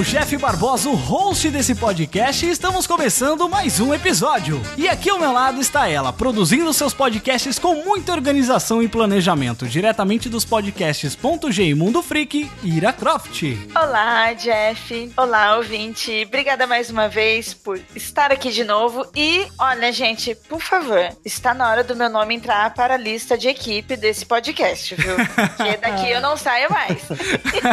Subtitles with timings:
[0.00, 4.60] Sou o Jeff Barbosa, o host desse podcast, e estamos começando mais um episódio.
[4.76, 9.66] E aqui ao meu lado está ela, produzindo seus podcasts com muita organização e planejamento,
[9.66, 11.18] diretamente dos podcasts
[11.50, 13.42] G e Mundo Freak, Ira Croft.
[13.74, 15.12] Olá, Jeff.
[15.16, 16.24] Olá, ouvinte.
[16.26, 19.06] Obrigada mais uma vez por estar aqui de novo.
[19.14, 23.36] E, olha, gente, por favor, está na hora do meu nome entrar para a lista
[23.36, 25.16] de equipe desse podcast, viu?
[25.56, 27.02] Porque daqui eu não saio mais.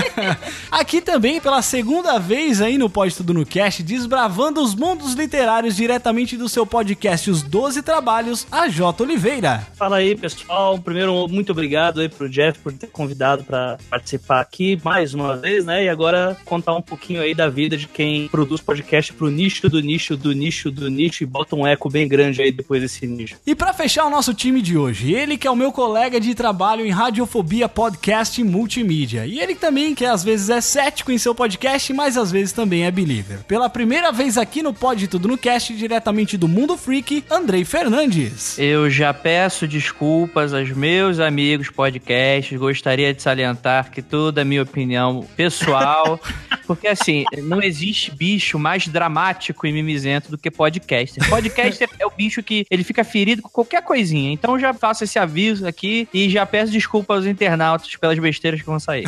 [0.71, 5.75] Aqui também pela segunda vez aí no Pode Tudo no Cast, desbravando os mundos literários
[5.75, 9.03] diretamente do seu podcast Os Doze Trabalhos, a J.
[9.03, 9.67] Oliveira.
[9.75, 10.79] Fala aí, pessoal.
[10.79, 15.65] Primeiro, muito obrigado aí pro Jeff por ter convidado para participar aqui mais uma vez,
[15.65, 15.83] né?
[15.83, 19.81] E agora contar um pouquinho aí da vida de quem produz podcast pro nicho do
[19.81, 23.35] nicho do nicho do nicho e bota um eco bem grande aí depois desse nicho.
[23.45, 26.33] E pra fechar o nosso time de hoje, ele que é o meu colega de
[26.33, 29.25] trabalho em Radiofobia Podcast e Multimídia.
[29.25, 32.85] E ele também que às vezes é cético em seu podcast, mas às vezes também
[32.85, 33.39] é believer.
[33.47, 38.57] Pela primeira vez aqui no Pode Tudo no Cast, diretamente do Mundo Freak, Andrei Fernandes.
[38.57, 42.57] Eu já peço desculpas aos meus amigos podcasts.
[42.57, 46.19] Gostaria de salientar que toda a minha opinião pessoal,
[46.67, 51.27] porque assim, não existe bicho mais dramático e mimizento do que podcaster.
[51.27, 54.31] Podcaster é o bicho que ele fica ferido com qualquer coisinha.
[54.31, 58.59] Então eu já faço esse aviso aqui e já peço desculpas aos internautas pelas besteiras
[58.61, 59.05] que vão sair.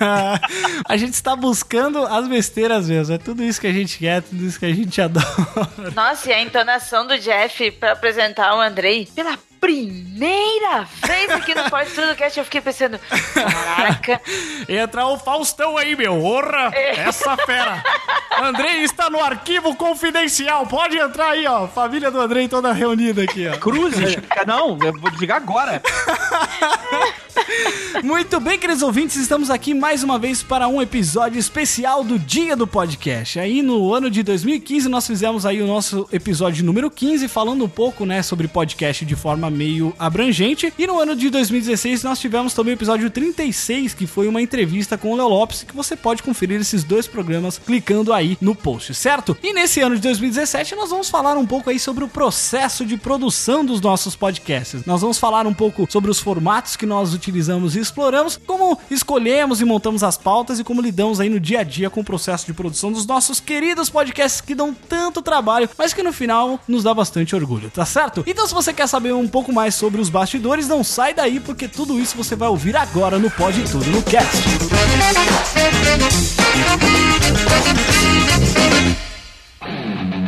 [0.88, 3.14] a gente está buscando as besteiras mesmo.
[3.14, 5.90] É tudo isso que a gente quer, tudo isso que a gente adora.
[5.94, 11.68] Nossa, e a entonação do Jeff para apresentar o Andrei pela primeira vez aqui no
[11.68, 12.98] Pode Tudo Cast, eu fiquei pensando,
[13.34, 14.20] caraca,
[14.68, 16.22] Entra o Faustão aí, meu.
[16.22, 16.70] Orra!
[16.74, 17.82] Essa fera.
[18.40, 20.66] Andrei está no arquivo confidencial.
[20.66, 21.66] Pode entrar aí, ó.
[21.68, 23.56] Família do Andrei toda reunida aqui, ó.
[23.58, 24.16] Cruzes?
[24.46, 25.82] Não, eu vou desligar agora.
[28.02, 32.56] Muito bem, queridos ouvintes, estamos aqui mais uma vez para um episódio especial do Dia
[32.56, 33.38] do Podcast.
[33.38, 37.68] Aí no ano de 2015 nós fizemos aí o nosso episódio número 15 falando um
[37.68, 40.72] pouco, né, sobre podcast de forma meio abrangente.
[40.78, 44.96] E no ano de 2016 nós tivemos também o episódio 36, que foi uma entrevista
[44.96, 48.94] com o Léo Lopes, que você pode conferir esses dois programas clicando aí no post,
[48.94, 49.36] certo?
[49.42, 52.96] E nesse ano de 2017 nós vamos falar um pouco aí sobre o processo de
[52.96, 54.84] produção dos nossos podcasts.
[54.84, 59.60] Nós vamos falar um pouco sobre os formatos que nós utilizamos e exploramos, como escolhemos
[59.60, 62.46] e montamos as pautas e como lidamos aí no dia a dia com o processo
[62.46, 66.82] de produção dos nossos queridos podcasts que dão tanto trabalho, mas que no final nos
[66.82, 68.22] dá bastante orgulho, tá certo?
[68.26, 71.66] Então se você quer saber um pouco mais sobre os bastidores, não sai daí porque
[71.66, 74.36] tudo isso você vai ouvir agora no Pode Tudo no Cast.
[79.80, 80.19] Muito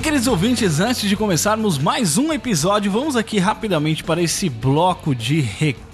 [0.00, 5.14] bem, queridos ouvintes, antes de começarmos mais um episódio, vamos aqui rapidamente para esse bloco
[5.14, 5.89] de recados.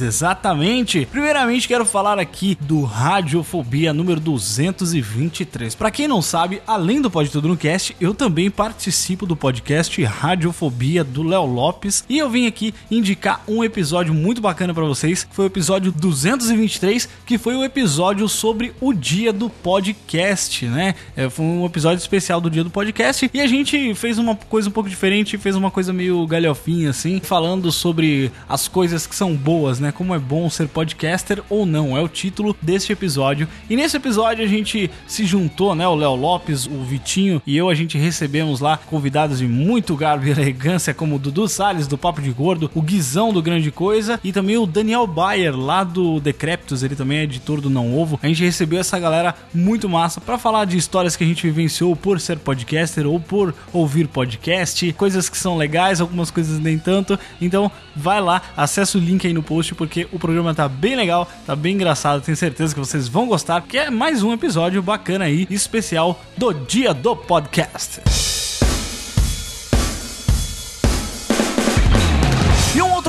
[0.00, 1.04] Exatamente.
[1.10, 5.74] Primeiramente, quero falar aqui do Radiofobia número 223.
[5.74, 10.00] Para quem não sabe, além do Pode Tudo no Cast, eu também participo do podcast
[10.04, 15.26] Radiofobia do Léo Lopes e eu vim aqui indicar um episódio muito bacana para vocês.
[15.32, 20.94] Foi o episódio 223, que foi o episódio sobre o dia do podcast, né?
[21.16, 24.68] É, foi um episódio especial do dia do podcast e a gente fez uma coisa
[24.68, 29.34] um pouco diferente, fez uma coisa meio galhofinha assim, falando sobre as coisas que são
[29.34, 29.92] boas, né?
[29.92, 33.48] Como é bom ser podcaster ou não, é o título deste episódio.
[33.68, 35.86] E nesse episódio a gente se juntou, né?
[35.86, 40.26] O Léo Lopes, o Vitinho e eu, a gente recebemos lá convidados de muito garbo
[40.26, 44.20] e elegância, como o Dudu Salles do Papo de Gordo, o Guizão do Grande Coisa
[44.22, 48.18] e também o Daniel Bayer lá do Decreptus, ele também é editor do Não Ovo.
[48.22, 51.94] A gente recebeu essa galera muito massa para falar de histórias que a gente vivenciou
[51.94, 57.18] por ser podcaster ou por ouvir podcast, coisas que são legais, algumas coisas nem tanto.
[57.40, 61.28] Então, vai lá, acessa o link aí no post porque o programa tá bem legal,
[61.46, 65.24] tá bem engraçado, tenho certeza que vocês vão gostar, que é mais um episódio bacana
[65.24, 68.49] aí, especial do Dia do Podcast.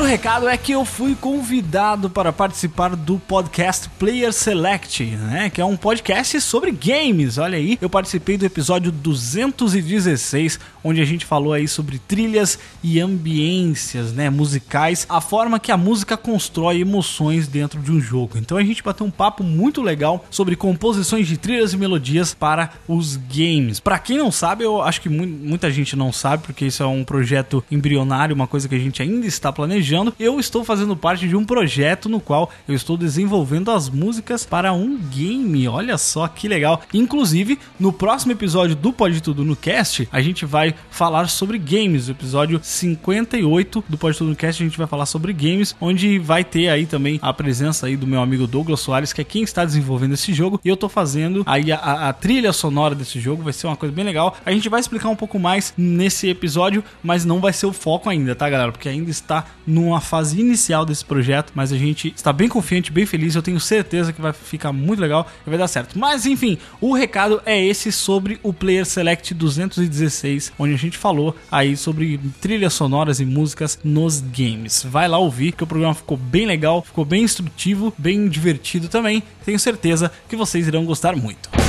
[0.04, 5.50] Recado é que eu fui convidado para participar do podcast Player Select, né?
[5.50, 7.38] Que é um podcast sobre games.
[7.38, 13.00] Olha aí, eu participei do episódio 216, onde a gente falou aí sobre trilhas e
[13.00, 14.30] ambiências, né?
[14.30, 18.38] Musicais, a forma que a música constrói emoções dentro de um jogo.
[18.38, 22.72] Então a gente bateu um papo muito legal sobre composições de trilhas e melodias para
[22.88, 23.80] os games.
[23.80, 26.88] Para quem não sabe, eu acho que mu- muita gente não sabe, porque isso é
[26.88, 29.91] um projeto embrionário, uma coisa que a gente ainda está planejando.
[30.20, 34.72] Eu estou fazendo parte de um projeto no qual eu estou desenvolvendo as músicas para
[34.74, 35.68] um game.
[35.68, 36.82] Olha só que legal.
[36.94, 42.08] Inclusive, no próximo episódio do Pode Tudo no Cast, a gente vai falar sobre games.
[42.08, 46.18] O episódio 58 do Pode Tudo no Cast, a gente vai falar sobre games, onde
[46.20, 49.44] vai ter aí também a presença aí do meu amigo Douglas Soares, que é quem
[49.44, 50.60] está desenvolvendo esse jogo.
[50.64, 53.76] E eu tô fazendo aí a, a- a trilha sonora desse jogo, vai ser uma
[53.76, 54.36] coisa bem legal.
[54.46, 58.10] A gente vai explicar um pouco mais nesse episódio, mas não vai ser o foco
[58.10, 58.72] ainda, tá, galera?
[58.72, 59.46] Porque ainda está
[59.82, 63.36] numa fase inicial desse projeto, mas a gente está bem confiante, bem feliz.
[63.36, 65.98] Eu tenho certeza que vai ficar muito legal e vai dar certo.
[65.98, 71.36] Mas enfim, o recado é esse sobre o Player Select 216, onde a gente falou
[71.52, 74.86] aí sobre trilhas sonoras e músicas nos games.
[74.88, 79.24] Vai lá ouvir, que o programa ficou bem legal, ficou bem instrutivo, bem divertido também.
[79.46, 81.61] Tenho certeza que vocês irão gostar muito.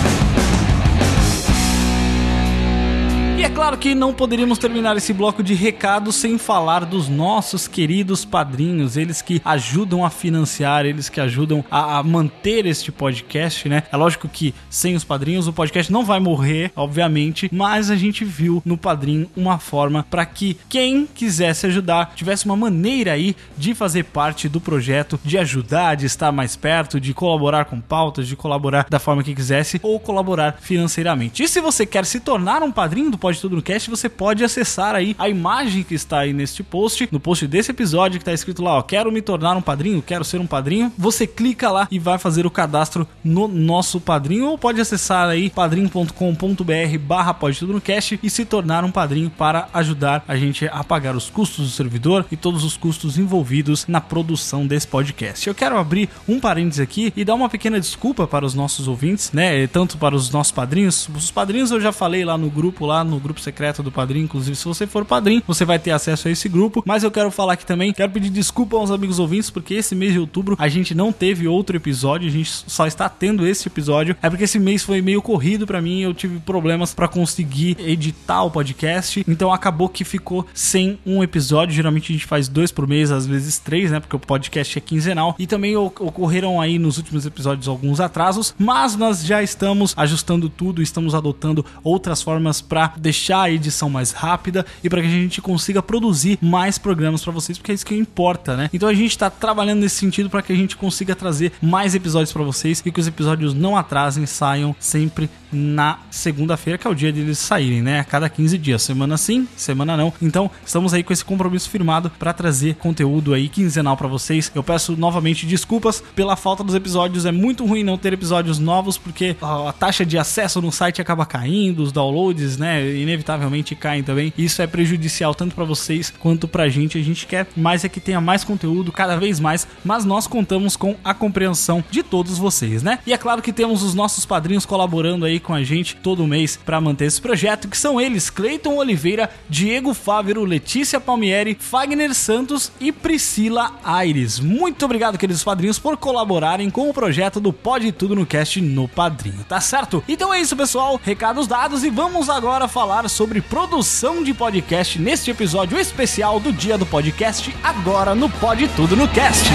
[3.54, 8.96] Claro que não poderíamos terminar esse bloco de recados sem falar dos nossos queridos padrinhos,
[8.96, 13.82] eles que ajudam a financiar, eles que ajudam a, a manter este podcast, né?
[13.92, 18.24] É lógico que sem os padrinhos o podcast não vai morrer, obviamente, mas a gente
[18.24, 23.74] viu no padrinho uma forma para que quem quisesse ajudar tivesse uma maneira aí de
[23.74, 28.34] fazer parte do projeto, de ajudar, de estar mais perto, de colaborar com pautas, de
[28.34, 31.42] colaborar da forma que quisesse ou colaborar financeiramente.
[31.42, 34.44] E se você quer se tornar um padrinho do Pode Tudo no Cast, você pode
[34.44, 38.32] acessar aí a imagem que está aí neste post, no post desse episódio que está
[38.32, 40.92] escrito lá, ó, quero me tornar um padrinho, quero ser um padrinho.
[40.96, 45.50] Você clica lá e vai fazer o cadastro no nosso padrinho ou pode acessar aí
[45.50, 50.66] padrinho.com.br barra Pode Tudo no Cast e se tornar um padrinho para ajudar a gente
[50.66, 55.48] a pagar os custos do servidor e todos os custos envolvidos na produção desse podcast.
[55.48, 59.32] Eu quero abrir um parênteses aqui e dar uma pequena desculpa para os nossos ouvintes,
[59.32, 59.66] né?
[59.66, 61.08] Tanto para os nossos padrinhos.
[61.08, 64.24] Os padrinhos eu já falei lá no grupo, lá no grupo secreto do padrinho.
[64.24, 66.82] Inclusive, se você for padrinho, você vai ter acesso a esse grupo.
[66.86, 70.12] Mas eu quero falar aqui também, quero pedir desculpa aos amigos ouvintes, porque esse mês
[70.12, 74.16] de outubro a gente não teve outro episódio, a gente só está tendo esse episódio.
[74.22, 78.42] É porque esse mês foi meio corrido pra mim, eu tive problemas pra conseguir editar
[78.42, 81.74] o podcast, então acabou que ficou sem um episódio.
[81.74, 84.00] Geralmente a gente faz dois por mês, às vezes três, né?
[84.00, 85.34] Porque o podcast é quinzenal.
[85.38, 90.82] E também ocorreram aí nos últimos episódios alguns atrasos, mas nós já estamos ajustando tudo,
[90.82, 95.40] estamos adotando outras formas pra deixar a edição mais rápida e para que a gente
[95.40, 98.70] consiga produzir mais programas pra vocês, porque é isso que importa, né?
[98.72, 102.32] Então a gente tá trabalhando nesse sentido pra que a gente consiga trazer mais episódios
[102.32, 106.94] pra vocês e que os episódios não atrasem, saiam sempre na segunda-feira, que é o
[106.94, 108.00] dia deles saírem, né?
[108.00, 110.12] A cada 15 dias, semana sim, semana não.
[110.20, 114.50] Então, estamos aí com esse compromisso firmado pra trazer conteúdo aí quinzenal pra vocês.
[114.54, 117.26] Eu peço novamente desculpas pela falta dos episódios.
[117.26, 121.26] É muito ruim não ter episódios novos porque a taxa de acesso no site acaba
[121.26, 122.82] caindo, os downloads, né,
[123.12, 124.32] inevitavelmente caem também.
[124.36, 126.98] Isso é prejudicial tanto pra vocês quanto pra gente.
[126.98, 130.76] A gente quer mais é que tenha mais conteúdo cada vez mais, mas nós contamos
[130.76, 132.98] com a compreensão de todos vocês, né?
[133.06, 136.58] E é claro que temos os nossos padrinhos colaborando aí com a gente todo mês
[136.64, 142.72] pra manter esse projeto, que são eles: Cleiton Oliveira, Diego Fávero, Letícia Palmieri, Fagner Santos
[142.80, 144.40] e Priscila Aires.
[144.40, 148.88] Muito obrigado, queridos padrinhos, por colaborarem com o projeto do Pode Tudo no Cast no
[148.88, 150.02] Padrinho, tá certo?
[150.08, 151.00] Então é isso, pessoal.
[151.02, 156.76] Recados dados e vamos agora falar sobre produção de podcast neste episódio especial do Dia
[156.78, 159.46] do Podcast, agora no Pode Tudo no Cast.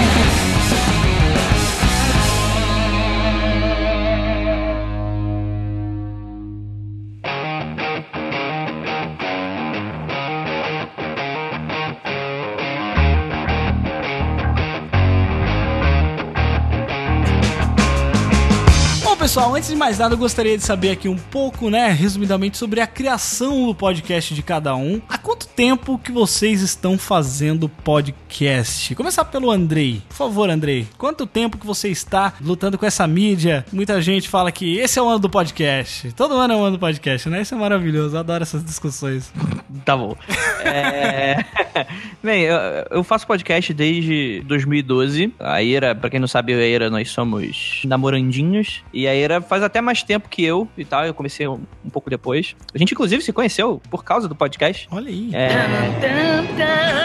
[19.28, 22.80] Pessoal, antes de mais nada, eu gostaria de saber aqui um pouco, né, resumidamente, sobre
[22.80, 25.02] a criação do podcast de cada um.
[25.06, 28.94] Há quanto tempo que vocês estão fazendo podcast?
[28.94, 30.02] Começar pelo Andrei.
[30.08, 30.86] Por favor, Andrei.
[30.96, 33.66] Quanto tempo que você está lutando com essa mídia?
[33.70, 36.10] Muita gente fala que esse é o ano do podcast.
[36.12, 37.42] Todo ano é o ano do podcast, né?
[37.42, 38.16] Isso é maravilhoso.
[38.16, 39.30] Eu adoro essas discussões.
[39.84, 40.16] Tá bom.
[40.64, 41.44] É...
[42.22, 42.56] Bem, eu,
[42.90, 45.32] eu faço podcast desde 2012.
[45.38, 48.82] A Ira, pra quem não sabe, a Ira, nós somos namorandinhos.
[48.92, 49.14] E a
[49.48, 51.04] Faz até mais tempo que eu e tal.
[51.04, 52.54] Eu comecei um, um pouco depois.
[52.74, 54.88] A gente, inclusive, se conheceu por causa do podcast.
[54.90, 55.30] Olha aí.
[55.34, 55.48] É...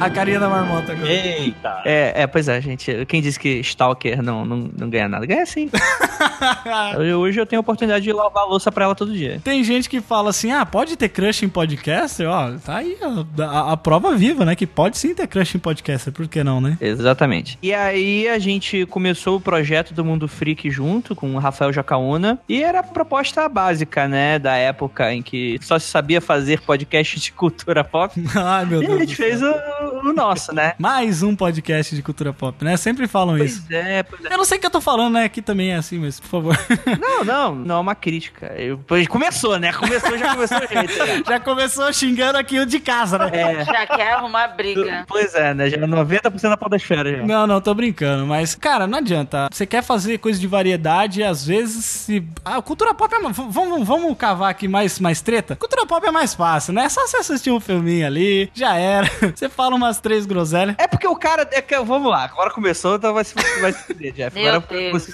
[0.00, 1.10] A carinha da marmota agora.
[1.10, 1.82] Eita.
[1.84, 3.04] É, é, pois é, gente.
[3.06, 5.26] Quem disse que Stalker não, não, não ganha nada?
[5.26, 5.68] Ganha sim.
[6.98, 9.40] Eu- Hoje eu tenho a oportunidade de lavar a louça pra ela todo dia.
[9.42, 12.28] Tem gente que fala assim, ah, pode ter crush em podcaster?
[12.28, 14.54] Ó, tá aí ó, a, a prova viva, né?
[14.54, 16.78] Que pode sim ter crush em podcaster, por que não, né?
[16.80, 17.58] Exatamente.
[17.60, 22.38] E aí a gente começou o projeto do Mundo Freak junto com o Rafael Jacaúna.
[22.48, 24.38] E era a proposta básica, né?
[24.38, 28.14] Da época em que só se sabia fazer podcast de cultura pop.
[28.36, 29.00] Ai, meu E a Deus.
[29.00, 29.26] gente do céu.
[29.26, 30.74] fez o, o nosso, né?
[30.78, 32.76] Mais um podcast de cultura pop, né?
[32.76, 33.62] Sempre falam isso.
[33.68, 34.32] Pois é, pois é.
[34.32, 35.24] Eu não sei o que eu tô falando, né?
[35.24, 36.58] Aqui também é assim, mas por favor.
[36.98, 38.46] Não, não, não é uma crítica.
[38.56, 39.72] Eu, pois começou, né?
[39.72, 40.98] Começou, já começou jeito.
[41.06, 41.22] né?
[41.26, 43.30] Já começou xingando aqui o de casa, né?
[43.32, 43.64] É.
[43.64, 45.04] Já quer arrumar briga.
[45.06, 45.68] Pois é, né?
[45.70, 47.24] Já é 90% da podosfera já.
[47.26, 48.26] Não, não, tô brincando.
[48.26, 49.48] Mas, cara, não adianta.
[49.52, 52.26] Você quer fazer coisa de variedade e às vezes se.
[52.44, 53.18] Ah, cultura pop é.
[53.20, 55.56] Vamos, vamos cavar aqui mais, mais treta?
[55.56, 56.84] Cultura pop é mais fácil, né?
[56.84, 59.08] É só você assistir um filminho ali, já era.
[59.34, 60.74] Você fala umas três groselhas.
[60.78, 61.46] É porque o cara.
[61.52, 64.34] É que, vamos lá, agora começou, então vai se, vai se fuder, Jeff.
[64.34, 65.08] Meu agora Deus.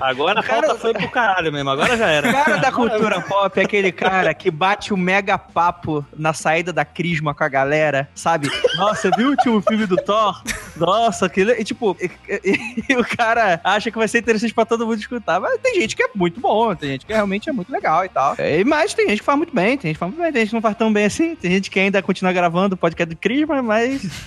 [0.00, 1.70] Agora a Cara- pauta foi pro caralho mesmo.
[1.70, 2.28] Agora já era.
[2.28, 6.72] O cara da cultura pop é aquele cara que bate o mega papo na saída
[6.72, 8.50] da Crisma com a galera, sabe?
[8.76, 10.42] Nossa, viu o último filme do Thor?
[10.76, 11.52] Nossa, aquele.
[11.54, 12.10] E, tipo, e,
[12.44, 15.29] e- e o cara acha que vai ser interessante pra todo mundo escutar.
[15.38, 18.08] Mas tem gente que é muito bom, tem gente que realmente é muito legal e
[18.08, 18.34] tal.
[18.38, 20.40] É, mas tem gente que faz muito bem, tem gente que faz muito bem, tem
[20.40, 23.14] gente que não faz tão bem assim, tem gente que ainda continua gravando o podcast
[23.14, 24.00] do Crisma, mas.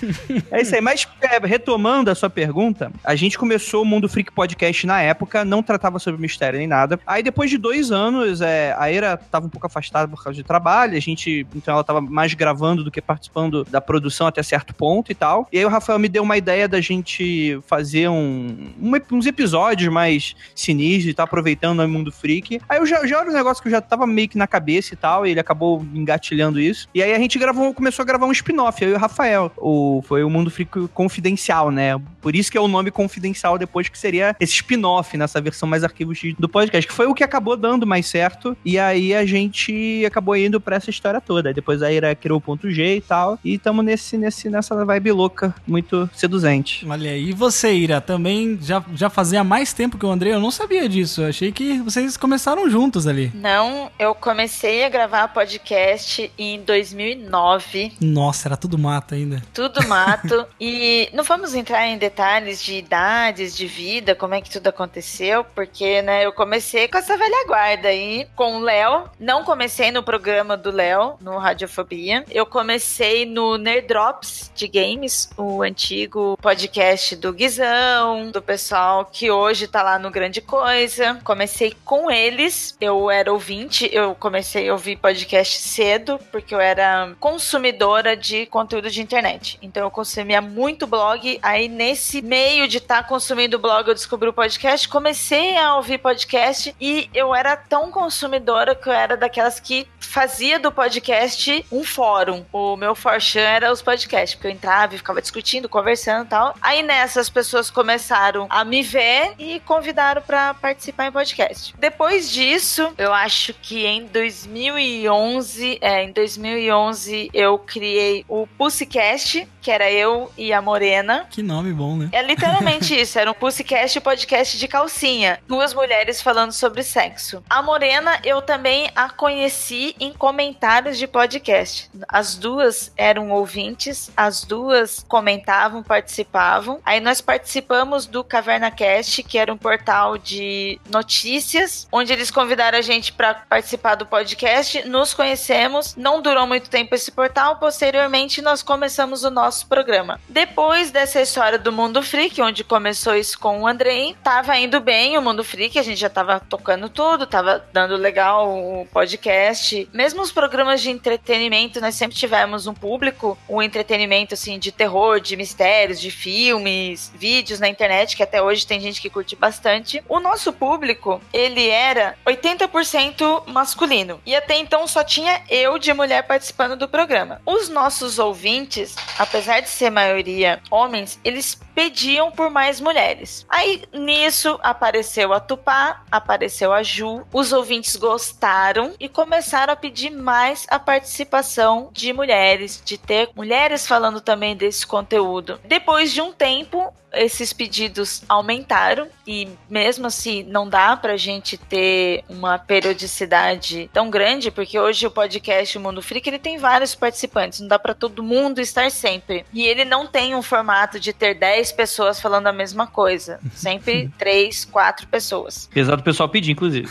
[0.50, 0.80] É isso aí.
[0.80, 5.44] Mas, é, retomando a sua pergunta, a gente começou o Mundo Freak Podcast na época,
[5.44, 6.98] não tratava sobre mistério nem nada.
[7.06, 10.44] Aí, depois de dois anos, é, a Era tava um pouco afastada por causa de
[10.44, 14.74] trabalho, a gente, então ela tava mais gravando do que participando da produção até certo
[14.74, 15.48] ponto e tal.
[15.52, 19.92] E aí o Rafael me deu uma ideia da gente fazer um, um uns episódios
[19.92, 22.60] mais sinistros e tá aproveitando o Mundo Freak.
[22.68, 24.94] Aí eu já, já era um negócio que eu já tava meio que na cabeça
[24.94, 26.88] e tal, e ele acabou engatilhando isso.
[26.94, 29.50] E aí a gente gravou, começou a gravar um spin-off, eu e o Rafael.
[29.56, 32.00] O, foi o Mundo Freak Confidencial, né?
[32.20, 35.84] Por isso que é o nome Confidencial depois, que seria esse spin-off nessa versão mais
[35.84, 38.56] arquivo X do podcast, que foi o que acabou dando mais certo.
[38.64, 41.52] E aí a gente acabou indo pra essa história toda.
[41.52, 43.38] Depois a Ira criou o ponto G e tal.
[43.44, 46.86] E tamo nesse, nesse, nessa vibe louca, muito seduzente.
[46.88, 47.16] Olha.
[47.16, 50.32] E você, Ira, também já, já fazia mais tempo que o André?
[50.32, 51.22] Eu não sabia disso.
[51.22, 53.30] Eu achei que vocês começaram juntos ali.
[53.34, 57.92] Não, eu comecei a gravar podcast em 2009.
[58.00, 59.42] Nossa, era tudo mato ainda.
[59.52, 60.46] Tudo mato.
[60.60, 65.44] e não vamos entrar em detalhes de idades, de vida, como é que tudo aconteceu,
[65.54, 69.04] porque, né, eu comecei com essa velha guarda aí, com o Léo.
[69.18, 72.24] Não comecei no programa do Léo, no Radiofobia.
[72.30, 79.30] Eu comecei no Nerd Drops de Games, o antigo podcast do Guizão, do pessoal que
[79.30, 80.73] hoje tá lá no Grande Coisa.
[81.22, 82.76] Comecei com eles.
[82.80, 88.90] Eu era ouvinte, eu comecei a ouvir podcast cedo, porque eu era consumidora de conteúdo
[88.90, 89.58] de internet.
[89.62, 91.38] Então eu consumia muito blog.
[91.42, 96.74] Aí nesse meio de estar consumindo blog, eu descobri o podcast, comecei a ouvir podcast
[96.80, 102.44] e eu era tão consumidora que eu era daquelas que fazia do podcast um fórum.
[102.52, 106.54] O meu forchan era os podcasts, porque eu entrava e ficava discutindo, conversando e tal.
[106.60, 111.74] Aí nessa as pessoas começaram a me ver e convidaram pra participar em podcast.
[111.78, 119.70] Depois disso, eu acho que em 2011, é, em 2011 eu criei o Pussycast, que
[119.70, 121.26] era eu e a Morena.
[121.28, 122.08] Que nome bom, né?
[122.12, 125.38] É literalmente isso, era um Pussycast podcast de calcinha.
[125.46, 127.44] Duas mulheres falando sobre sexo.
[127.50, 131.90] A Morena, eu também a conheci em comentários de podcast.
[132.08, 136.80] As duas eram ouvintes, as duas comentavam, participavam.
[136.86, 140.43] Aí nós participamos do Caverna Cast, que era um portal de
[140.90, 144.86] notícias, onde eles convidaram a gente para participar do podcast.
[144.88, 147.56] Nos conhecemos, não durou muito tempo esse portal.
[147.56, 150.20] Posteriormente, nós começamos o nosso programa.
[150.28, 155.16] Depois dessa história do Mundo Freak, onde começou isso com o Andrei, tava indo bem
[155.16, 159.88] o Mundo Freak, a gente já tava tocando tudo, tava dando legal o podcast.
[159.92, 165.20] Mesmo os programas de entretenimento, nós sempre tivemos um público, um entretenimento assim de terror,
[165.20, 170.02] de mistérios, de filmes, vídeos na internet, que até hoje tem gente que curte bastante.
[170.08, 174.20] O nosso público, ele era 80% masculino.
[174.24, 177.40] E até então só tinha eu de mulher participando do programa.
[177.46, 183.44] Os nossos ouvintes, apesar de ser maioria homens, eles pediam por mais mulheres.
[183.48, 190.10] Aí nisso apareceu a Tupá, apareceu a Ju, os ouvintes gostaram e começaram a pedir
[190.10, 195.60] mais a participação de mulheres, de ter mulheres falando também desse conteúdo.
[195.64, 202.24] Depois de um tempo, esses pedidos aumentaram e mesmo assim não dá pra gente ter
[202.28, 207.68] uma periodicidade tão grande, porque hoje o podcast Mundo Freak ele tem vários participantes, não
[207.68, 209.44] dá pra todo mundo estar sempre.
[209.52, 214.10] E ele não tem um formato de ter 10 pessoas falando a mesma coisa, sempre
[214.18, 215.68] 3, 4 pessoas.
[215.70, 216.88] Apesar do pessoal pedir, inclusive.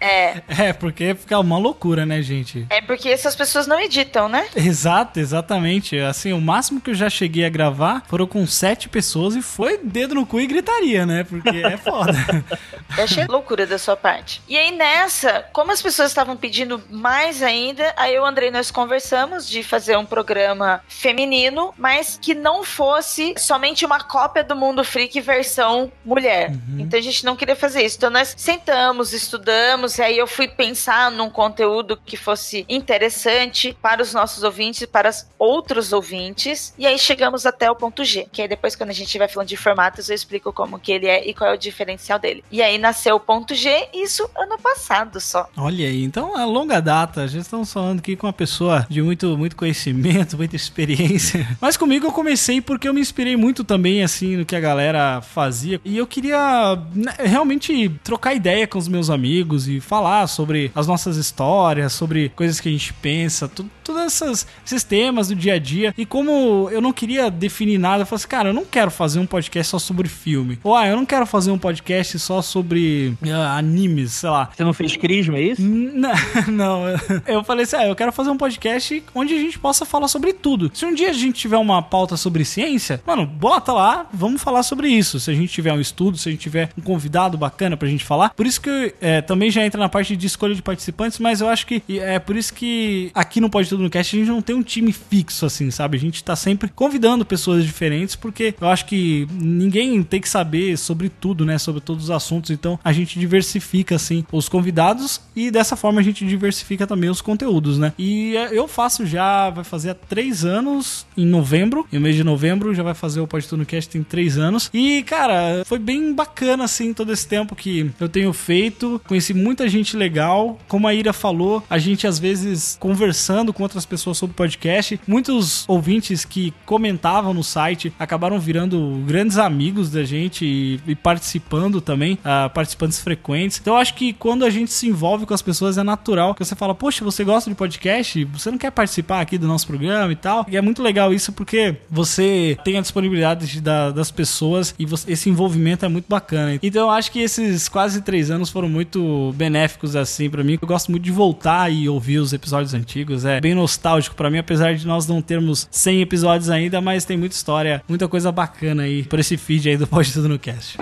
[0.00, 2.66] É, É, porque fica uma loucura, né, gente?
[2.70, 4.46] é porque essas pessoas não editam, né?
[4.54, 5.98] Exato, exatamente.
[5.98, 9.78] Assim, o máximo que eu já cheguei a gravar foram com sete pessoas e foi
[9.82, 11.24] dedo no cu e gritaria, né?
[11.24, 12.12] Porque é foda.
[12.96, 14.42] Eu achei loucura da sua parte.
[14.46, 18.50] E aí nessa, como as pessoas estavam pedindo mais ainda, aí eu e o Andrei
[18.50, 24.54] nós conversamos de fazer um programa feminino, mas que não fosse somente uma cópia do
[24.54, 26.52] Mundo Freak versão mulher.
[26.78, 27.96] Então a gente não queria fazer isso.
[27.96, 34.02] Então nós sentamos, estudamos, e aí eu fui pensar num conteúdo que fosse interessante para
[34.02, 38.42] os nossos ouvintes, para os outros ouvintes, e aí chegamos até o ponto G, que
[38.42, 41.26] aí depois quando a gente vai falando de formatos eu explico como que ele é
[41.26, 42.44] e qual é o diferencial dele.
[42.52, 45.48] E aí nasceu o ponto G, isso ano passado só.
[45.56, 47.26] Olha aí, então é longa data.
[47.26, 51.48] Já estamos falando aqui com uma pessoa de muito, muito conhecimento, muita experiência.
[51.58, 55.20] Mas comigo eu comecei porque eu me inspirei muito também, assim, no que a galera
[55.20, 55.80] fazia.
[55.84, 60.86] E eu queria né, realmente trocar ideia com os meus amigos e falar sobre as
[60.86, 65.54] nossas histórias, sobre coisas que a gente pensa, tu, todos essas, esses temas do dia
[65.54, 65.94] a dia.
[65.96, 69.18] E como eu não queria definir nada, eu falei assim, cara, eu não quero fazer
[69.18, 70.58] um podcast só sobre filme.
[70.62, 74.50] Ou, ah, eu não quero fazer um podcast só sobre ah, animes, sei lá.
[74.54, 75.62] Você não fez crisma, é isso?
[75.62, 76.12] Não,
[76.48, 76.82] não,
[77.26, 80.32] eu falei assim, ah, eu quero fazer um podcast onde a gente possa falar sobre
[80.32, 80.70] tudo.
[80.74, 84.62] Se um dia a gente tiver uma pauta sobre ciência, mano, bota lá, vamos falar
[84.62, 85.18] sobre isso.
[85.18, 88.04] Se a gente tiver um estudo, se a gente tiver um convidado bacana pra gente
[88.04, 88.30] falar.
[88.30, 91.48] Por isso que é, também já entra na parte de escolha de participantes, mas eu
[91.48, 94.42] acho que é por isso que aqui no Pode Tudo no Cast a gente não
[94.42, 95.96] tem um time fixo, assim, sabe?
[95.96, 100.76] A gente tá sempre convidando pessoas diferentes, porque eu acho que ninguém tem que saber
[100.76, 101.56] sobre tudo, né?
[101.56, 102.50] Sobre todos os assuntos.
[102.50, 107.22] Então a gente diversifica, assim, os convidados e dessa forma a gente diversifica também os
[107.22, 107.94] conteúdos, né?
[107.98, 112.22] E é, eu faço já, vai fazer há três anos, em novembro, em mês de
[112.22, 114.68] novembro, já vai fazer o Tudo no Cast tem três anos.
[114.74, 119.00] E, cara, foi bem bacana, assim, todo esse tempo que eu tenho feito.
[119.08, 120.58] Conheci muita gente legal.
[120.68, 125.00] Como a Ira falou, a gente às vezes conversando com outras pessoas sobre podcast.
[125.06, 131.80] Muitos ouvintes que comentavam no site acabaram virando grandes amigos da gente e, e participando
[131.80, 133.58] também, ah, participantes frequentes.
[133.60, 136.44] Então eu acho que quando a gente se envolve com as pessoas é natural que
[136.44, 138.24] você fala, poxa, você gosta de podcast?
[138.26, 140.46] Você não quer participar aqui do nosso programa e tal?
[140.48, 144.84] E é muito legal isso porque você tem a disponibilidade de- da- das pessoas e
[144.86, 146.58] você- esse envolvimento é muito bacana.
[146.62, 150.58] Então eu acho que esses quase três anos foram muito benéficos assim pra mim.
[150.60, 153.24] Eu gosto muito de voltar e ouvir os episódios antigos.
[153.24, 157.16] É bem nostálgico pra mim, apesar de nós não termos 100 episódios ainda, mas tem
[157.16, 160.78] muita história, muita coisa bacana aí por esse feed aí do Pode Tudo no Cast.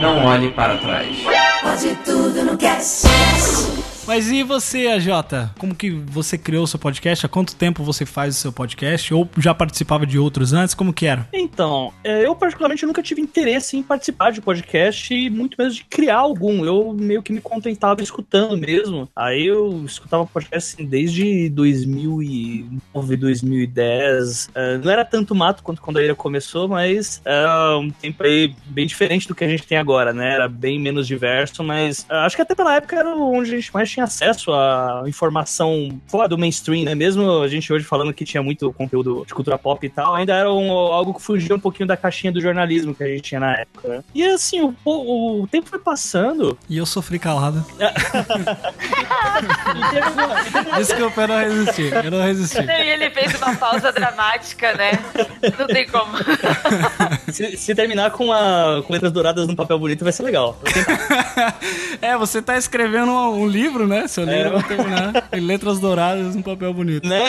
[0.00, 1.16] Não olhe para trás.
[1.62, 3.06] Pode tudo no cast.
[4.06, 5.08] Mas e você, AJ?
[5.58, 7.26] Como que você criou seu podcast?
[7.26, 9.12] Há quanto tempo você faz o seu podcast?
[9.12, 10.76] Ou já participava de outros antes?
[10.76, 11.28] Como que era?
[11.32, 15.84] Então, é, eu particularmente nunca tive interesse em participar de podcast e muito menos de
[15.84, 16.64] criar algum.
[16.64, 19.08] Eu meio que me contentava escutando mesmo.
[19.16, 24.50] Aí eu escutava podcast assim, desde 2009, 2010.
[24.54, 28.54] É, não era tanto mato quanto quando a Ira começou, mas é um tempo aí
[28.66, 30.34] bem diferente do que a gente tem agora, né?
[30.34, 33.95] Era bem menos diverso, mas acho que até pela época era onde a gente mais
[33.96, 36.94] tinha acesso à informação fora do mainstream, né?
[36.94, 40.34] Mesmo a gente hoje falando que tinha muito conteúdo de cultura pop e tal, ainda
[40.34, 43.40] era um- algo que fugia um pouquinho da caixinha do jornalismo que a gente tinha
[43.40, 44.04] na época, né?
[44.14, 46.58] E assim, o, o- o tempo foi passando.
[46.68, 47.64] E eu sofri calado.
[50.12, 51.90] uma- Desculpa, eu não resisti.
[52.04, 52.58] Eu não resisti.
[52.60, 54.92] E ele fez uma pausa dramática, né?
[55.58, 56.12] Não tem como.
[57.32, 60.58] se, se terminar com, a, com letras douradas no papel bonito vai ser legal.
[62.02, 63.46] É, você tá escrevendo um, um
[63.86, 64.08] livro, né?
[64.08, 64.50] Seu livro É.
[64.50, 67.06] vai terminar em letras douradas num papel bonito.
[67.08, 67.24] né?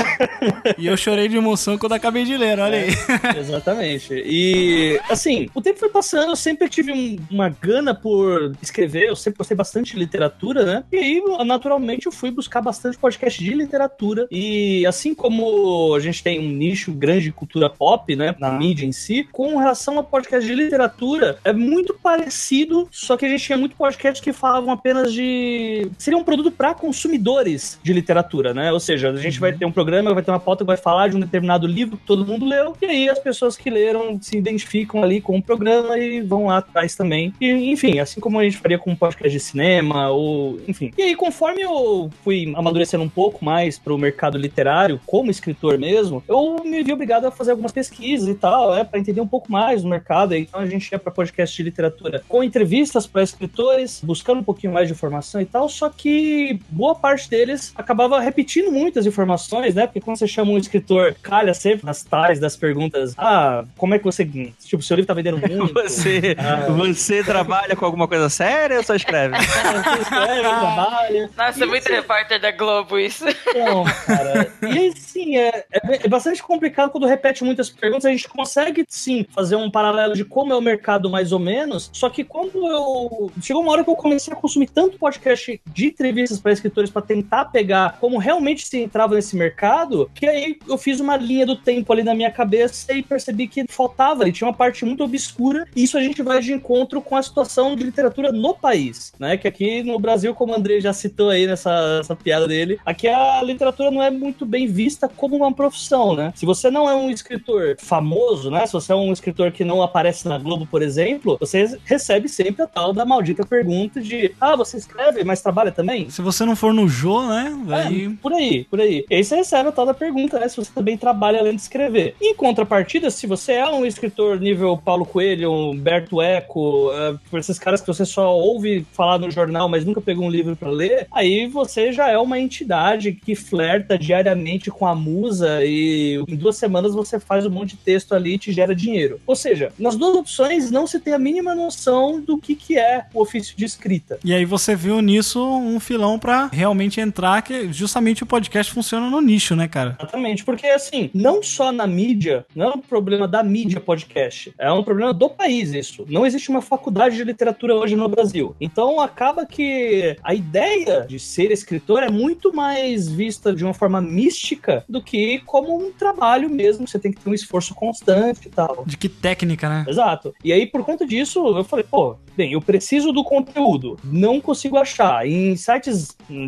[0.77, 2.89] E eu chorei de emoção quando acabei de ler, olha aí.
[3.37, 4.13] Exatamente.
[4.25, 9.15] E, assim, o tempo foi passando, eu sempre tive um- uma gana por escrever, eu
[9.15, 10.83] sempre gostei bastante de literatura, né?
[10.91, 14.27] E aí, naturalmente, eu fui buscar bastante podcast de literatura.
[14.31, 18.35] E, assim como a gente tem um nicho grande de cultura pop, né?
[18.39, 23.25] Na mídia em si, com relação a podcast de literatura, é muito parecido, só que
[23.25, 25.89] a gente tinha muito podcast que falavam apenas de.
[25.97, 28.71] Seria um produto conteúdo para consumidores de literatura, né?
[28.71, 31.09] Ou seja, a gente vai ter um programa, vai ter uma pauta que vai falar
[31.09, 34.37] de um determinado livro que todo mundo leu, e aí as pessoas que leram se
[34.37, 37.33] identificam ali com o programa e vão lá atrás também.
[37.39, 40.91] E, enfim, assim como a gente faria com um podcast de cinema, ou enfim.
[40.97, 46.23] E aí, conforme eu fui amadurecendo um pouco mais pro mercado literário, como escritor mesmo,
[46.27, 49.51] eu me vi obrigado a fazer algumas pesquisas e tal, é, para entender um pouco
[49.51, 50.35] mais do mercado.
[50.35, 54.73] Então a gente ia para podcast de literatura com entrevistas para escritores, buscando um pouquinho
[54.73, 56.36] mais de informação e tal, só que
[56.69, 59.85] boa parte deles acabava repetindo muitas informações, né?
[59.87, 63.99] Porque quando você chama um escritor, calha sempre nas tais das perguntas, ah, como é
[63.99, 65.73] que você, tipo, seu livro tá vendendo muito?
[65.73, 66.67] Você, Ah.
[66.69, 69.35] você trabalha com alguma coisa séria ou só escreve?
[69.37, 71.29] Você escreve, trabalha.
[71.37, 73.25] Nossa, E muito assim, repórter da Globo isso.
[73.27, 74.51] Então, cara.
[74.61, 78.05] E assim, é, é, é bastante complicado quando repete muitas perguntas.
[78.05, 81.89] A gente consegue, sim, fazer um paralelo de como é o mercado, mais ou menos.
[81.93, 83.31] Só que quando eu.
[83.41, 85.91] Chegou uma hora que eu comecei a consumir tanto podcast de
[86.27, 90.77] entrevistas para escritores para tentar pegar como realmente se entrava nesse mercado, que aí eu
[90.77, 94.31] fiz uma linha do tempo ali na minha cabeça e percebi que faltava ali.
[94.31, 95.65] Tinha uma parte muito obscura.
[95.75, 99.37] E isso a gente vai de encontro com a situação de literatura no país, né?
[99.37, 103.41] Que aqui no Brasil, como o André já citou aí nessa, piada dele, aqui a
[103.41, 106.33] literatura não é muito bem vista como uma profissão, né?
[106.35, 108.65] Se você não é um escritor famoso, né?
[108.65, 112.63] Se você é um escritor que não aparece na Globo, por exemplo, você recebe sempre
[112.63, 116.09] a tal da maldita pergunta de ah, você escreve, mas trabalha também?
[116.17, 117.55] Se você não for no Jô, né?
[117.69, 118.05] Aí.
[118.05, 119.05] É, por aí, por aí.
[119.07, 120.49] E aí você recebe a tal da pergunta, né?
[120.49, 122.15] Se você também trabalha além de escrever.
[122.19, 127.59] Em contrapartida, se você é um escritor nível Paulo Coelho, Humberto Eco, uh, por esses
[127.59, 131.05] caras que você só ouve falar no jornal, mas nunca pegou um livro pra ler,
[131.11, 136.57] aí você já é uma entidade que flerta diariamente com a musa e em duas
[136.57, 139.21] semanas você faz um monte de texto ali e te gera dinheiro.
[139.27, 143.05] Ou seja, nas duas opções não se tem a mínima noção do que, que é
[143.13, 144.17] o ofício de escrita.
[144.25, 149.09] E aí você viu nisso um filão pra realmente entrar, que justamente o podcast funciona
[149.09, 149.97] no nicho, né, cara?
[149.99, 154.71] Exatamente, porque assim, não só na mídia, não é um problema da mídia podcast, é
[154.71, 156.05] um problema do país isso.
[156.07, 158.55] Não existe uma faculdade de literatura hoje no Brasil.
[158.61, 163.99] Então acaba que a ideia de ser escritor é muito mais vista de uma forma
[163.99, 168.51] mística do que como um trabalho mesmo, você tem que ter um esforço constante e
[168.51, 168.83] tal.
[168.85, 169.85] De que técnica, né?
[169.87, 170.35] Exato.
[170.43, 173.97] E aí, por conta disso, eu falei, pô, bem, eu preciso do conteúdo.
[174.03, 175.25] Não consigo achar.
[175.25, 175.86] Em sites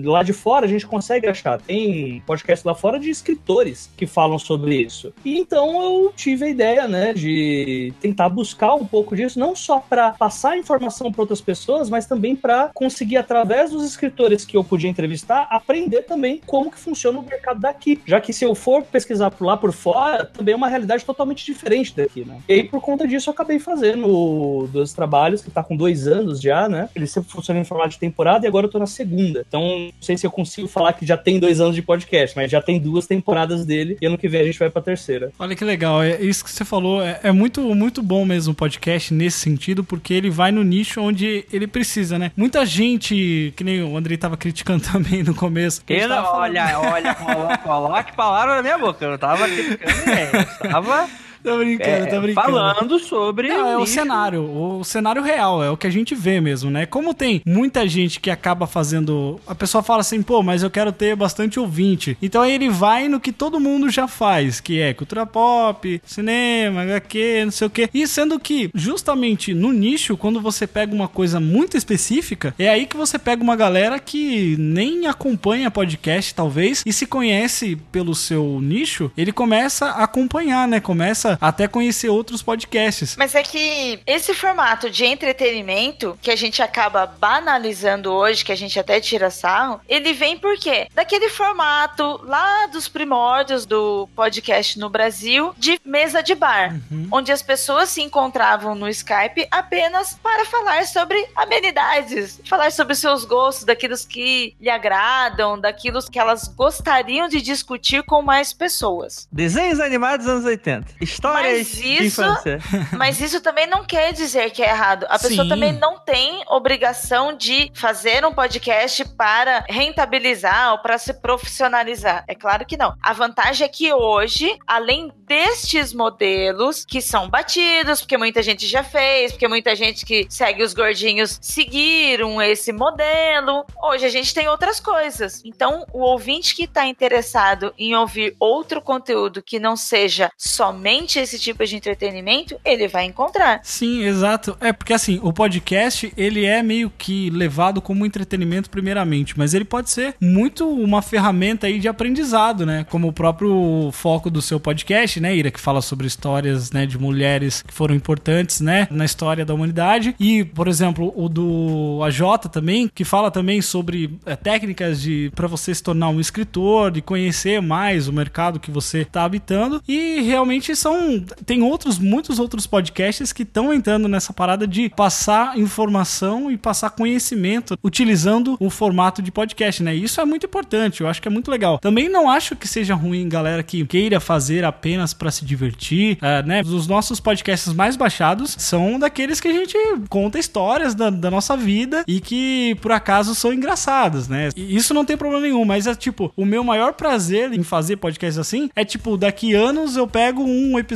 [0.04, 1.60] lá de fora, a gente consegue achar.
[1.62, 5.14] Tem podcast lá fora de escritores que falam sobre isso.
[5.24, 9.80] E então eu tive a ideia, né, de tentar buscar um pouco disso, não só
[9.80, 14.64] para passar informação para outras pessoas, mas também para conseguir, através dos escritores que eu
[14.64, 18.00] podia entrevistar, aprender também como que funciona o mercado daqui.
[18.06, 21.46] Já que se eu for pesquisar por lá por fora, também é uma realidade totalmente
[21.46, 22.40] diferente daqui, né?
[22.48, 26.42] E aí, por conta disso, eu acabei fazendo dois trabalhos, que tá com dois anos
[26.42, 26.90] já, né?
[26.96, 29.29] Ele sempre funciona em formato de temporada e agora eu tô na segunda.
[29.48, 32.50] Então, não sei se eu consigo falar que já tem dois anos de podcast, mas
[32.52, 35.32] já tem duas temporadas dele e ano que vem a gente vai pra terceira.
[35.38, 38.56] Olha que legal, é isso que você falou, é, é muito, muito bom mesmo o
[38.56, 42.32] podcast nesse sentido, porque ele vai no nicho onde ele precisa, né?
[42.36, 45.84] Muita gente, que nem o Andrei tava criticando também no começo.
[45.86, 47.16] que não, falando- olha, olha,
[47.64, 49.04] coloque palavra na minha boca.
[49.06, 50.26] Eu não tava criticando ninguém.
[50.64, 51.10] Eu tava
[51.44, 52.52] Tô brincando, é, tô brincando.
[52.52, 53.48] falando sobre.
[53.48, 56.86] Não, é o cenário, o cenário real, é o que a gente vê mesmo, né?
[56.86, 59.40] Como tem muita gente que acaba fazendo.
[59.48, 62.18] A pessoa fala assim, pô, mas eu quero ter bastante ouvinte.
[62.22, 66.82] Então aí ele vai no que todo mundo já faz, que é cultura pop, cinema,
[66.82, 67.90] HQ, não sei o quê.
[67.94, 72.86] E sendo que, justamente no nicho, quando você pega uma coisa muito específica, é aí
[72.86, 78.60] que você pega uma galera que nem acompanha podcast, talvez, e se conhece pelo seu
[78.62, 80.80] nicho, ele começa a acompanhar, né?
[80.80, 83.16] Começa até conhecer outros podcasts.
[83.18, 88.58] Mas é que esse formato de entretenimento que a gente acaba banalizando hoje, que a
[88.58, 90.88] gente até tira sarro, ele vem por quê?
[90.94, 96.76] Daquele formato lá dos primórdios do podcast no Brasil de mesa de bar,
[97.12, 103.26] onde as pessoas se encontravam no Skype apenas para falar sobre amenidades, falar sobre seus
[103.26, 109.28] gostos, daquilo que lhe agradam, daquilo que elas gostariam de discutir com mais pessoas.
[109.32, 110.96] Desenhos animados dos anos 80.
[111.20, 112.60] Histórias Mas de isso- infância.
[112.98, 115.06] Mas isso também não quer dizer que é errado.
[115.10, 115.50] A pessoa Sim.
[115.50, 122.24] também não tem obrigação de fazer um podcast para rentabilizar ou para se profissionalizar.
[122.26, 122.96] É claro que não.
[123.04, 128.82] A vantagem é que hoje, além destes modelos que são batidos, porque muita gente já
[128.84, 134.48] fez, porque muita gente que segue os gordinhos seguiram esse modelo, hoje a gente tem
[134.48, 135.42] outras coisas.
[135.44, 141.20] Então, o ouvinte que está interessado em ouvir outro conteúdo que não seja somente realmente
[141.20, 143.62] esse tipo de entretenimento, ele vai encontrar.
[143.64, 144.56] Sim, exato.
[144.62, 149.66] É porque assim, o podcast, ele é meio que levado como entretenimento primeiramente, mas ele
[149.66, 152.86] pode ser muito uma ferramenta aí de aprendizado, né?
[152.90, 156.98] Como o próprio foco do seu podcast, né, Ira, que fala sobre histórias, né, de
[156.98, 160.16] mulheres que foram importantes, né, na história da humanidade.
[160.20, 165.48] E, por exemplo, o do AJ também, que fala também sobre é, técnicas de para
[165.48, 169.82] você se tornar um escritor, de conhecer mais o mercado que você está habitando.
[169.88, 170.99] E realmente são
[171.46, 176.92] tem outros muitos outros podcasts que estão entrando nessa parada de passar informação e passar
[176.92, 179.94] conhecimento utilizando o formato de podcast, né?
[179.94, 181.80] Isso é muito importante, eu acho que é muito legal.
[181.80, 186.44] Também não acho que seja ruim, galera, que queira fazer apenas para se divertir, é,
[186.44, 186.62] né?
[186.62, 189.78] Os nossos podcasts mais baixados são daqueles que a gente
[190.10, 194.50] conta histórias da, da nossa vida e que por acaso são engraçados, né?
[194.56, 197.98] E isso não tem problema nenhum, mas é tipo, o meu maior prazer em fazer
[197.98, 200.89] podcasts assim é tipo, daqui anos eu pego um episódio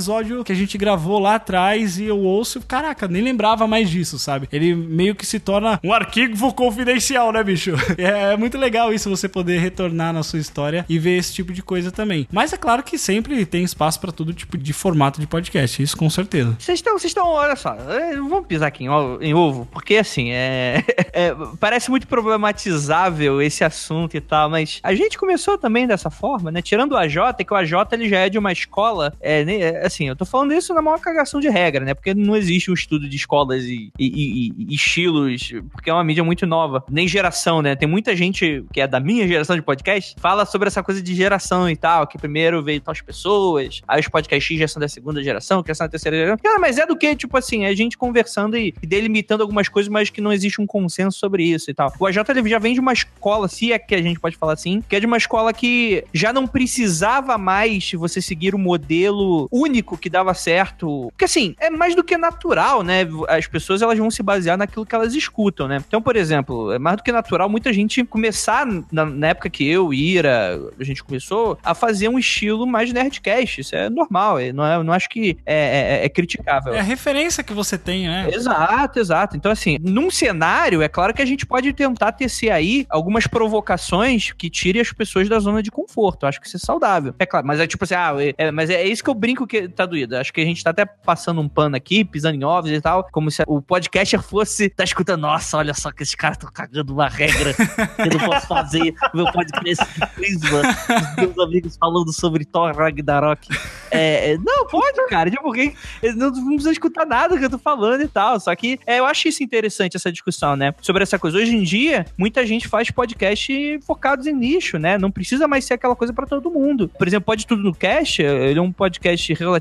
[0.44, 4.48] que a gente gravou lá atrás e eu ouço, caraca, nem lembrava mais disso, sabe?
[4.52, 7.72] Ele meio que se torna um arquivo confidencial, né, bicho?
[7.98, 11.54] É, é muito legal isso, você poder retornar na sua história e ver esse tipo
[11.54, 12.28] de coisa também.
[12.32, 15.96] Mas é claro que sempre tem espaço para todo tipo de formato de podcast, isso
[15.96, 16.56] com certeza.
[16.60, 19.96] Vocês estão, vocês estão, olha só, é, vamos pisar aqui em, o- em ovo, porque
[19.98, 25.86] assim, é, é, parece muito problematizável esse assunto e tal, mas a gente começou também
[25.88, 26.62] dessa forma, né?
[26.62, 29.83] Tirando o AJ, que o AJ ele já é de uma escola, é, né, é,
[29.84, 31.94] assim, eu tô falando isso na maior cagação de regra, né?
[31.94, 36.04] Porque não existe um estudo de escolas e, e- e- e estilos, porque é uma
[36.04, 37.76] mídia muito nova, nem geração, né?
[37.76, 41.14] Tem muita gente que é da minha geração de podcast, fala sobre essa coisa de
[41.14, 45.24] geração e tal, que primeiro veio tais pessoas, aí os podcasts já são da segunda
[45.24, 46.38] geração, que já são da terceira geração.
[46.44, 49.90] Cara, mas é do que, tipo assim, é a gente conversando e, delimitando algumas coisas,
[49.92, 51.92] mas que não existe um consenso sobre isso e tal.
[52.00, 54.54] O AJ ele já vem de uma escola, se é que a gente pode falar
[54.54, 59.48] assim, que é de uma escola que já não precisava mais você seguir o modelo
[59.52, 61.08] único que dava certo.
[61.12, 63.08] Porque assim, é mais do que natural, né?
[63.28, 65.82] As pessoas elas vão se basear naquilo que elas escutam, né?
[65.88, 69.68] Então, por exemplo, é mais do que natural muita gente começar na, na época que
[69.68, 73.62] eu, Ira, a gente começou a fazer um estilo mais nerdcast.
[73.62, 76.74] Isso é normal, é- não, é, não acho que é, é- é criticável.
[76.74, 78.30] É a referência que você tem, né?
[78.34, 79.38] Exato, exato.
[79.38, 83.26] Então, assim, num cenário, é claro que a gente pode tentar tecer aí algumas
[83.64, 86.24] provocações que tirem as pessoas da zona de conforto.
[86.24, 87.14] Eu acho que isso é saudável.
[87.20, 89.48] É claro, mas é tipo assim, ah, é- é- mas é isso que eu brinco
[89.48, 90.18] que tá doído.
[90.18, 93.08] Acho que a gente tá até passando um pano aqui, pisando em ovos e tal,
[93.12, 96.94] como se o podcaster fosse, tá escutando, nossa, olha só que esses caras estão cagando
[96.94, 98.94] uma regra que eu não posso fazer.
[99.14, 103.48] Meu podcast de Prisma, os meus amigos falando sobre Thor Ragnarok.
[103.92, 105.30] É, é, não, pode, cara.
[105.30, 105.76] Tipo, quem,
[106.16, 108.40] não, não precisa escutar nada que eu tô falando e tal.
[108.40, 110.74] Só que é, eu acho isso interessante, essa discussão, né?
[110.82, 111.38] Sobre essa coisa.
[111.38, 114.98] Hoje em dia, muita gente faz podcast focados em nicho, né?
[114.98, 116.90] Não precisa mais ser aquela coisa pra todo mundo.
[116.98, 119.53] Por exemplo, Pode Tudo no Cast, ele é um podcast relativamente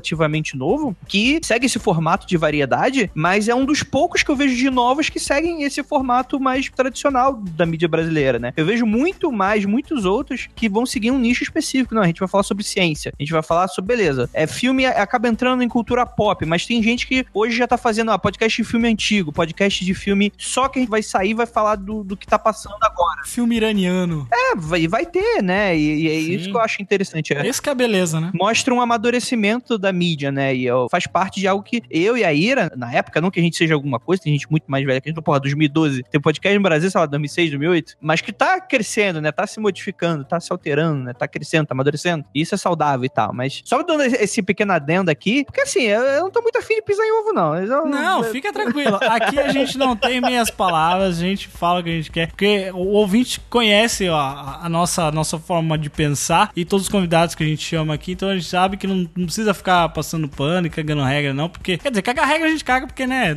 [0.55, 4.55] novo, que segue esse formato de variedade, mas é um dos poucos que eu vejo
[4.55, 8.53] de novos que seguem esse formato mais tradicional da mídia brasileira, né?
[8.55, 11.95] Eu vejo muito mais, muitos outros que vão seguir um nicho específico.
[11.95, 14.29] Não, a gente vai falar sobre ciência, a gente vai falar sobre beleza.
[14.33, 18.11] É, filme acaba entrando em cultura pop, mas tem gente que hoje já tá fazendo
[18.11, 21.33] ah, podcast de filme antigo, podcast de filme só que a gente vai sair e
[21.33, 23.21] vai falar do, do que tá passando agora.
[23.25, 24.27] Filme iraniano.
[24.31, 25.77] É, vai, vai ter, né?
[25.77, 26.33] E, e é Sim.
[26.33, 27.33] isso que eu acho interessante.
[27.33, 28.31] É Esse que é a beleza, né?
[28.33, 30.55] mostra um amadurecimento da mídia, né?
[30.55, 33.39] E ó, faz parte de algo que eu e a Ira, na época, não que
[33.39, 36.03] a gente seja alguma coisa, tem gente muito mais velha que a gente, porra, 2012,
[36.11, 39.31] tem podcast no Brasil, sei lá, 2006, 2008, mas que tá crescendo, né?
[39.31, 41.13] Tá se modificando, tá se alterando, né?
[41.13, 42.23] Tá crescendo, tá amadurecendo.
[42.33, 45.81] E isso é saudável e tal, mas só dando esse pequeno adendo aqui, porque assim,
[45.83, 47.55] eu, eu não tô muito afim de pisar em ovo, não.
[47.55, 48.97] Eu- Não, eu- fica tranquilo.
[49.01, 52.27] Aqui a gente não tem meias palavras, a gente fala o que a gente quer.
[52.29, 56.85] Porque o ouvinte conhece ó, a, a nossa, a nossa forma de pensar e todos
[56.85, 59.53] os convidados que a gente chama aqui, então a gente sabe que não, não precisa
[59.63, 61.47] ficar passando pano e cagando regra, não.
[61.47, 63.33] Porque, quer dizer, cagar regra a gente caga porque, né?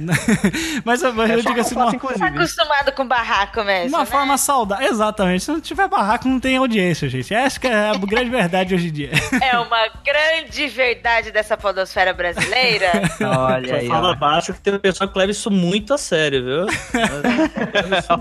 [0.84, 3.96] mas, mas eu digo assim, uma, Tá acostumado com barraco mesmo.
[3.96, 4.06] uma né?
[4.06, 4.88] forma saudável.
[4.88, 5.44] Exatamente.
[5.44, 7.32] Se não tiver barraco, não tem audiência, gente.
[7.32, 9.10] Essa que é a grande verdade hoje em dia.
[9.46, 12.90] É uma grande verdade dessa podosfera brasileira.
[13.20, 16.66] Olha aí, Fala baixo que tem um pessoal que leva isso muito a sério, viu?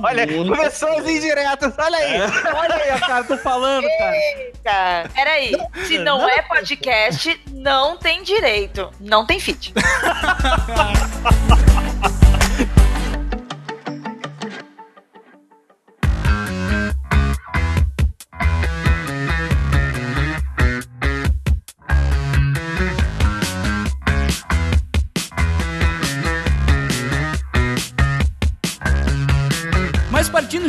[0.03, 2.21] Olha, começou as indiretas, olha aí.
[2.21, 4.15] Olha aí, cara, tô falando, cara.
[4.15, 5.55] Eita, peraí.
[5.85, 8.91] Se não é podcast, não tem direito.
[8.99, 9.73] Não tem feed.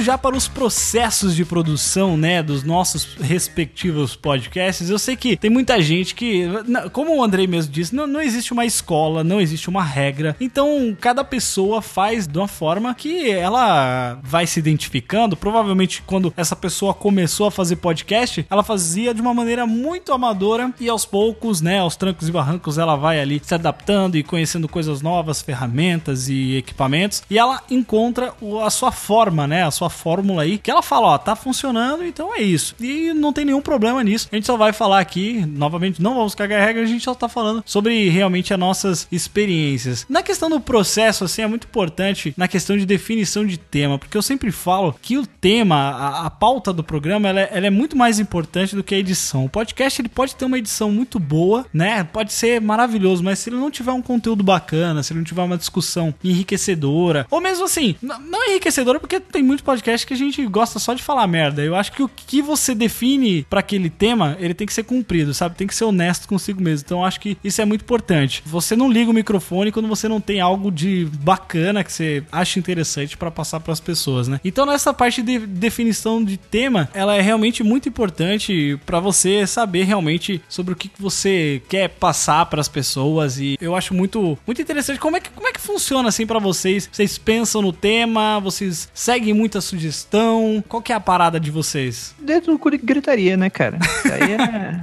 [0.06, 5.50] já para os processos de produção, né, dos nossos respectivos podcasts, eu sei que tem
[5.50, 6.44] muita gente que,
[6.92, 10.36] como o Andrei mesmo disse, não, não existe uma escola, não existe uma regra.
[10.40, 15.36] Então, cada pessoa faz de uma forma que ela vai se identificando.
[15.36, 20.72] Provavelmente, quando essa pessoa começou a fazer podcast, ela fazia de uma maneira muito amadora
[20.78, 24.68] e aos poucos, né, aos trancos e barrancos, ela vai ali se adaptando e conhecendo
[24.68, 28.32] coisas novas, ferramentas e equipamentos, e ela encontra
[28.64, 32.34] a sua forma, né, a sua fórmula aí, que ela fala, ó, tá funcionando, então
[32.34, 32.74] é isso.
[32.80, 34.28] E não tem nenhum problema nisso.
[34.30, 37.28] A gente só vai falar aqui, novamente, não vamos cagar regra, a gente só tá
[37.28, 40.06] falando sobre realmente as nossas experiências.
[40.08, 44.16] Na questão do processo, assim, é muito importante na questão de definição de tema, porque
[44.16, 47.70] eu sempre falo que o tema, a, a pauta do programa, ela é, ela é
[47.70, 49.44] muito mais importante do que a edição.
[49.44, 52.04] O podcast, ele pode ter uma edição muito boa, né?
[52.04, 55.42] Pode ser maravilhoso, mas se ele não tiver um conteúdo bacana, se ele não tiver
[55.42, 60.44] uma discussão enriquecedora, ou mesmo assim, não enriquecedora, porque tem muitos podcasts que a gente
[60.46, 61.62] gosta só de falar merda.
[61.62, 65.32] Eu acho que o que você define pra aquele tema, ele tem que ser cumprido,
[65.32, 65.54] sabe?
[65.54, 66.84] Tem que ser honesto consigo mesmo.
[66.84, 68.42] Então eu acho que isso é muito importante.
[68.44, 72.58] Você não liga o microfone quando você não tem algo de bacana que você acha
[72.58, 74.40] interessante pra passar pras pessoas, né?
[74.44, 79.84] Então nessa parte de definição de tema, ela é realmente muito importante pra você saber
[79.84, 84.98] realmente sobre o que você quer passar pras pessoas e eu acho muito muito interessante
[84.98, 86.88] como é que como é que funciona assim pra vocês?
[86.90, 90.62] Vocês pensam no tema, vocês seguem muita sugestão?
[90.68, 92.14] Qual que é a parada de vocês?
[92.20, 93.78] Dentro do cu de gritaria, né, cara?
[93.80, 94.80] Isso aí é...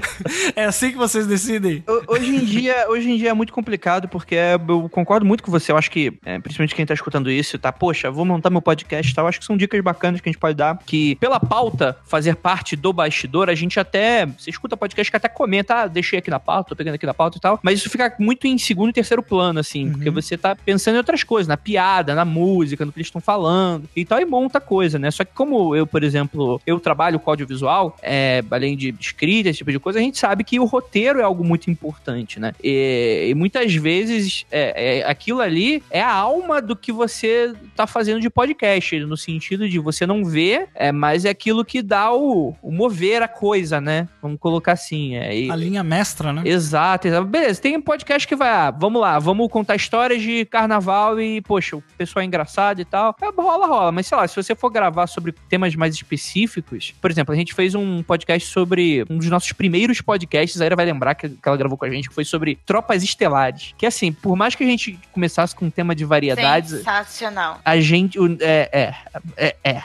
[0.54, 1.82] É assim que vocês decidem?
[1.88, 4.36] Ho- Hoje em dia, hoje em dia é muito complicado, porque
[4.68, 5.72] eu concordo muito com você.
[5.72, 9.10] Eu acho que, é, principalmente quem tá escutando isso, tá, poxa, vou montar meu podcast
[9.10, 9.26] e tal.
[9.26, 10.78] Acho que são dicas bacanas que a gente pode dar.
[10.86, 14.26] Que, pela pauta, fazer parte do bastidor, a gente até.
[14.26, 17.14] Você escuta podcast que até comenta, ah, deixei aqui na pauta, tô pegando aqui na
[17.14, 17.58] pauta e tal.
[17.62, 20.98] Mas isso fica muito em segundo e terceiro plano, assim, porque você tá pensando em
[20.98, 24.60] outras coisas, na piada, na música, no que eles estão falando e tal, e monta
[24.60, 25.10] coisa, né?
[25.10, 29.58] Só que como eu, por exemplo, eu trabalho com audiovisual, é, além de escrita, esse
[29.58, 32.52] tipo de coisa, a gente sabe que o roteiro é algo muito importante, né?
[32.62, 37.86] E, e muitas vezes é, é, aquilo ali é a alma do que você tá
[37.86, 42.12] fazendo de podcast, no sentido de você não vê, é, mas é aquilo que dá
[42.12, 44.08] o, o mover a coisa, né?
[44.22, 45.16] Vamos colocar assim.
[45.16, 46.42] É, e- A linha mestra, né?
[46.44, 47.26] Exato, exato.
[47.26, 51.40] Beleza, tem um podcast que vai, ah, vamos lá, vamos contar histórias de carnaval e,
[51.42, 53.14] poxa, o pessoal é engraçado e tal.
[53.20, 53.92] É, rola, rola.
[53.92, 57.54] Mas sei lá, se você for gravar sobre temas mais específicos, por exemplo, a gente
[57.54, 61.46] fez um podcast sobre um dos nossos primeiros podcasts, a Ira vai lembrar que, que
[61.48, 63.74] ela gravou com a gente, que foi sobre tropas estelares.
[63.76, 66.70] Que assim, por mais que a gente começasse com um tema de variedades.
[66.78, 67.60] Sensacional.
[67.64, 68.18] A gente.
[68.18, 68.94] o- É, é,
[69.36, 69.80] é, é,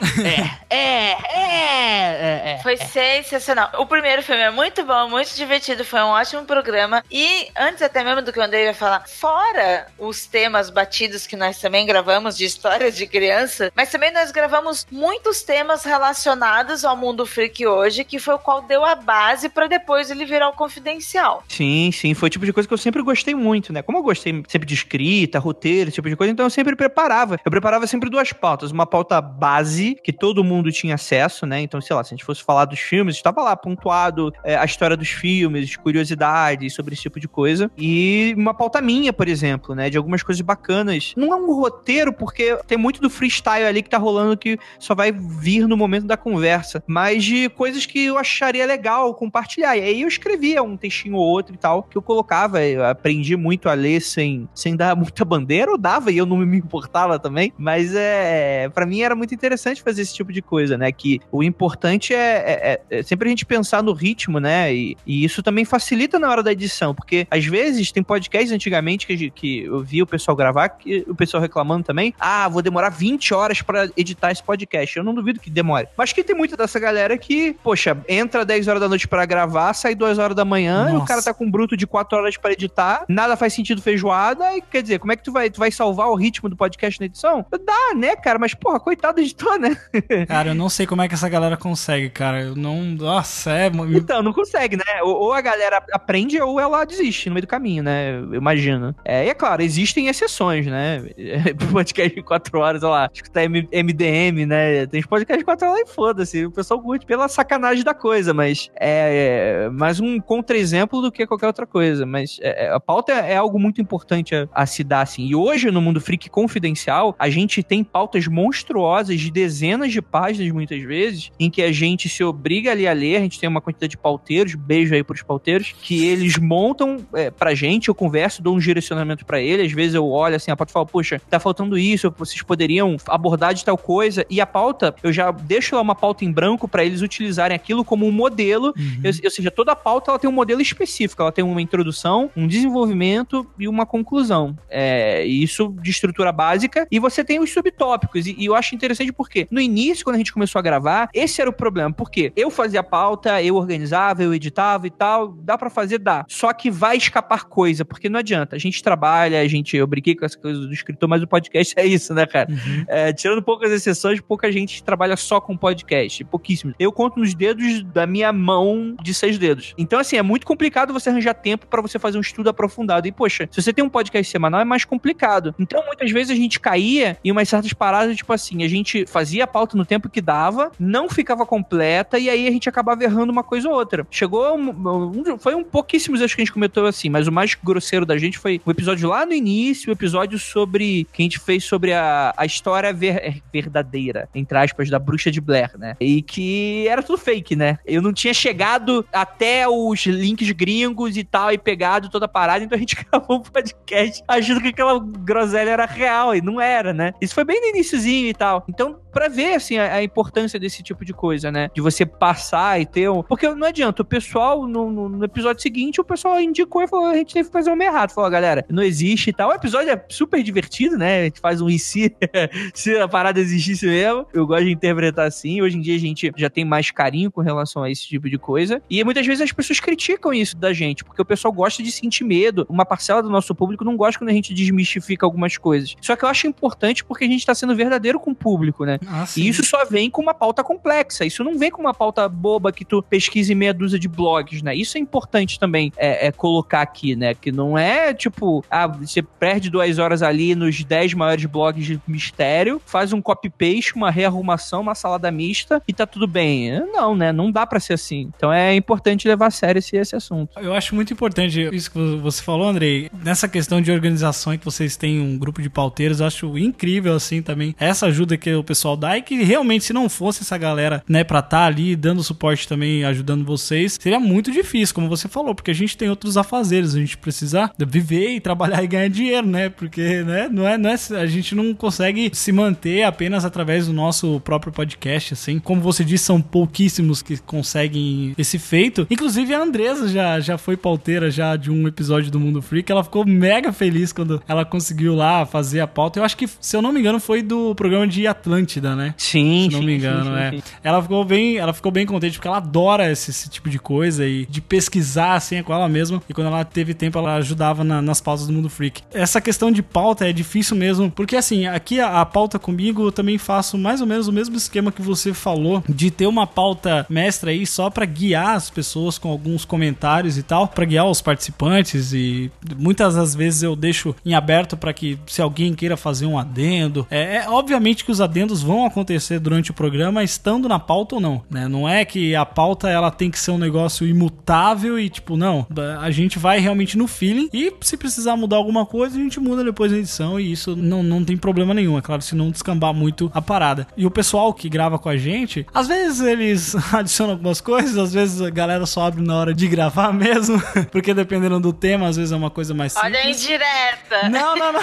[0.70, 3.70] é, é, é, é, Foi sensacional.
[3.78, 7.02] O primeiro filme é muito bom, muito divertido, foi um ótimo programa.
[7.10, 11.36] E antes até mesmo do que o Andrei vai falar, fora os temas batidos que
[11.36, 16.96] nós também gravamos de histórias de criança, mas também nós gravamos muitos temas relacionados ao
[16.96, 20.52] mundo freak hoje, que foi o qual deu a base para depois ele virar o
[20.52, 21.42] confidencial.
[21.48, 23.82] Sim, sim, foi o tipo de coisa que eu sempre gostei muito, né?
[23.82, 27.38] Como eu gostei sempre de escrita, roteiro, esse tipo de coisa, então eu sempre preparava.
[27.44, 28.70] Eu preparava sempre duas pautas.
[28.70, 31.60] Uma pauta base, que todo mundo tinha acesso, né?
[31.60, 34.64] Então, sei lá, se a gente fosse falar dos filmes, estava lá pontuado é, a
[34.64, 37.70] história dos filmes, curiosidades sobre esse tipo de coisa.
[37.76, 39.90] E uma pauta minha, por exemplo, né?
[39.90, 41.12] De algumas coisas bacanas.
[41.16, 44.94] Não é um roteiro, porque tem muito do freestyle ali que tá rolando que só
[44.94, 49.76] vai vir no momento da conversa, mas de coisas que eu acharia legal compartilhar.
[49.76, 52.62] E aí eu escrevia um textinho ou outro e tal, que eu colocava.
[52.62, 56.38] Eu aprendi muito a ler sem, sem dar muita bandeira, eu dava e eu não
[56.38, 57.52] me importava também.
[57.58, 58.68] Mas é.
[58.72, 60.90] para mim era muito interessante fazer esse tipo de coisa, né?
[60.90, 64.74] Que o importante é, é- é- é sempre a gente pensar no ritmo, né?
[64.74, 69.06] E, e isso também facilita na hora da edição, porque às vezes tem podcasts antigamente
[69.06, 72.90] que, que eu vi o pessoal gravar, que o pessoal reclamando também, ah, vou demorar
[72.90, 74.96] 20 horas pra editar esse podcast.
[74.96, 75.88] Eu não duvido que demore.
[75.96, 79.72] Mas que tem muita dessa galera que, poxa, entra 10 horas da noite pra gravar,
[79.82, 81.06] sai 2 horas da manhã, e o Nossa.
[81.06, 84.60] cara tá com um bruto de 4 horas pra editar, nada faz sentido feijoada, e
[84.60, 87.06] quer dizer, como é que tu vai, tu vai salvar o ritmo do podcast na
[87.06, 87.44] edição?
[87.50, 88.38] Dá, né, cara?
[88.38, 89.76] Mas, porra, coitado do editor, né?
[90.26, 92.42] Cara, eu não sei como é que essa galera consegue, cara.
[92.42, 92.82] Eu não.
[92.82, 93.70] Nossa, é.
[93.94, 95.02] Então, não consegue, né?
[95.02, 98.18] Ou, a galera aprende ou ela desiste no meio do caminho, né?
[98.18, 98.94] Eu imagino.
[99.04, 101.02] É, e é claro, existem exceções, né?
[101.72, 104.86] Podcast de 4 horas, olha lá, escutar MDM, né?
[104.86, 106.46] Tem uns podcasts de 4 horas e foda-se.
[106.46, 109.68] O pessoal curte pela sacanagem da coisa, mas é.
[109.72, 112.04] Mais um contra-exemplo do que qualquer outra coisa.
[112.06, 115.26] Mas é, é, a pauta é algo muito importante a, a, se dar, assim.
[115.26, 120.52] E hoje, no Mundo Freak Confidencial, a gente tem pautas monstruosas de dezenas de páginas,
[120.52, 123.16] muitas vezes, em que a gente se obriga ali a ler.
[123.16, 127.30] A gente tem uma quantidade de pauteiros, beijo aí pros pauteiros, que eles montam é,
[127.30, 129.62] pra gente, eu converso, dou um direcionamento para ele.
[129.62, 132.96] Às vezes eu olho assim, a pauta e falo, poxa, tá faltando isso, vocês poderiam
[133.06, 134.24] abordar de tal coisa.
[134.28, 137.84] E a pauta, eu já deixo lá uma pauta em branco para eles utilizarem aquilo
[137.84, 138.72] como um modelo.
[138.76, 139.02] Uhum.
[139.04, 141.22] Ou, ou seja, toda pauta ela tem um modelo específico.
[141.22, 144.58] Ela tem uma introdução, um desenvolvimento e uma conclusão.
[144.68, 146.86] É, isso de estrutura básica.
[146.90, 148.26] E você tem os subtópicos.
[148.26, 151.40] E, e, eu acho interessante porque no início, quando a gente começou a gravar, esse
[151.40, 151.92] era o problema.
[151.92, 155.28] Porque eu fazia a pauta, eu organizava, eu editava e tal.
[155.28, 155.98] Dá para fazer?
[155.98, 156.24] Dá.
[156.28, 158.56] Só que vai escapar coisa, porque não adianta.
[158.56, 159.76] A gente trabalha, a gente.
[159.76, 162.50] Eu brinquei com essa coisa do escritor, mas o podcast é isso, né, cara?
[162.50, 162.84] Uhum.
[162.88, 166.24] É, tirando poucas exceções, pouca gente trabalha só com podcast.
[166.24, 166.74] Pouquíssimos.
[166.80, 169.51] Eu conto nos dedos da minha mão de seis dedos.
[169.76, 173.06] Então, assim, é muito complicado você arranjar tempo para você fazer um estudo aprofundado.
[173.06, 175.54] E, poxa, se você tem um podcast semanal, é mais complicado.
[175.58, 179.44] Então, muitas vezes a gente caía em umas certas paradas, tipo assim, a gente fazia
[179.44, 183.32] a pauta no tempo que dava, não ficava completa, e aí a gente acabava errando
[183.32, 184.06] uma coisa ou outra.
[184.10, 184.56] Chegou.
[184.56, 188.16] Um, foi um pouquíssimos acho que a gente comentou assim, mas o mais grosseiro da
[188.16, 191.06] gente foi o episódio lá no início, o episódio sobre.
[191.12, 195.40] que a gente fez sobre a, a história ver, verdadeira, entre aspas, da bruxa de
[195.40, 195.96] Blair, né?
[196.00, 197.78] E que era tudo fake, né?
[197.84, 202.64] Eu não tinha chegado até os links gringos e tal, e pegado toda a parada,
[202.64, 206.92] então a gente gravou um podcast achando que aquela groselha era real, e não era,
[206.92, 207.12] né?
[207.20, 208.64] Isso foi bem no iníciozinho e tal.
[208.68, 211.70] Então, pra ver, assim, a, a importância desse tipo de coisa, né?
[211.74, 213.22] De você passar e ter um...
[213.22, 217.06] Porque não adianta, o pessoal, no, no, no episódio seguinte, o pessoal indicou e falou,
[217.06, 218.10] a gente teve que fazer um errado.
[218.10, 219.50] Falou, galera, não existe e tal.
[219.50, 221.20] O episódio é super divertido, né?
[221.20, 222.14] A gente faz um e se,
[222.74, 224.26] se a parada existisse mesmo.
[224.32, 225.60] Eu gosto de interpretar assim.
[225.60, 228.38] Hoje em dia a gente já tem mais carinho com relação a esse tipo de
[228.38, 228.82] coisa.
[228.88, 232.24] E muitas vezes as pessoas criticam isso da gente, porque o pessoal gosta de sentir
[232.24, 232.66] medo.
[232.68, 235.94] Uma parcela do nosso público não gosta quando a gente desmistifica algumas coisas.
[236.00, 238.98] Só que eu acho importante porque a gente tá sendo verdadeiro com o público, né?
[239.06, 241.24] Ah, e isso só vem com uma pauta complexa.
[241.24, 244.62] Isso não vem com uma pauta boba que tu pesquisa em meia dúzia de blogs,
[244.62, 244.74] né?
[244.74, 247.34] Isso é importante também é, é colocar aqui, né?
[247.34, 252.00] Que não é tipo, ah, você perde duas horas ali nos 10 maiores blogs de
[252.06, 256.80] mistério, faz um copy-paste, uma rearrumação, uma salada mista e tá tudo bem.
[256.92, 257.32] Não, né?
[257.32, 258.30] Não dá para ser assim.
[258.36, 260.58] Então é importante levar a sério esse, esse assunto.
[260.58, 263.10] Eu acho muito importante isso que você falou, Andrei.
[263.22, 267.42] Nessa questão de organização que vocês têm um grupo de pauteiros, eu acho incrível assim
[267.42, 271.24] também essa ajuda que o pessoal e que realmente se não fosse essa galera, né,
[271.24, 275.54] pra estar tá ali dando suporte também, ajudando vocês, seria muito difícil, como você falou,
[275.54, 279.46] porque a gente tem outros afazeres, a gente precisa viver e trabalhar e ganhar dinheiro,
[279.46, 279.68] né?
[279.68, 283.92] Porque, né, não é, não é a gente não consegue se manter apenas através do
[283.92, 285.58] nosso próprio podcast, assim.
[285.58, 289.06] Como você disse, são pouquíssimos que conseguem esse feito.
[289.10, 293.04] Inclusive a Andresa já, já foi pauteira já de um episódio do Mundo Freak, ela
[293.04, 296.18] ficou mega feliz quando ela conseguiu lá fazer a pauta.
[296.18, 299.14] Eu acho que, se eu não me engano, foi do programa de Atlântida, né?
[299.16, 300.50] Sim, se não sim, me engano, sim, é.
[300.50, 303.78] sim, Ela ficou bem, ela ficou bem contente porque ela adora esse, esse, tipo de
[303.78, 306.22] coisa e de pesquisar assim é com ela mesma.
[306.28, 309.02] E quando ela teve tempo, ela ajudava na, nas pautas do Mundo Freak.
[309.12, 313.12] Essa questão de pauta é difícil mesmo, porque assim, aqui a, a, pauta comigo eu
[313.12, 317.06] também faço mais ou menos o mesmo esquema que você falou de ter uma pauta
[317.08, 321.20] mestra aí só para guiar as pessoas com alguns comentários e tal, para guiar os
[321.20, 326.26] participantes e muitas das vezes eu deixo em aberto para que se alguém queira fazer
[326.26, 330.78] um adendo, é, é obviamente que os adendos vão acontecer durante o programa, estando na
[330.78, 331.68] pauta ou não, né?
[331.68, 335.66] Não é que a pauta ela tem que ser um negócio imutável e tipo, não,
[336.00, 339.62] a gente vai realmente no feeling e se precisar mudar alguma coisa, a gente muda
[339.62, 342.94] depois na edição e isso não, não tem problema nenhum, é claro, se não descambar
[342.94, 343.86] muito a parada.
[343.96, 348.12] E o pessoal que grava com a gente, às vezes eles adicionam algumas coisas, às
[348.12, 352.16] vezes a galera só abre na hora de gravar mesmo, porque dependendo do tema, às
[352.16, 353.12] vezes é uma coisa mais simples.
[353.12, 354.28] Olha indireta!
[354.30, 354.82] Não, não, não.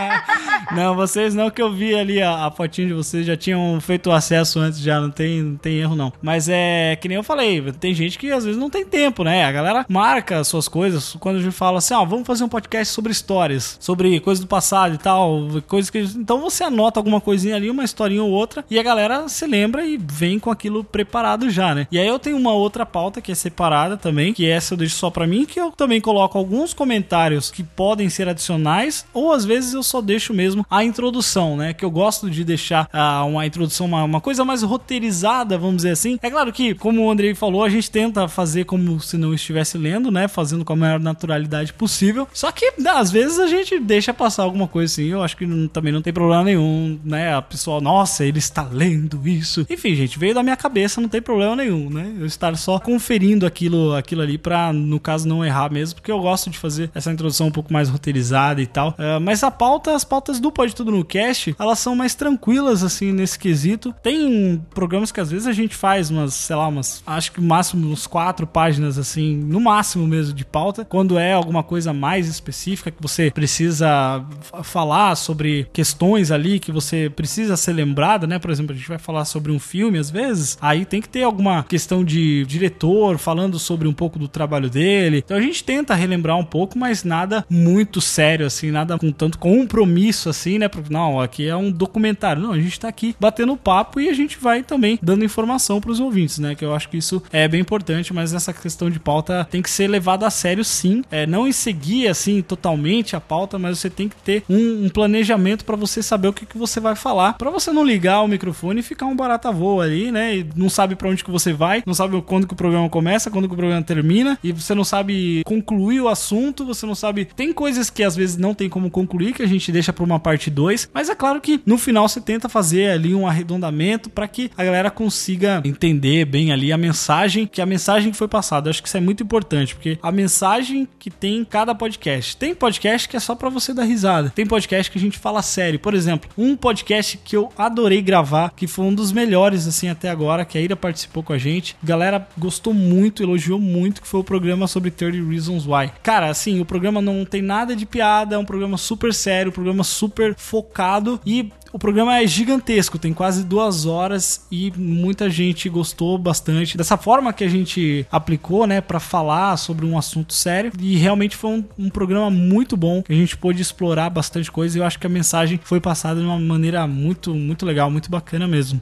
[0.76, 4.10] não, vocês não, que eu vi ali a, a fotinho de vocês já tinham feito
[4.10, 6.12] o acesso antes, já não tem, não tem erro não.
[6.22, 9.44] Mas é que nem eu falei, tem gente que às vezes não tem tempo, né?
[9.44, 12.48] A galera marca suas coisas quando a gente fala assim, ó, ah, vamos fazer um
[12.48, 15.98] podcast sobre histórias, sobre coisas do passado e tal, coisas que.
[15.98, 19.84] Então você anota alguma coisinha ali, uma historinha ou outra, e a galera se lembra
[19.84, 21.86] e vem com aquilo preparado já, né?
[21.90, 24.96] E aí eu tenho uma outra pauta que é separada também, que essa eu deixo
[24.96, 29.44] só pra mim, que eu também coloco alguns comentários que podem ser adicionais, ou às
[29.44, 31.72] vezes eu só deixo mesmo a introdução, né?
[31.72, 35.90] Que eu gosto de deixar ah, uma introdução, uma, uma coisa mais roteirizada, vamos dizer
[35.90, 36.18] assim.
[36.22, 39.78] É claro que, como o Andrei falou, a gente tenta fazer como se não estivesse
[39.78, 40.28] lendo, né?
[40.28, 42.28] Fazendo com a maior naturalidade possível.
[42.32, 45.06] Só que, às vezes, a gente deixa passar alguma coisa assim.
[45.06, 47.34] Eu acho que não- também não tem problema nenhum, né?
[47.34, 49.66] A pessoa, nossa, ele está lendo isso.
[49.70, 52.12] Enfim, gente, veio da minha cabeça, não tem problema nenhum, né?
[52.18, 56.20] Eu estar só conferindo aquilo, aquilo ali pra, no caso, não errar mesmo, porque eu
[56.20, 58.94] gosto de fazer essa introdução um pouco mais roteirizada e tal.
[58.98, 62.79] Ah, mas a pauta, as pautas do Pode Tudo no Cast, elas são mais tranquilas,
[62.82, 63.94] assim, nesse quesito.
[64.02, 67.90] Tem programas que às vezes a gente faz umas, sei lá, umas, acho que máximo
[67.90, 70.84] uns quatro páginas, assim, no máximo mesmo de pauta.
[70.84, 74.24] Quando é alguma coisa mais específica que você precisa
[74.62, 78.38] falar sobre questões ali que você precisa ser lembrada, né?
[78.38, 81.22] Por exemplo, a gente vai falar sobre um filme às vezes, aí tem que ter
[81.22, 85.18] alguma questão de diretor falando sobre um pouco do trabalho dele.
[85.24, 89.38] Então a gente tenta relembrar um pouco, mas nada muito sério assim, nada com tanto
[89.38, 90.68] compromisso assim, né?
[90.68, 92.42] Porque não, aqui é um documentário.
[92.42, 96.00] Não, a gente tá aqui batendo papo e a gente vai também dando informação pros
[96.00, 96.54] ouvintes, né?
[96.54, 99.70] Que eu acho que isso é bem importante, mas essa questão de pauta tem que
[99.70, 101.02] ser levada a sério sim.
[101.10, 104.88] É, não em seguir assim totalmente a pauta, mas você tem que ter um, um
[104.88, 108.28] planejamento pra você saber o que, que você vai falar, Pra você não ligar o
[108.28, 110.36] microfone e ficar um barata voa ali, né?
[110.36, 113.30] E não sabe pra onde que você vai, não sabe quando que o programa começa,
[113.30, 117.24] quando que o programa termina, e você não sabe concluir o assunto, você não sabe.
[117.24, 120.20] Tem coisas que às vezes não tem como concluir, que a gente deixa pra uma
[120.20, 124.28] parte 2, mas é claro que no final você tenta fazer ali um arredondamento pra
[124.28, 128.68] que a galera consiga entender bem ali a mensagem, que a mensagem que foi passada.
[128.68, 132.36] Eu acho que isso é muito importante, porque a mensagem que tem em cada podcast.
[132.36, 134.30] Tem podcast que é só pra você dar risada.
[134.30, 135.78] Tem podcast que a gente fala sério.
[135.78, 140.08] Por exemplo, um podcast que eu adorei gravar, que foi um dos melhores assim até
[140.08, 141.76] agora, que a Ira participou com a gente.
[141.82, 145.90] A galera gostou muito, elogiou muito, que foi o programa sobre 30 Reasons Why.
[146.02, 149.54] Cara, assim, o programa não tem nada de piada, é um programa super sério, um
[149.54, 155.68] programa super focado e o programa é gigantesco, tem quase duas horas e muita gente
[155.68, 160.72] gostou bastante dessa forma que a gente aplicou, né, Pra falar sobre um assunto sério.
[160.80, 164.76] E realmente foi um, um programa muito bom que a gente pôde explorar bastante coisa.
[164.76, 168.10] E eu acho que a mensagem foi passada de uma maneira muito, muito legal, muito
[168.10, 168.80] bacana mesmo.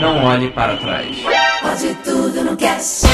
[0.00, 1.16] Não olhe para trás.
[1.60, 3.06] Pode tudo no cast.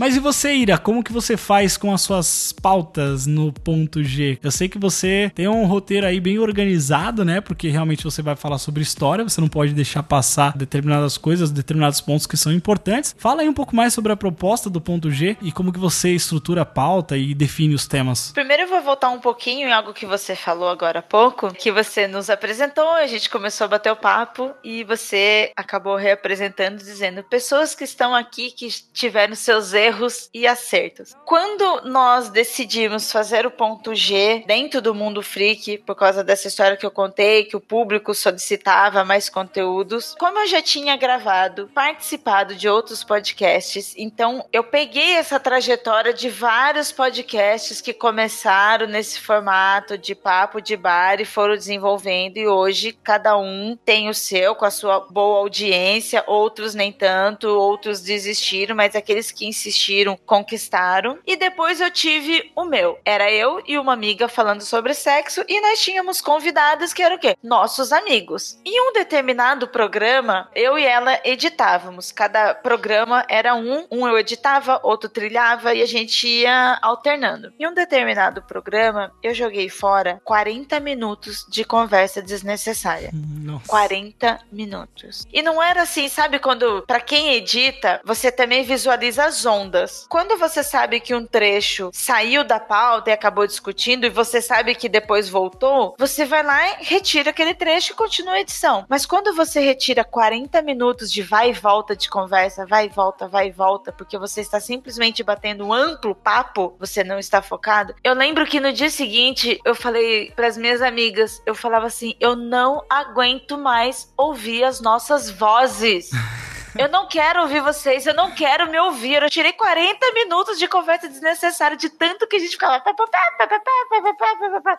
[0.00, 0.78] Mas e você, Ira?
[0.78, 4.38] Como que você faz com as suas pautas no ponto G?
[4.42, 7.42] Eu sei que você tem um roteiro aí bem organizado, né?
[7.42, 12.00] Porque realmente você vai falar sobre história, você não pode deixar passar determinadas coisas, determinados
[12.00, 13.14] pontos que são importantes.
[13.18, 16.14] Fala aí um pouco mais sobre a proposta do ponto G e como que você
[16.14, 18.32] estrutura a pauta e define os temas.
[18.32, 21.70] Primeiro eu vou voltar um pouquinho em algo que você falou agora há pouco, que
[21.70, 27.22] você nos apresentou, a gente começou a bater o papo e você acabou reapresentando dizendo
[27.22, 29.89] pessoas que estão aqui que tiveram seus erros
[30.32, 31.16] e acertos.
[31.24, 36.76] Quando nós decidimos fazer o ponto G dentro do mundo freak, por causa dessa história
[36.76, 42.54] que eu contei, que o público solicitava mais conteúdos, como eu já tinha gravado, participado
[42.54, 49.98] de outros podcasts, então eu peguei essa trajetória de vários podcasts que começaram nesse formato
[49.98, 54.64] de papo de bar e foram desenvolvendo e hoje cada um tem o seu com
[54.64, 59.79] a sua boa audiência, outros nem tanto, outros desistiram, mas aqueles que insistiram
[60.26, 61.18] conquistaram.
[61.26, 62.98] E depois eu tive o meu.
[63.04, 67.18] Era eu e uma amiga falando sobre sexo e nós tínhamos convidados que eram o
[67.18, 67.36] quê?
[67.42, 68.58] Nossos amigos.
[68.64, 72.12] Em um determinado programa, eu e ela editávamos.
[72.12, 77.52] Cada programa era um, um eu editava, outro trilhava e a gente ia alternando.
[77.58, 83.10] Em um determinado programa, eu joguei fora 40 minutos de conversa desnecessária.
[83.12, 83.66] Nossa.
[83.66, 85.26] 40 minutos.
[85.32, 89.69] E não era assim, sabe quando, pra quem edita, você também visualiza as ondas.
[90.08, 94.74] Quando você sabe que um trecho saiu da pauta e acabou discutindo e você sabe
[94.74, 98.84] que depois voltou, você vai lá e retira aquele trecho e continua a edição.
[98.88, 103.28] Mas quando você retira 40 minutos de vai e volta de conversa, vai e volta,
[103.28, 107.94] vai e volta, porque você está simplesmente batendo um amplo papo, você não está focado.
[108.02, 112.14] Eu lembro que no dia seguinte eu falei para as minhas amigas, eu falava assim,
[112.20, 116.10] eu não aguento mais ouvir as nossas vozes.
[116.78, 119.22] Eu não quero ouvir vocês, eu não quero me ouvir.
[119.22, 122.82] Eu tirei 40 minutos de conversa desnecessária de tanto que a gente ficava.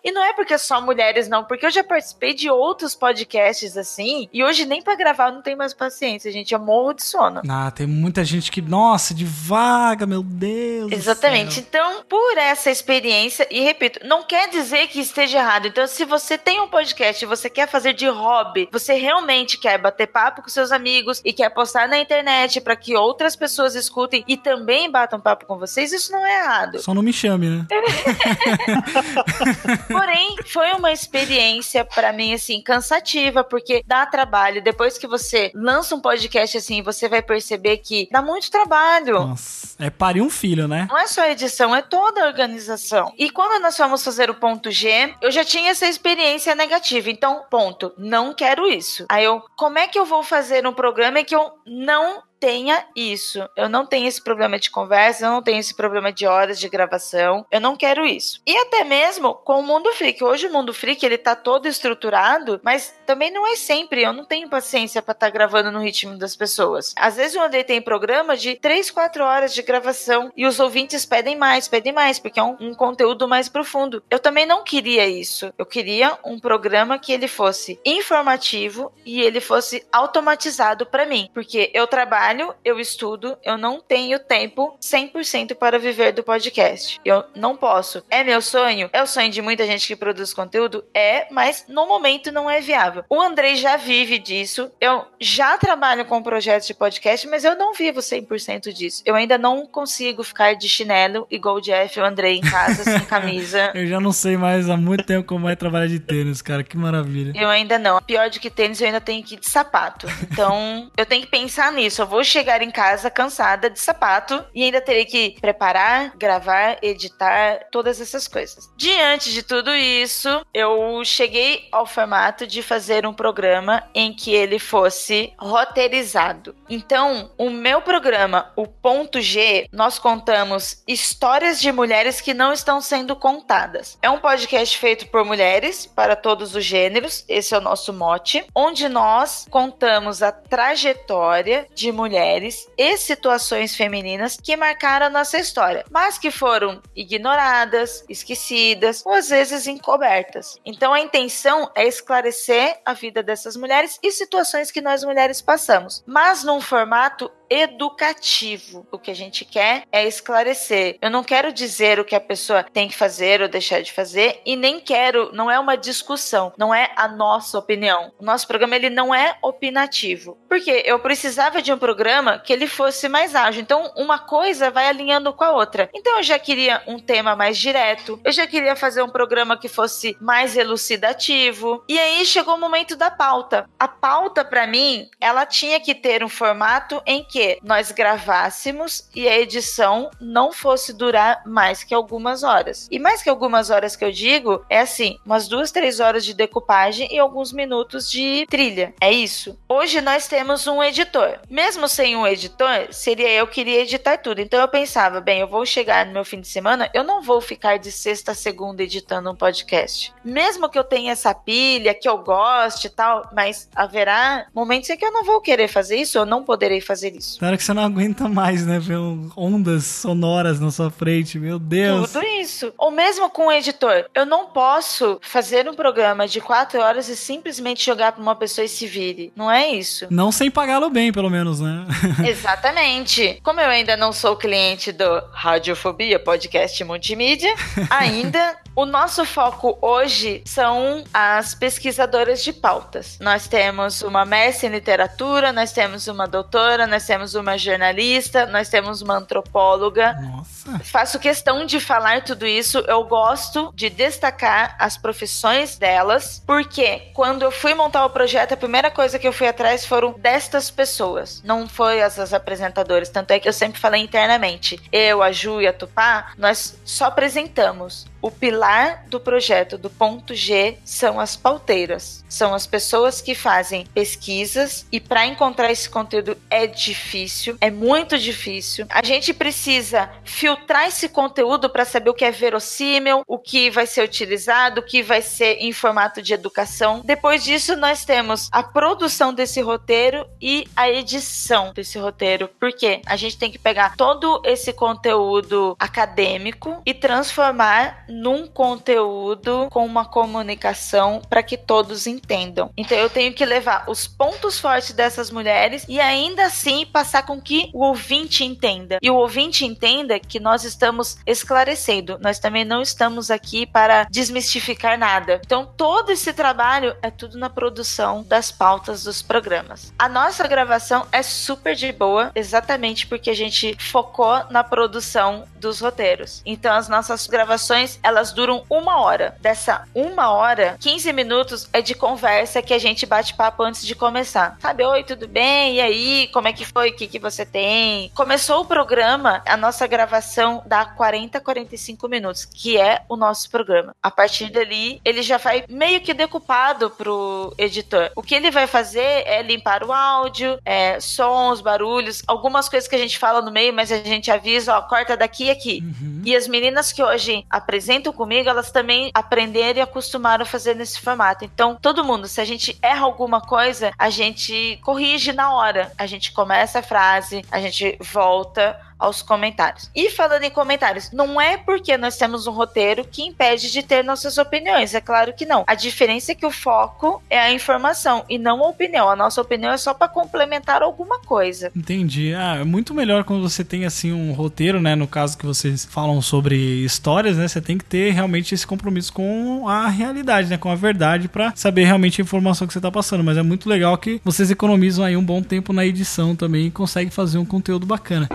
[0.02, 3.76] E não é porque é só mulheres, não, porque eu já participei de outros podcasts
[3.76, 6.52] assim, e hoje nem para gravar eu não tenho mais paciência, gente.
[6.52, 7.42] Eu morro de sono.
[7.48, 10.92] Ah, tem muita gente que, nossa, devaga, meu Deus.
[10.92, 11.60] Exatamente.
[11.60, 15.66] Então, por essa experiência, e repito, não quer dizer que esteja errado.
[15.68, 19.78] Então, se você tem um podcast e você quer fazer de hobby, você realmente quer
[19.78, 23.74] bater papo com seus amigos e quer postar postar na internet para que outras pessoas
[23.74, 26.78] escutem e também batam papo com vocês, isso não é errado.
[26.80, 27.66] Só não me chame, né?
[29.88, 34.62] Porém, foi uma experiência para mim assim cansativa, porque dá trabalho.
[34.62, 39.14] Depois que você lança um podcast assim, você vai perceber que dá muito trabalho.
[39.14, 40.86] Nossa, é parir um filho, né?
[40.88, 43.12] Não é só a edição, é toda a organização.
[43.18, 47.10] E quando nós fomos fazer o ponto G, eu já tinha essa experiência negativa.
[47.10, 49.04] Então, ponto, não quero isso.
[49.08, 53.48] Aí eu, como é que eu vou fazer um programa que eu não tenha isso.
[53.54, 56.68] Eu não tenho esse problema de conversa, eu não tenho esse problema de horas de
[56.68, 57.46] gravação.
[57.52, 58.40] Eu não quero isso.
[58.44, 60.24] E até mesmo com o Mundo Freak.
[60.24, 64.02] Hoje o Mundo Freak ele tá todo estruturado, mas também não é sempre.
[64.02, 66.92] Eu não tenho paciência para estar tá gravando no ritmo das pessoas.
[66.96, 71.06] Às vezes o Andrei tem programa de 3, 4 horas de gravação e os ouvintes
[71.06, 74.02] pedem mais, pedem mais, porque é um, um conteúdo mais profundo.
[74.10, 75.54] Eu também não queria isso.
[75.56, 81.70] Eu queria um programa que ele fosse informativo e ele fosse automatizado para mim, porque
[81.72, 87.00] eu trabalho trabalho, eu estudo, eu não tenho tempo 100% para viver do podcast.
[87.04, 88.02] Eu não posso.
[88.10, 88.88] É meu sonho?
[88.92, 90.84] É o sonho de muita gente que produz conteúdo?
[90.94, 93.04] É, mas no momento não é viável.
[93.08, 94.70] O Andrei já vive disso.
[94.80, 99.02] Eu já trabalho com projetos de podcast, mas eu não vivo 100% disso.
[99.04, 102.84] Eu ainda não consigo ficar de chinelo igual o Jeff e o Andrei em casa,
[102.84, 103.72] sem camisa.
[103.74, 106.62] eu já não sei mais há muito tempo como é trabalhar de tênis, cara.
[106.62, 107.32] Que maravilha.
[107.34, 108.00] Eu ainda não.
[108.00, 110.06] Pior do que tênis, eu ainda tenho que ir de sapato.
[110.22, 112.00] Então, eu tenho que pensar nisso.
[112.00, 116.78] Eu vou vou chegar em casa cansada de sapato e ainda terei que preparar, gravar,
[116.80, 118.70] editar, todas essas coisas.
[118.76, 124.60] Diante de tudo isso, eu cheguei ao formato de fazer um programa em que ele
[124.60, 126.54] fosse roteirizado.
[126.70, 132.80] Então, o meu programa, o Ponto G, nós contamos histórias de mulheres que não estão
[132.80, 133.98] sendo contadas.
[134.00, 138.46] É um podcast feito por mulheres para todos os gêneros, esse é o nosso mote,
[138.54, 145.38] onde nós contamos a trajetória de mulheres mulheres e situações femininas que marcaram a nossa
[145.38, 150.58] história, mas que foram ignoradas, esquecidas ou às vezes encobertas.
[150.66, 156.02] Então a intenção é esclarecer a vida dessas mulheres e situações que nós mulheres passamos,
[156.04, 158.86] mas num formato educativo.
[158.90, 160.96] O que a gente quer é esclarecer.
[161.02, 164.40] Eu não quero dizer o que a pessoa tem que fazer ou deixar de fazer
[164.46, 168.10] e nem quero, não é uma discussão, não é a nossa opinião.
[168.18, 170.38] O nosso programa ele não é opinativo.
[170.48, 173.60] Porque eu precisava de um programa que ele fosse mais ágil.
[173.60, 175.90] Então, uma coisa vai alinhando com a outra.
[175.94, 178.18] Então, eu já queria um tema mais direto.
[178.24, 181.84] Eu já queria fazer um programa que fosse mais elucidativo.
[181.88, 183.68] E aí chegou o momento da pauta.
[183.78, 189.08] A pauta para mim, ela tinha que ter um formato em que que nós gravássemos
[189.12, 192.86] e a edição não fosse durar mais que algumas horas.
[192.88, 196.34] E mais que algumas horas que eu digo, é assim, umas duas, três horas de
[196.34, 198.94] decupagem e alguns minutos de trilha.
[199.00, 199.58] É isso.
[199.68, 201.40] Hoje nós temos um editor.
[201.50, 204.40] Mesmo sem um editor, seria eu que iria editar tudo.
[204.40, 207.40] Então eu pensava, bem, eu vou chegar no meu fim de semana, eu não vou
[207.40, 210.14] ficar de sexta a segunda editando um podcast.
[210.24, 214.96] Mesmo que eu tenha essa pilha, que eu goste e tal, mas haverá momentos em
[214.96, 217.38] que eu não vou querer fazer isso, eu não poderei fazer isso isso.
[217.40, 218.78] Na hora que você não aguenta mais, né?
[218.78, 218.98] Ver
[219.36, 222.12] ondas sonoras na sua frente, meu Deus.
[222.12, 222.72] Tudo isso.
[222.76, 224.06] Ou mesmo com o editor.
[224.14, 228.64] Eu não posso fazer um programa de quatro horas e simplesmente jogar pra uma pessoa
[228.64, 229.32] e se vire.
[229.36, 230.06] Não é isso.
[230.10, 231.86] Não sem pagá-lo bem, pelo menos, né?
[232.26, 233.40] Exatamente.
[233.42, 237.54] Como eu ainda não sou cliente do Radiofobia Podcast Multimídia,
[237.88, 243.18] ainda o nosso foco hoje são as pesquisadoras de pautas.
[243.20, 248.68] Nós temos uma mestre em literatura, nós temos uma doutora, nós temos uma jornalista, nós
[248.68, 250.14] temos uma antropóloga.
[250.14, 250.78] Nossa.
[250.84, 252.78] Faço questão de falar tudo isso.
[252.88, 258.56] Eu gosto de destacar as profissões delas, porque quando eu fui montar o projeto, a
[258.56, 261.42] primeira coisa que eu fui atrás foram destas pessoas.
[261.44, 263.10] Não foi essas apresentadoras.
[263.10, 264.80] Tanto é que eu sempre falei internamente.
[264.90, 268.06] Eu, a Ju e a Tupá, nós só apresentamos.
[268.20, 268.61] O pilar
[269.08, 272.24] do projeto do ponto G são as pauteiras.
[272.28, 278.16] São as pessoas que fazem pesquisas e para encontrar esse conteúdo é difícil, é muito
[278.18, 278.86] difícil.
[278.88, 283.86] A gente precisa filtrar esse conteúdo para saber o que é verossímil, o que vai
[283.86, 287.02] ser utilizado, o que vai ser em formato de educação.
[287.04, 292.48] Depois disso, nós temos a produção desse roteiro e a edição desse roteiro.
[292.60, 299.84] Porque a gente tem que pegar todo esse conteúdo acadêmico e transformar num conteúdo com
[299.84, 302.70] uma comunicação para que todos entendam.
[302.76, 307.40] Então eu tenho que levar os pontos fortes dessas mulheres e ainda assim passar com
[307.40, 308.98] que o ouvinte entenda.
[309.02, 312.18] E o ouvinte entenda que nós estamos esclarecendo.
[312.20, 315.40] Nós também não estamos aqui para desmistificar nada.
[315.44, 319.92] Então todo esse trabalho é tudo na produção das pautas dos programas.
[319.98, 325.80] A nossa gravação é super de boa, exatamente porque a gente focou na produção dos
[325.80, 326.42] roteiros.
[326.44, 329.36] Então as nossas gravações elas duram uma hora.
[329.40, 333.94] Dessa uma hora, 15 minutos é de conversa que a gente bate papo antes de
[333.94, 334.56] começar.
[334.60, 335.76] Sabe, oi, tudo bem?
[335.76, 336.90] E aí, como é que foi?
[336.90, 338.10] O que, que você tem?
[338.14, 343.94] Começou o programa, a nossa gravação dá 40, 45 minutos, que é o nosso programa.
[344.02, 348.10] A partir dali, ele já vai meio que decupado pro editor.
[348.16, 352.94] O que ele vai fazer é limpar o áudio, é, sons, barulhos, algumas coisas que
[352.94, 355.82] a gente fala no meio, mas a gente avisa, ó, corta daqui e aqui.
[355.82, 356.22] Uhum.
[356.24, 361.00] E as meninas que hoje apresentam comigo, elas também aprenderam e acostumaram a fazer nesse
[361.00, 361.44] formato.
[361.44, 365.92] Então, todo mundo, se a gente erra alguma coisa, a gente corrige na hora.
[365.98, 369.90] A gente começa a frase, a gente volta aos comentários.
[369.94, 374.04] E falando em comentários, não é porque nós temos um roteiro que impede de ter
[374.04, 375.64] nossas opiniões, é claro que não.
[375.66, 379.10] A diferença é que o foco é a informação e não a opinião.
[379.10, 381.72] A nossa opinião é só para complementar alguma coisa.
[381.74, 382.32] Entendi.
[382.34, 384.94] Ah, é muito melhor quando você tem assim um roteiro, né?
[384.94, 387.48] No caso que vocês falam sobre histórias, né?
[387.48, 390.56] Você tem que ter realmente esse compromisso com a realidade, né?
[390.56, 393.24] Com a verdade para saber realmente a informação que você tá passando.
[393.24, 396.70] Mas é muito legal que vocês economizam aí um bom tempo na edição também e
[396.70, 398.28] conseguem fazer um conteúdo bacana.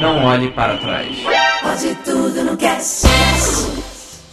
[0.00, 1.16] Não olhe para trás.
[1.62, 3.06] Pode tudo no cast.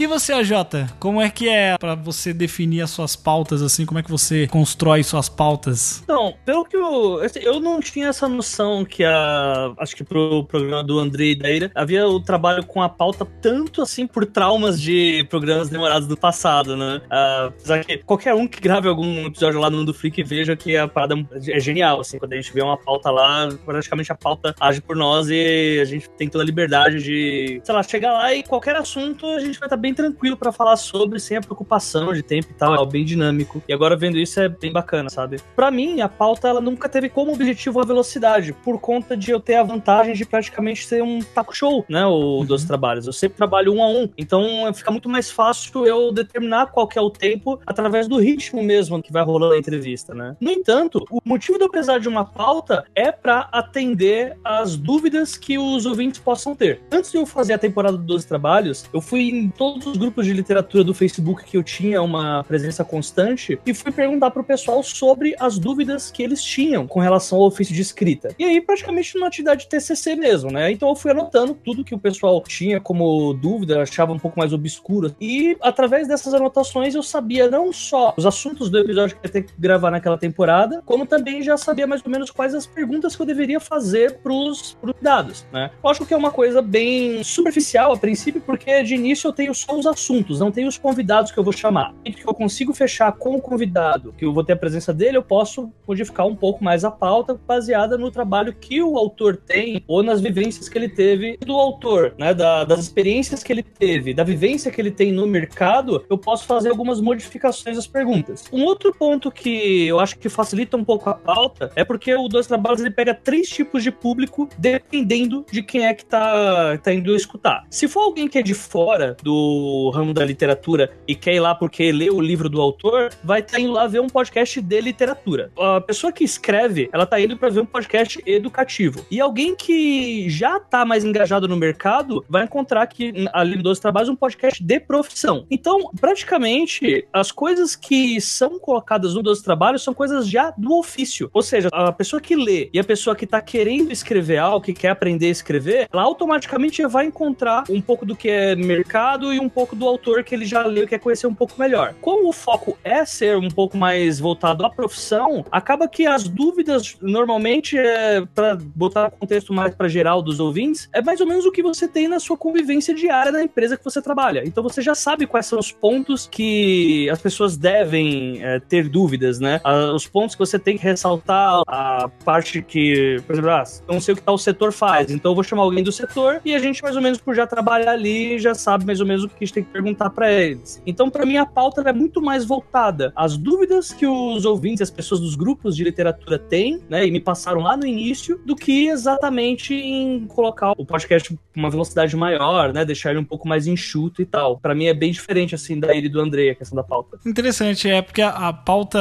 [0.02, 0.52] E você, AJ,
[0.99, 3.86] como é que é pra você definir as suas pautas assim?
[3.86, 6.02] Como é que você constrói suas pautas?
[6.04, 7.22] Então, pelo que eu.
[7.22, 9.72] assim, Eu não tinha essa noção que a.
[9.78, 13.28] Acho que pro programa do Andrei e da Ira havia o trabalho com a pauta
[13.43, 16.99] tanto assim por traumas de programas demorados do passado, né?
[17.08, 20.76] Ah, Apesar que qualquer um que grave algum episódio lá no Mundo Freak veja que
[20.76, 21.14] a parada
[21.47, 24.95] é genial, assim, quando a gente vê uma pauta lá, praticamente a pauta age por
[24.95, 28.76] nós e a gente tem toda a liberdade de, sei lá, chegar lá e qualquer
[28.76, 32.48] assunto a gente vai estar bem tranquilo pra falar sobre, sem a preocupação de tempo
[32.52, 33.62] e tal, é bem dinâmico.
[33.68, 35.38] E agora vendo isso é bem bacana, sabe?
[35.56, 39.39] Pra mim, a pauta ela nunca teve como objetivo a velocidade, por conta de eu
[39.39, 43.08] ter a vantagem de praticamente ser um taco show, né, o dos trabalhos.
[43.08, 46.98] Eu sempre trabalho um a um, então fica muito mais fácil eu determinar qual que
[46.98, 50.36] é o tempo através do ritmo mesmo que vai rolando a entrevista, né?
[50.39, 55.38] No entanto, o motivo de eu precisar de uma pauta é pra atender as dúvidas
[55.38, 56.82] que os ouvintes possam ter.
[56.92, 60.34] Antes de eu fazer a temporada dos trabalhos, eu fui em todos os grupos de
[60.34, 65.36] literatura do Facebook que eu tinha uma presença constante e fui perguntar pro pessoal sobre
[65.39, 68.34] as dúvidas que eles tinham com relação ao ofício de escrita.
[68.38, 70.71] E aí, praticamente numa atividade de TCC mesmo, né?
[70.71, 74.53] Então eu fui anotando tudo que o pessoal tinha como dúvida, achava um pouco mais
[74.53, 75.15] obscuro.
[75.19, 79.34] E através dessas anotações eu sabia não só os assuntos do episódio que eu ia
[79.34, 83.15] ter que gravar naquela temporada, como também já sabia mais ou menos quais as perguntas
[83.15, 85.71] que eu deveria fazer pros, pros dados, né?
[85.84, 89.78] Lógico que é uma coisa bem superficial a princípio, porque de início eu tenho só
[89.78, 91.93] os assuntos, não tenho os convidados que eu vou chamar.
[92.05, 95.18] E que eu consigo fechar com o convidado, que eu vou ter a presença dele,
[95.18, 99.84] eu posso modificar um pouco mais a pauta baseada no trabalho que o autor tem
[99.88, 102.34] ou nas vivências que ele teve do autor, né?
[102.34, 106.45] Da- das experiências que ele teve, da vivência que ele tem no mercado, eu posso
[106.45, 108.45] fazer algumas modificações às perguntas.
[108.51, 112.28] Um outro ponto que eu acho que facilita um pouco a pauta é porque o
[112.28, 116.93] Dois Trabalhos ele pega três tipos de público dependendo de quem é que tá, tá
[116.93, 117.66] indo escutar.
[117.70, 119.51] Se for alguém que é de fora do
[119.89, 123.60] ramo da literatura e quer ir lá porque leu o livro do autor, vai estar
[123.60, 125.52] indo lá ver um podcast de literatura.
[125.58, 129.06] A pessoa que escreve, ela tá indo para ver um podcast educativo.
[129.10, 133.82] E alguém que já tá mais engajado no mercado vai encontrar que ali no 12
[133.82, 135.45] Trabalhos um podcast de profissão.
[135.49, 141.30] Então, praticamente, as coisas que são colocadas no 12 Trabalhos são coisas já do ofício.
[141.34, 144.74] Ou seja, a pessoa que lê e a pessoa que tá querendo escrever algo, que
[144.74, 149.39] quer aprender a escrever, ela automaticamente vai encontrar um pouco do que é mercado e
[149.42, 151.94] um pouco do autor que ele já leu e quer conhecer um pouco melhor.
[152.02, 156.98] Como o foco é ser um pouco mais voltado à profissão, acaba que as dúvidas,
[157.02, 161.46] normalmente, é, para botar um contexto mais para geral dos ouvintes, é mais ou menos
[161.46, 164.44] o que você tem na sua convivência diária na empresa que você trabalha.
[164.46, 169.39] Então você já sabe quais são os pontos que as pessoas devem é, ter dúvidas,
[169.39, 169.60] né?
[169.64, 174.00] Ah, Os pontos que você tem que ressaltar, a parte que, por exemplo, ah, não
[174.00, 176.60] sei o que tal setor faz, então eu vou chamar alguém do setor e a
[176.60, 179.43] gente, mais ou menos, por já trabalhar ali, já sabe mais ou menos o que
[179.43, 180.82] a gente tem que perguntar para eles.
[180.86, 184.91] Então, para mim, a pauta é muito mais voltada às dúvidas que os ouvintes, as
[184.91, 188.88] pessoas dos grupos de literatura têm, né, e me passaram lá no início, do que
[188.88, 194.21] exatamente em colocar o podcast uma velocidade maior, né, deixar ele um pouco mais enxuto
[194.21, 194.57] e tal.
[194.57, 197.17] Para mim é bem diferente, assim, da ele do Andrei, a questão da pauta.
[197.25, 198.99] Interessante, é porque a, a pauta,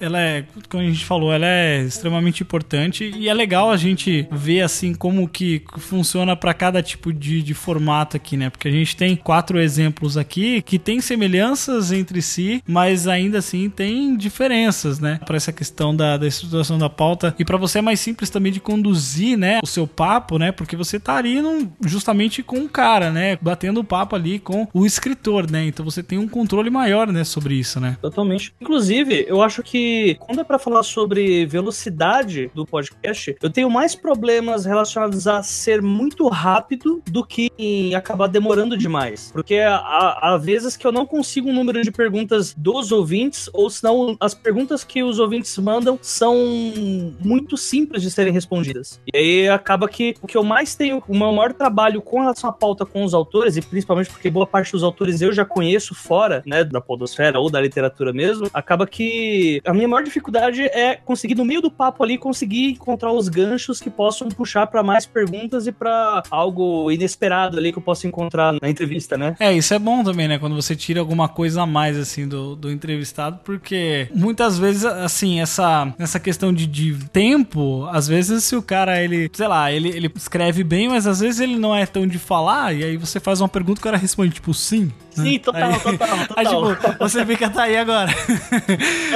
[0.00, 4.26] ela é, como a gente falou, ela é extremamente importante e é legal a gente
[4.30, 8.50] ver, assim, como que funciona para cada tipo de, de formato aqui, né?
[8.50, 9.69] Porque a gente tem quatro exemplos
[10.18, 15.20] aqui que tem semelhanças entre si, mas ainda assim tem diferenças, né?
[15.24, 18.52] Para essa questão da, da estruturação da pauta e para você é mais simples também
[18.52, 20.52] de conduzir, né, o seu papo, né?
[20.52, 23.38] Porque você tá ali num, justamente com o cara, né?
[23.40, 25.66] Batendo o papo ali com o escritor, né?
[25.66, 27.96] Então você tem um controle maior, né, sobre isso, né?
[28.00, 28.52] Totalmente.
[28.60, 33.94] Inclusive, eu acho que quando é para falar sobre velocidade do podcast, eu tenho mais
[33.94, 39.30] problemas relacionados a ser muito rápido do que em acabar demorando demais.
[39.32, 43.68] Porque há, há vezes que eu não consigo um número de perguntas dos ouvintes, ou
[43.70, 46.36] senão as perguntas que os ouvintes mandam são
[47.20, 49.00] muito simples de serem respondidas.
[49.12, 52.48] E aí acaba que o que eu mais tenho, o meu maior trabalho com relação
[52.50, 55.94] à pauta com os autores, e principalmente porque boa parte dos autores eu já conheço
[55.94, 60.96] fora, né, da podosfera ou da literatura mesmo, acaba que a minha maior dificuldade é
[60.96, 65.06] conseguir no meio do papo ali conseguir encontrar os ganchos que possam puxar para mais
[65.06, 69.36] perguntas e para algo inesperado ali que eu possa encontrar na entrevista, né?
[69.38, 70.38] É, isso é bom também, né?
[70.38, 75.40] Quando você tira alguma coisa a mais, assim, do, do entrevistado, porque muitas vezes, assim,
[75.40, 79.88] essa, essa questão de, de tempo, às vezes se o cara, ele, sei lá, ele,
[79.88, 83.20] ele escreve bem, mas às vezes ele não é tão de falar, e aí você
[83.20, 84.90] faz uma pergunta e o cara responde, tipo, sim.
[85.10, 86.36] Sim, total, Aí- total, total.
[86.36, 88.10] Aí, tipo, você fica, tá aí agora.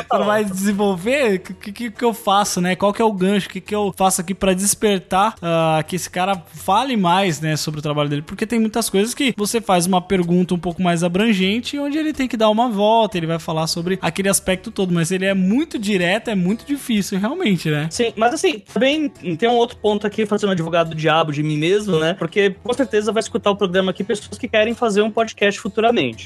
[0.09, 2.75] Quando vai desenvolver, o que, que, que eu faço, né?
[2.77, 3.47] Qual que é o gancho?
[3.49, 7.57] O que, que eu faço aqui pra despertar ah, que esse cara fale mais, né,
[7.57, 8.23] sobre o trabalho dele?
[8.23, 12.13] Porque tem muitas coisas que você faz uma pergunta um pouco mais abrangente, onde ele
[12.13, 15.35] tem que dar uma volta, ele vai falar sobre aquele aspecto todo, mas ele é
[15.35, 17.89] muito direto, é muito difícil, realmente, né?
[17.91, 21.57] Sim, mas assim, também tem um outro ponto aqui, fazendo advogado do diabo de mim
[21.57, 22.15] mesmo, né?
[22.15, 25.84] Porque com certeza vai escutar o programa aqui pessoas que querem fazer um podcast futuramente.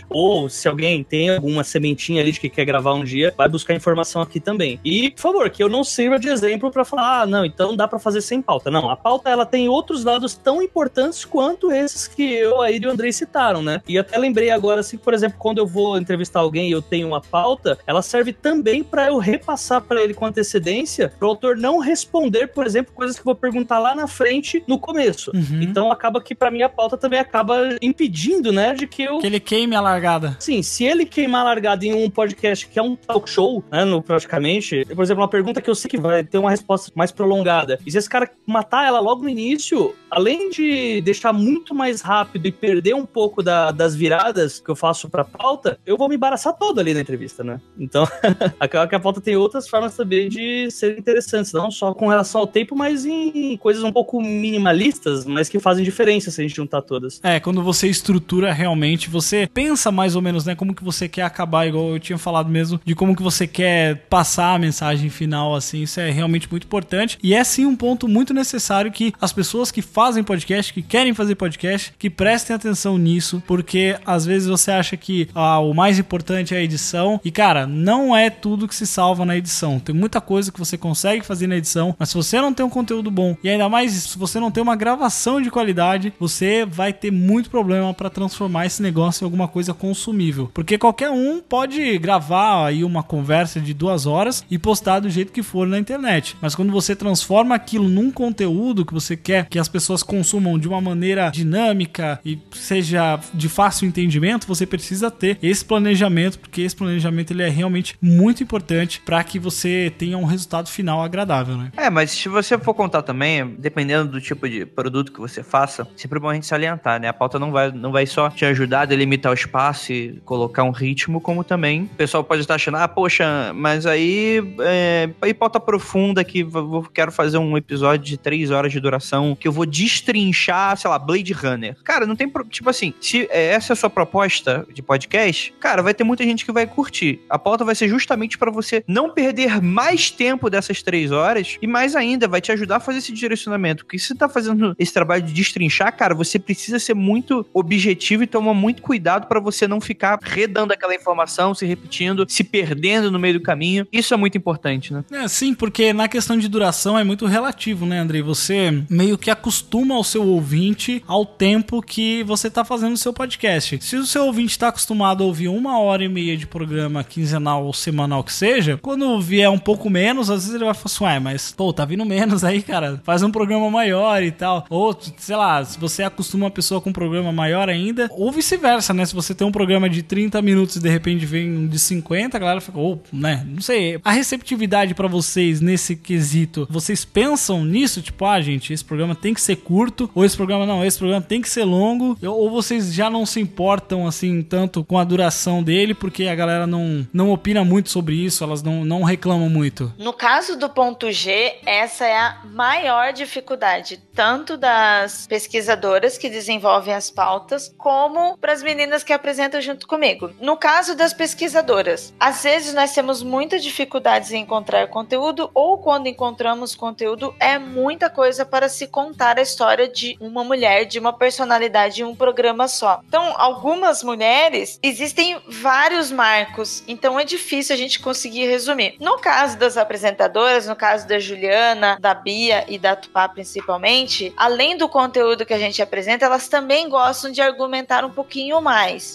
[0.09, 3.75] Ou se alguém tem alguma sementinha ali de que quer gravar um dia, vai buscar
[3.75, 4.79] informação aqui também.
[4.85, 7.87] E, por favor, que eu não sirva de exemplo pra falar, ah, não, então dá
[7.87, 8.71] pra fazer sem pauta.
[8.71, 12.85] Não, a pauta ela tem outros lados tão importantes quanto esses que eu, a Iri
[12.85, 13.83] e o Andrei citaram, né?
[13.89, 17.09] E até lembrei agora, assim, por exemplo, quando eu vou entrevistar alguém e eu tenho
[17.09, 21.79] uma pauta, ela serve também pra eu repassar pra ele com antecedência, pro autor não
[21.79, 25.31] responder, por exemplo, coisas que eu vou perguntar lá na frente no começo.
[25.35, 25.63] Uhum.
[25.63, 29.27] Então acaba que pra mim a pauta também acaba impedindo, né, de que eu Que
[29.27, 30.37] ele queime a largada.
[30.39, 34.03] Sim, se ele queimar largado em um podcast que é um talk show, né, no,
[34.03, 37.79] praticamente, por exemplo, uma pergunta que eu sei que vai ter uma resposta mais prolongada,
[37.87, 42.47] e se esse cara matar ela logo no início, além de deixar muito mais rápido
[42.47, 46.17] e perder um pouco da- das viradas que eu faço pra pauta, eu vou me
[46.17, 47.59] embaraçar todo ali na entrevista, né?
[47.81, 48.05] Então,
[48.61, 52.43] acaba que a pauta tem outras formas também de ser interessantes, não só com relação
[52.43, 56.55] ao tempo, mas em coisas um pouco minimalistas, mas que fazem diferença se a gente
[56.57, 57.19] juntar todas.
[57.23, 61.23] É, quando você estrutura realmente, você pensa mais ou menos, né, como que você quer
[61.23, 65.55] acabar, igual eu tinha falado mesmo, de como que você quer passar a mensagem final,
[65.55, 67.19] assim, isso é realmente muito importante.
[67.23, 71.15] E é sim um ponto muito necessário que as pessoas que fazem podcast, que querem
[71.15, 75.99] fazer podcast, que prestem atenção nisso, porque às vezes você acha que ah, o mais
[75.99, 79.79] importante é a edição, e cara, não é tudo que se salva na edição.
[79.79, 82.71] Tem muita coisa que você consegue fazer na edição, mas se você não tem um
[82.71, 86.93] conteúdo bom, e ainda mais se você não tem uma gravação de qualidade, você vai
[86.93, 90.51] ter muito problema para transformar esse negócio alguma coisa consumível.
[90.53, 95.33] Porque qualquer um pode gravar aí uma conversa de duas horas e postar do jeito
[95.33, 96.37] que for na internet.
[96.41, 100.67] Mas quando você transforma aquilo num conteúdo que você quer que as pessoas consumam de
[100.67, 106.75] uma maneira dinâmica e seja de fácil entendimento, você precisa ter esse planejamento, porque esse
[106.75, 111.73] planejamento ele é realmente muito importante para que você tenha um resultado final agradável, né?
[111.77, 115.87] É, mas se você for contar também, dependendo do tipo de produto que você faça,
[115.97, 117.09] sempre é bom a gente salientar, né?
[117.09, 120.63] A pauta não vai, não vai só te ajudar a delimitar o espaço e colocar
[120.65, 125.09] um ritmo, como também o pessoal pode estar achando, ah, poxa, mas aí, é,
[125.39, 129.53] pauta profunda que vou- quero fazer um episódio de três horas de duração, que eu
[129.53, 131.77] vou destrinchar, sei lá, Blade Runner.
[131.85, 135.83] Cara, não tem, tipo assim, se é, essa é a sua proposta de podcast, cara,
[135.83, 137.21] vai ter muita gente que vai curtir.
[137.29, 141.67] A pauta vai ser justamente para você não perder mais tempo dessas três horas e
[141.67, 143.85] mais ainda vai te ajudar a fazer esse direcionamento.
[143.85, 148.23] Porque se você tá fazendo esse trabalho de destrinchar, cara, você precisa ser muito objetivo
[148.23, 153.11] e tomar muito cuidado para você não ficar redando aquela informação, se repetindo, se perdendo
[153.11, 153.87] no meio do caminho.
[153.93, 155.05] Isso é muito importante, né?
[155.11, 158.23] É, sim, porque na questão de duração é muito relativo, né, Andrei?
[158.23, 163.13] Você meio que acostuma o seu ouvinte ao tempo que você tá fazendo o seu
[163.13, 163.79] podcast.
[163.83, 167.65] Se o seu ouvinte está acostumado a ouvir uma hora e meia de programa quinzenal
[167.65, 171.05] ou semanal que seja, quando vier um pouco menos, às vezes ele vai falar assim,
[171.05, 173.01] ué, mas, pô, tá vindo menos aí, cara.
[173.05, 174.67] Faz um programa maior e tal.
[174.69, 178.93] Ou, sei lá, se você acostuma uma pessoa com um programa maior ainda, ou vice-versa,
[178.95, 178.98] né?
[179.07, 182.37] Se você tem um programa de 30 minutos e de repente vem um de 50,
[182.37, 183.45] a galera fica, ou, né?
[183.47, 184.01] Não sei.
[184.05, 188.03] A receptividade para vocês nesse quesito, vocês pensam nisso?
[188.03, 191.25] Tipo, ah, gente, esse programa tem que ser curto, ou esse programa não, esse programa
[191.25, 195.63] tem que ser longo, ou vocês já não se importam assim tanto com a duração
[195.63, 199.93] dele, porque a galera não, não opina muito sobre isso, elas não, não reclamam muito.
[199.99, 206.95] No caso do ponto G, essa é a maior dificuldade, tanto das pesquisadoras que desenvolvem
[206.95, 210.31] as pautas, como para as meninas que apresentam junto comigo.
[210.41, 216.07] No caso das pesquisadoras, às vezes nós temos muitas dificuldades em encontrar conteúdo, ou quando
[216.07, 221.13] encontramos conteúdo, é muita coisa para se contar a história de uma mulher, de uma
[221.13, 223.01] personalidade em um programa só.
[223.07, 228.97] Então, algumas mulheres, existem vários marcos, então é difícil a gente conseguir resumir.
[229.01, 234.77] No caso das apresentadoras, no caso da Juliana, da Bia e da Tupá principalmente, além
[234.77, 238.68] do conteúdo que a gente apresenta, elas também gostam de argumentar um pouquinho mais,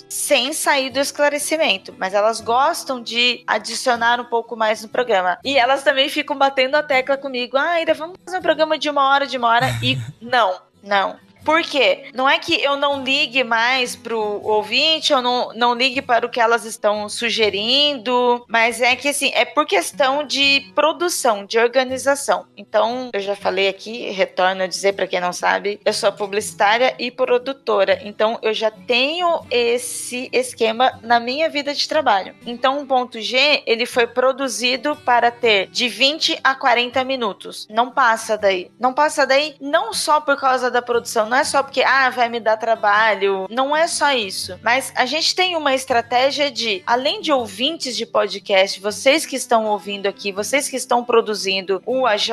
[0.09, 5.37] sem sair do esclarecimento, mas elas gostam de adicionar um pouco mais no programa.
[5.43, 8.89] E elas também ficam batendo a tecla comigo: ah, ainda vamos fazer um programa de
[8.89, 9.67] uma hora, de uma hora.
[9.81, 11.17] E não, não.
[11.43, 12.05] Por quê?
[12.13, 16.29] Não é que eu não ligue mais pro ouvinte, eu não, não ligue para o
[16.29, 22.45] que elas estão sugerindo, mas é que assim, é por questão de produção, de organização.
[22.55, 26.95] Então, eu já falei aqui, retorno a dizer para quem não sabe, eu sou publicitária
[26.97, 27.99] e produtora.
[28.03, 32.35] Então, eu já tenho esse esquema na minha vida de trabalho.
[32.45, 37.67] Então, o ponto G, ele foi produzido para ter de 20 a 40 minutos.
[37.69, 38.71] Não passa daí.
[38.79, 42.29] Não passa daí não só por causa da produção, não é só porque, ah, vai
[42.29, 43.47] me dar trabalho.
[43.49, 44.59] Não é só isso.
[44.61, 49.65] Mas a gente tem uma estratégia de, além de ouvintes de podcast, vocês que estão
[49.65, 52.29] ouvindo aqui, vocês que estão produzindo o AJ,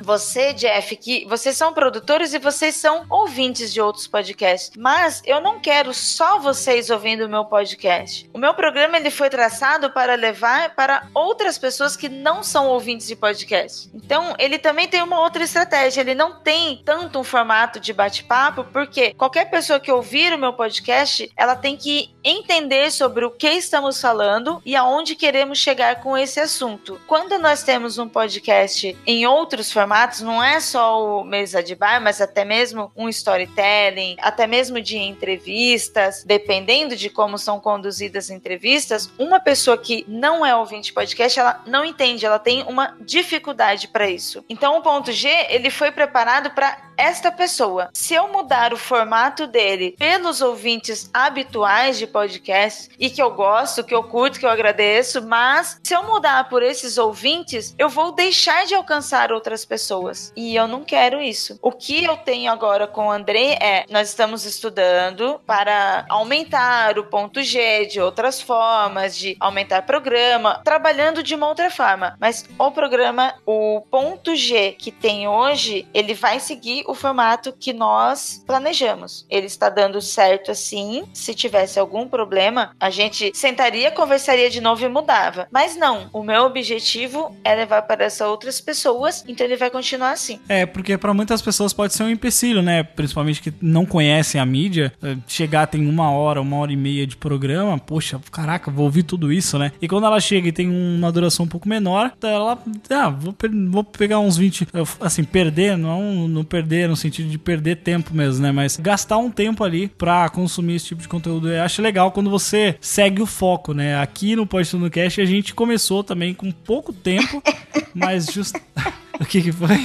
[0.00, 4.72] você, Jeff, que vocês são produtores e vocês são ouvintes de outros podcasts.
[4.76, 8.28] Mas eu não quero só vocês ouvindo o meu podcast.
[8.34, 13.06] O meu programa ele foi traçado para levar para outras pessoas que não são ouvintes
[13.06, 13.88] de podcast.
[13.94, 16.00] Então, ele também tem uma outra estratégia.
[16.00, 20.38] Ele não tem tanto um formato de bate-papo bate-papo, porque qualquer pessoa que ouvir o
[20.38, 26.00] meu podcast, ela tem que entender sobre o que estamos falando e aonde queremos chegar
[26.00, 26.98] com esse assunto.
[27.06, 32.00] Quando nós temos um podcast em outros formatos, não é só o mesa de bar,
[32.00, 38.30] mas até mesmo um storytelling, até mesmo de entrevistas, dependendo de como são conduzidas as
[38.30, 43.88] entrevistas, uma pessoa que não é ouvinte podcast, ela não entende, ela tem uma dificuldade
[43.88, 44.44] para isso.
[44.48, 47.90] Então o ponto G, ele foi preparado para esta pessoa.
[47.92, 53.84] Se eu mudar o formato dele pelos ouvintes habituais de podcast e que eu gosto,
[53.84, 58.12] que eu curto, que eu agradeço, mas se eu mudar por esses ouvintes, eu vou
[58.12, 60.32] deixar de alcançar outras pessoas.
[60.36, 61.58] E eu não quero isso.
[61.62, 67.04] O que eu tenho agora com o André é: nós estamos estudando para aumentar o
[67.04, 72.16] ponto G de outras formas, de aumentar programa, trabalhando de uma outra forma.
[72.20, 77.72] Mas o programa, o ponto G que tem hoje, ele vai seguir o formato que
[77.72, 79.26] nós planejamos.
[79.30, 81.04] Ele está dando certo assim.
[81.12, 85.48] Se tivesse algum problema, a gente sentaria, conversaria de novo e mudava.
[85.50, 90.12] Mas não, o meu objetivo é levar para essas outras pessoas, então ele vai continuar
[90.12, 90.40] assim.
[90.48, 92.82] É, porque para muitas pessoas pode ser um empecilho, né?
[92.82, 94.92] Principalmente que não conhecem a mídia.
[95.02, 99.02] Eh, chegar tem uma hora, uma hora e meia de programa, poxa, caraca, vou ouvir
[99.02, 99.72] tudo isso, né?
[99.80, 102.58] E quando ela chega e tem uma duração um pouco menor, ela,
[102.90, 103.34] ah, vou,
[103.70, 104.68] vou pegar uns 20,
[105.00, 108.52] assim, perder, não, não perder no sentido de perder tempo mesmo, né?
[108.52, 111.48] Mas gastar um tempo ali pra consumir esse tipo de conteúdo.
[111.48, 114.00] Eu acho legal quando você segue o foco, né?
[114.00, 117.42] Aqui no Tudo no Cast a gente começou também com pouco tempo,
[117.94, 118.54] mas just...
[119.20, 119.78] o que que foi?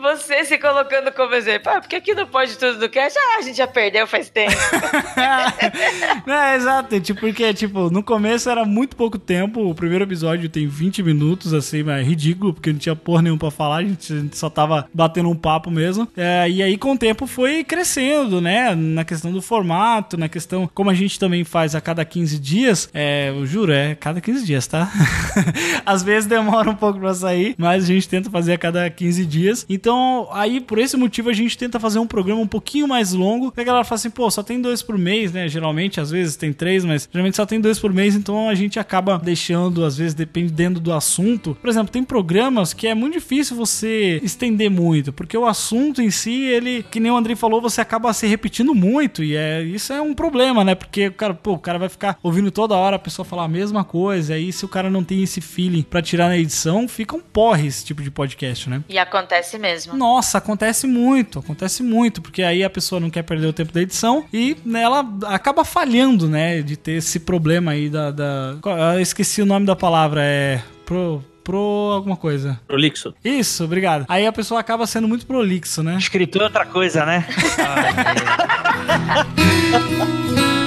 [0.00, 1.72] Você se colocando como exemplo.
[1.72, 4.52] Ah, porque aqui no Pode Tudo do Cast, ah, a gente já perdeu faz tempo.
[6.26, 7.00] é, exato.
[7.00, 9.68] Tipo, porque, tipo, no começo era muito pouco tempo.
[9.68, 13.38] O primeiro episódio tem 20 minutos, assim, mas é ridículo, porque não tinha porra nenhuma
[13.38, 13.76] pra falar.
[13.76, 16.08] A gente, a gente só tava batendo um papo mesmo.
[16.16, 18.74] É, e aí, com o tempo, foi crescendo, né?
[18.74, 20.68] Na questão do formato, na questão...
[20.74, 24.44] Como a gente também faz a cada 15 dias, é, eu juro, é cada 15
[24.44, 24.90] dias, tá?
[25.86, 29.24] Às vezes demora um pouco pra sair, mas a gente tenta fazer a cada 15
[29.26, 29.66] dias.
[29.68, 33.12] Então, Então, aí por esse motivo a gente tenta fazer um programa um pouquinho mais
[33.12, 33.52] longo.
[33.56, 35.48] E a galera fala assim, pô, só tem dois por mês, né?
[35.48, 38.78] Geralmente, às vezes tem três, mas geralmente só tem dois por mês, então a gente
[38.78, 41.58] acaba deixando, às vezes, dependendo do assunto.
[41.60, 46.12] Por exemplo, tem programas que é muito difícil você estender muito, porque o assunto em
[46.12, 49.92] si, ele, que nem o Andrei falou, você acaba se repetindo muito, e é isso
[49.92, 50.76] é um problema, né?
[50.76, 53.48] Porque o cara, pô, o cara vai ficar ouvindo toda hora a pessoa falar a
[53.48, 57.16] mesma coisa, aí se o cara não tem esse feeling pra tirar na edição, fica
[57.16, 58.84] um porre esse tipo de podcast, né?
[58.88, 59.71] E acontece mesmo.
[59.94, 63.82] Nossa, acontece muito, acontece muito, porque aí a pessoa não quer perder o tempo da
[63.82, 68.56] edição e né, ela acaba falhando, né, de ter esse problema aí da, da...
[68.94, 72.60] Eu esqueci o nome da palavra, é pro pro alguma coisa.
[72.68, 73.12] Prolixo.
[73.24, 74.06] Isso, obrigado.
[74.08, 75.96] Aí a pessoa acaba sendo muito prolixo, né?
[75.96, 77.26] Escritor é outra coisa, né?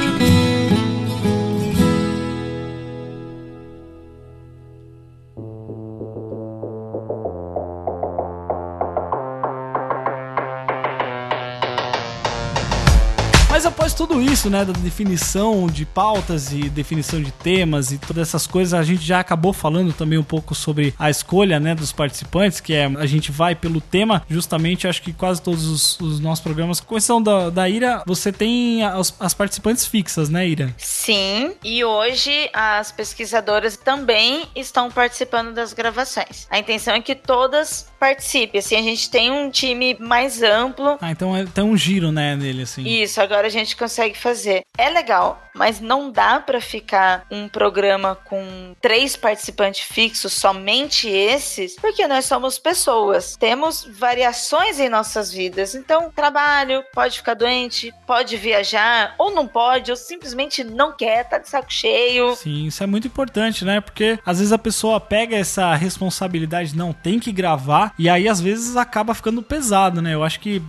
[13.55, 18.27] Mas após tudo isso, né, da definição de pautas e definição de temas e todas
[18.27, 21.93] essas coisas, a gente já acabou falando também um pouco sobre a escolha, né, dos
[21.93, 26.19] participantes, que é a gente vai pelo tema, justamente acho que quase todos os, os
[26.19, 30.75] nossos programas, com exceção da, da Ira, você tem as, as participantes fixas, né, Ira?
[30.77, 36.45] Sim, e hoje as pesquisadoras também estão participando das gravações.
[36.49, 40.97] A intenção é que todas participem, assim, a gente tem um time mais amplo.
[40.99, 42.83] Ah, então é, tem um giro, né, nele, assim.
[42.83, 44.63] Isso, agora a gente consegue fazer.
[44.77, 51.75] É legal, mas não dá pra ficar um programa com três participantes fixos, somente esses,
[51.75, 53.37] porque nós somos pessoas.
[53.37, 55.75] Temos variações em nossas vidas.
[55.75, 61.37] Então, trabalho, pode ficar doente, pode viajar, ou não pode, ou simplesmente não quer, tá
[61.37, 62.35] de saco cheio.
[62.35, 63.79] Sim, isso é muito importante, né?
[63.79, 68.41] Porque às vezes a pessoa pega essa responsabilidade, não, tem que gravar, e aí às
[68.41, 70.13] vezes acaba ficando pesado, né?
[70.13, 70.61] Eu acho que.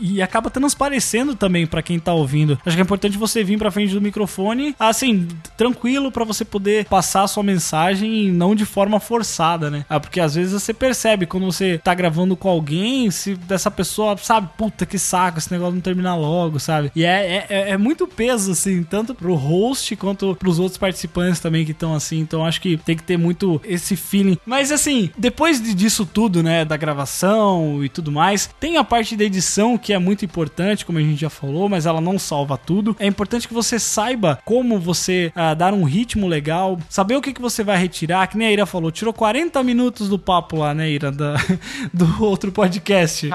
[0.00, 2.58] E acaba transparecendo também pra quem tá ouvindo.
[2.64, 6.84] Acho que é importante você vir pra frente do microfone, assim, tranquilo pra você poder
[6.86, 9.84] passar a sua mensagem e não de forma forçada, né?
[9.88, 14.16] Ah, porque às vezes você percebe quando você tá gravando com alguém, se dessa pessoa,
[14.16, 16.90] sabe, puta que saco, esse negócio não terminar logo, sabe?
[16.94, 21.64] E é, é, é muito peso, assim, tanto pro host quanto pros outros participantes também
[21.64, 22.18] que estão assim.
[22.20, 24.38] Então acho que tem que ter muito esse feeling.
[24.44, 29.16] Mas assim, depois de- disso tudo, né, da gravação e tudo mais, tem a parte
[29.16, 32.56] da edição que é muito importante, como a gente já falou, mas ela não salva
[32.56, 32.94] tudo.
[33.00, 37.32] É importante que você saiba como você ah, dar um ritmo legal, saber o que,
[37.32, 40.72] que você vai retirar, que nem a Ira falou, tirou 40 minutos do papo lá,
[40.72, 41.34] né, Ira, da-
[41.92, 43.28] do outro podcast.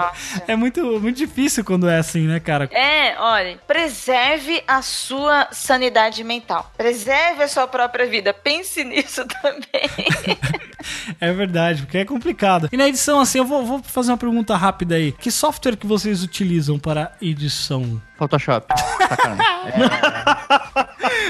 [0.47, 2.69] É muito, muito difícil quando é assim, né, cara?
[2.71, 6.71] É, olha, preserve a sua sanidade mental.
[6.77, 8.33] Preserve a sua própria vida.
[8.33, 9.89] Pense nisso também.
[11.19, 12.69] É verdade, porque é complicado.
[12.71, 15.11] E na edição, assim, eu vou, vou fazer uma pergunta rápida aí.
[15.13, 18.01] Que software que vocês utilizam para edição?
[18.17, 18.65] Photoshop.
[19.09, 19.43] Sacanagem.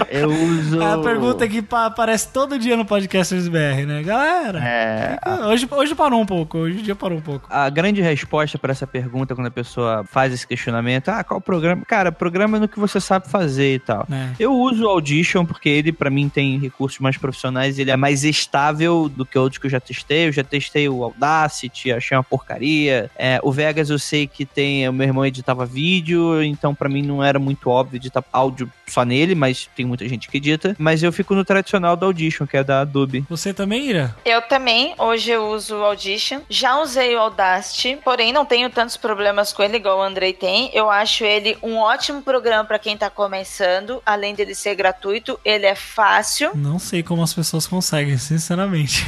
[0.09, 0.81] É, eu uso.
[0.81, 4.03] É a pergunta que pa- aparece todo dia no podcast SBR, né?
[4.03, 5.17] Galera, É,
[5.47, 7.47] hoje, hoje parou um pouco, hoje em dia parou um pouco.
[7.49, 11.83] a grande resposta para essa pergunta, quando a pessoa faz esse questionamento, ah, qual programa?
[11.87, 14.05] Cara, programa no que você sabe fazer e tal.
[14.11, 14.29] É.
[14.39, 18.23] Eu uso o Audition porque ele, pra mim, tem recursos mais profissionais, ele é mais
[18.23, 20.27] estável do que outros que eu já testei.
[20.27, 23.09] Eu já testei o Audacity, achei uma porcaria.
[23.17, 24.87] É, o Vegas eu sei que tem.
[24.87, 29.03] O meu irmão editava vídeo, então pra mim não era muito óbvio editar áudio só
[29.03, 30.75] nele, mas tem muita gente que edita.
[30.77, 33.25] Mas eu fico no tradicional do Audition, que é da Adobe.
[33.29, 34.15] Você também, Ira?
[34.25, 36.41] Eu também, hoje eu uso o Audition.
[36.49, 40.69] Já usei o Audacity, porém não tenho tantos problemas com ele igual o Andrei tem.
[40.73, 45.65] Eu acho ele um ótimo programa pra quem tá começando, além dele ser gratuito, ele
[45.65, 46.51] é fácil.
[46.55, 49.03] Não sei como as pessoas conseguem, sinceramente.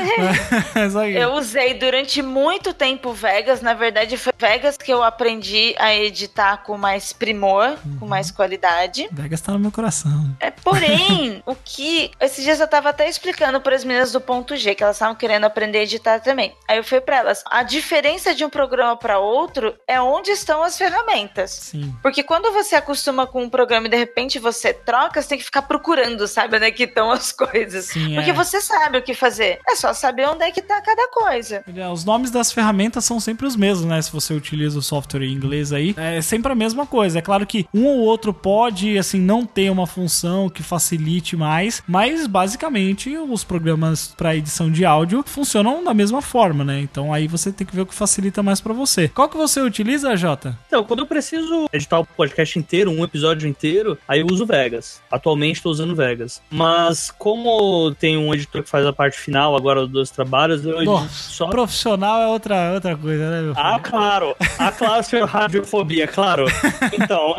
[0.74, 3.60] Mas aí, Eu usei durante muito tempo o Vegas.
[3.60, 9.08] Na verdade, foi Vegas que eu aprendi a editar com mais primor, com mais qualidade.
[9.12, 10.34] Vegas tá no meu coração.
[10.40, 12.10] É, porém, o que.
[12.20, 15.14] Esses dias eu tava até explicando para as meninas do ponto G, que elas estavam
[15.14, 16.54] querendo aprender a editar também.
[16.68, 17.42] Aí eu fui para elas.
[17.46, 21.50] A diferença de um programa para outro é onde estão as ferramentas.
[21.50, 21.94] Sim.
[22.02, 25.44] Porque quando você acostuma com um programa e de repente você troca, você tem que
[25.44, 27.86] ficar procurando, sabe, onde é que estão as coisas.
[27.86, 28.34] Sim, Porque é.
[28.34, 29.58] você sabe o que fazer.
[29.68, 31.64] É só saber onde é que tá cada coisa.
[31.74, 34.00] É, Os nomes das ferramentas são sempre os mesmos, né?
[34.00, 37.18] Se você utiliza o software em inglês aí, é sempre a mesma coisa.
[37.18, 41.82] É claro que um ou outro pode assim, não ter uma função que facilite mais,
[41.86, 46.80] mas basicamente os programas para edição de áudio funcionam da mesma forma, né?
[46.80, 49.08] Então aí você tem que ver o que facilita mais para você.
[49.08, 50.56] Qual que você utiliza, Jota?
[50.66, 55.00] Então, quando eu preciso editar o podcast inteiro, um episódio inteiro, aí eu uso Vegas.
[55.10, 56.40] Atualmente estou usando Vegas.
[56.50, 61.08] Mas como tem um editor que faz a parte final agora dos trabalhos, eu Nossa,
[61.08, 63.66] só profissional é outra, outra coisa, né, meu filho?
[63.66, 64.36] Ah, claro.
[64.58, 66.46] Ah, claro, senhor radiofobia, claro.
[66.92, 67.34] Então,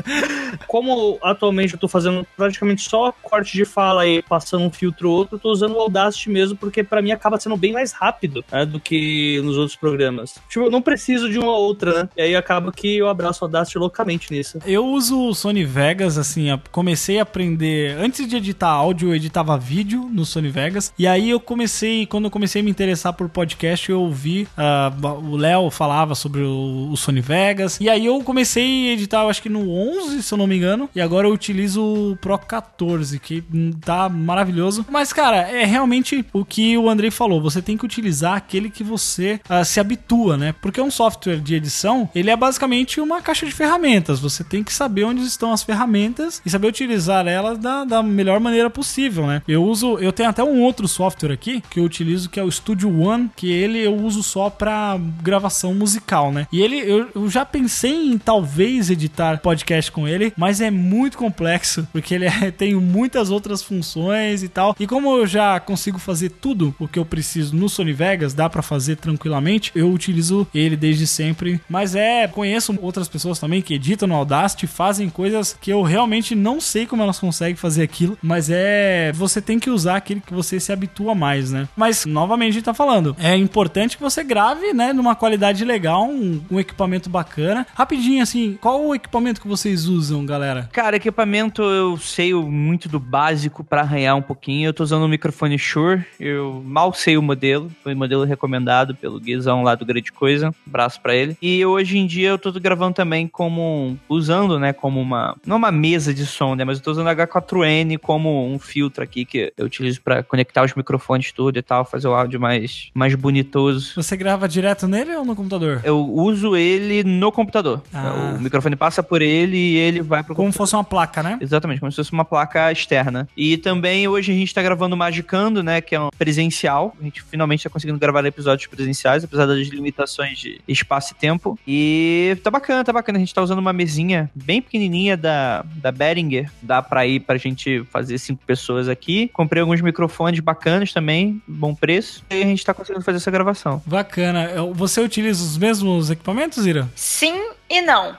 [0.68, 5.18] como atualmente eu tô fazendo praticamente só corte de fala e passando um filtro ou
[5.18, 8.43] outro, eu tô usando o Audacity mesmo, porque pra mim acaba sendo bem mais rápido
[8.51, 10.36] né, do que nos outros programas.
[10.49, 12.10] Tipo, eu não preciso de uma outra, né?
[12.18, 14.60] E aí acaba que eu abraço o Audacity loucamente nisso.
[14.66, 17.97] Eu uso o Sony Vegas, assim, comecei a aprender.
[17.97, 20.93] Antes de editar áudio, eu editava vídeo no Sony Vegas.
[20.97, 24.91] E aí eu comecei, quando eu comecei a me interessar por podcast, eu ouvi ah,
[25.24, 27.80] o Léo falava sobre o, o Sony Vegas.
[27.80, 30.58] E aí eu comecei a editar, eu acho que no 11, se eu não me
[30.58, 30.89] engano.
[30.96, 33.43] E agora eu utilizo o Pro 14, que
[33.82, 34.86] tá maravilhoso.
[34.89, 37.41] Mas, cara, é realmente o que o Andrei falou.
[37.41, 40.54] Você tem que utilizar aquele que você ah, se habitua, né?
[40.62, 44.20] Porque um software de edição, ele é basicamente uma caixa de ferramentas.
[44.20, 48.39] Você tem que saber onde estão as ferramentas e saber utilizar elas da, da melhor
[48.39, 49.41] maneira possível, né?
[49.48, 52.52] Eu uso, eu tenho até um outro software aqui que eu utilizo que é o
[52.52, 56.48] Studio One, que ele eu uso só pra gravação musical, né?
[56.52, 61.18] E ele, eu, eu já pensei em talvez editar podcast com ele, mas é muito
[61.18, 64.76] complexo, porque ele é- tem muitas outras funções e tal.
[64.80, 68.49] E como eu já consigo fazer tudo o que eu preciso no Sony Vegas, dá
[68.49, 71.60] pra fazer tranquilamente, eu utilizo ele desde sempre.
[71.70, 76.36] Mas é, conheço outras pessoas também que editam no Audacity, fazem coisas que eu realmente
[76.36, 80.34] não sei como elas conseguem fazer aquilo, mas é, você tem que usar aquele que
[80.34, 81.68] você se habitua mais, né?
[81.76, 86.07] Mas novamente a gente tá falando, é importante que você grave, né, numa qualidade legal,
[86.07, 87.66] um, um equipamento bacana.
[87.74, 90.69] Rapidinho assim, qual o equipamento que vocês usam, galera?
[90.72, 94.69] Cara, equipamento eu sei o- muito do básico pra arranhar um pouquinho.
[94.69, 98.95] Eu tô usando um microfone Shure, eu mal sei o modelo, foi o modelo recomendado
[98.95, 101.35] pelo Guizão lá do Grande Coisa, abraço pra ele.
[101.41, 105.72] E hoje em dia eu tô gravando também como, usando, né, como uma, não uma
[105.72, 109.65] mesa de som, né, mas eu tô usando H4N como um filtro aqui que eu
[109.65, 113.93] utilizo pra conectar os microfones tudo e tal, fazer o áudio mais, mais bonitoso.
[113.95, 115.81] Você grava direto nele ou no computador?
[115.84, 117.81] Eu uso ele no computador.
[117.93, 118.35] Ah.
[118.38, 120.66] O microfone passa por ele e ele vai pro Como computador.
[120.66, 121.38] fosse uma placa, né?
[121.42, 123.28] Exatamente, como se fosse uma placa externa.
[123.36, 125.82] E também hoje a gente tá gravando Magicando, né?
[125.82, 126.96] Que é um presencial.
[127.00, 131.60] A gente finalmente tá conseguindo gravar episódios presenciais, apesar das limitações de espaço e tempo.
[131.68, 133.18] E tá bacana, tá bacana.
[133.18, 136.52] A gente tá usando uma mesinha bem pequenininha da, da Behringer.
[136.62, 139.30] Dá pra ir pra gente fazer cinco pessoas aqui.
[139.34, 142.24] Comprei alguns microfones bacanas também, bom preço.
[142.30, 143.82] E a gente tá conseguindo fazer essa gravação.
[143.86, 144.50] Bacana.
[144.74, 146.90] Você utiliza os mesmos equipamentos, Ira?
[146.96, 148.16] Sim e não.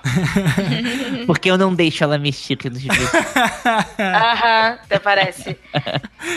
[1.27, 2.83] Porque eu não deixo ela mexer nos
[3.99, 5.57] Aham, até parece.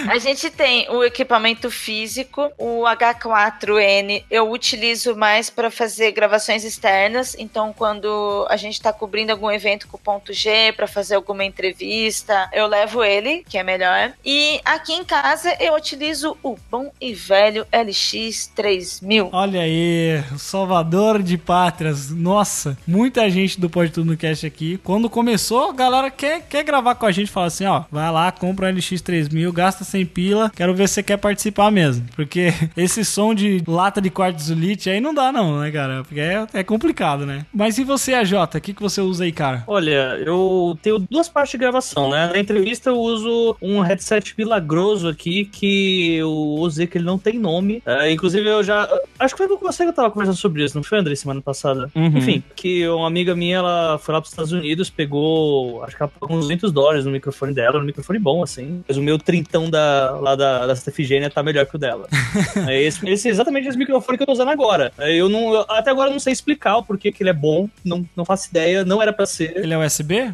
[0.08, 7.36] A gente tem o equipamento físico, o H4N eu utilizo mais para fazer gravações externas.
[7.38, 11.44] Então, quando a gente está cobrindo algum evento com o ponto G para fazer alguma
[11.44, 14.14] entrevista, eu levo ele, que é melhor.
[14.24, 19.30] E aqui em casa eu utilizo o bom e velho LX3000.
[19.32, 22.10] Olha aí, o salvador de pátrias.
[22.10, 24.78] Nossa, muita gente do Pode Tudo no Cast aqui.
[24.84, 27.32] Quando começou, a galera quer, quer gravar com a gente.
[27.32, 30.52] Fala assim, ó, vai lá, compra um LX3000, gasta 100 pila.
[30.54, 32.06] Quero ver se você quer participar mesmo.
[32.14, 36.04] Porque esse som de lata de quartzolite aí não dá não, né, cara?
[36.04, 37.46] Porque é, é complicado, né?
[37.54, 38.34] Mas e você, AJ?
[38.34, 39.64] O que, que você usa aí, cara?
[39.66, 42.32] Olha, eu tenho duas partes de gravação, né?
[42.34, 47.40] Na entrevista eu uso um headset milagroso aqui que eu usei que ele não tem
[47.40, 47.82] nome.
[47.86, 48.90] É, inclusive eu já.
[49.18, 51.42] Acho que foi com você que eu tava conversando sobre isso, não foi, André, semana
[51.42, 51.90] passada?
[51.96, 52.18] Uhum.
[52.18, 55.84] Enfim, que uma amiga minha, ela foi lá pros Estados Unidos, pegou.
[55.84, 58.84] Acho que ela pagou uns 200 dólares no microfone dela, um microfone bom, assim.
[58.88, 62.08] Mas o meu trintão da, lá da, da Santa Efigênia tá melhor que o dela.
[62.68, 64.92] é esse, esse é exatamente esse microfone que eu tô usando agora.
[64.98, 65.54] É, Eu não.
[65.54, 68.50] eu- até agora não sei explicar o porquê que ele é bom, não, não faço
[68.50, 69.58] ideia, não era pra ser.
[69.58, 70.34] Ele é USB?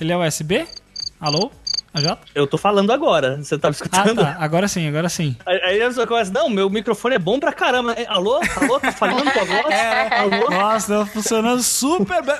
[0.00, 0.66] Ele é USB?
[1.20, 1.50] Alô?
[1.92, 2.16] AJ?
[2.34, 4.20] Eu tô falando agora, você tá me Ah, escutando?
[4.22, 4.36] tá.
[4.38, 5.34] Agora sim, agora sim.
[5.46, 7.92] Aí a pessoa começa, não, meu microfone é bom pra caramba.
[7.92, 8.40] É, alô?
[8.60, 8.78] Alô?
[8.80, 9.74] Tá falhando tua voz?
[10.12, 10.50] Alô?
[10.50, 12.36] Nossa, tá funcionando super bem.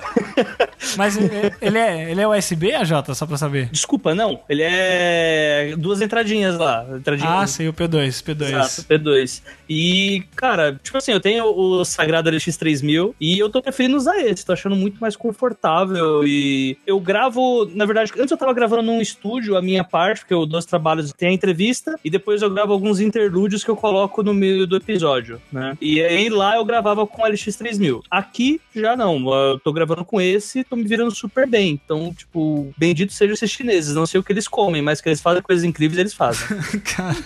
[0.96, 1.16] Mas
[1.60, 2.90] ele é, ele é USB, AJ?
[3.14, 3.68] Só pra saber.
[3.70, 4.40] Desculpa, não.
[4.48, 6.84] Ele é duas entradinhas lá.
[6.96, 7.28] Entradinha...
[7.40, 8.42] Ah, sei, o P2, P2.
[8.48, 9.42] Exato, P2.
[9.68, 14.44] E, cara, tipo assim, eu tenho o Sagrado LX3000 e eu tô preferindo usar esse.
[14.44, 19.00] Tô achando muito mais confortável e eu gravo, na verdade, antes eu tava gravando num
[19.00, 22.72] estúdio estúdio, a minha parte, porque os trabalhos, tem a entrevista, e depois eu gravo
[22.72, 25.76] alguns interlúdios que eu coloco no meio do episódio, né?
[25.80, 28.00] E aí lá eu gravava com o LX3000.
[28.10, 31.80] Aqui já não, eu tô gravando com esse, tô me virando super bem.
[31.84, 35.20] Então, tipo, bendito sejam esses chineses, não sei o que eles comem, mas que eles
[35.20, 36.46] fazem coisas incríveis, eles fazem.
[36.84, 37.16] Cara,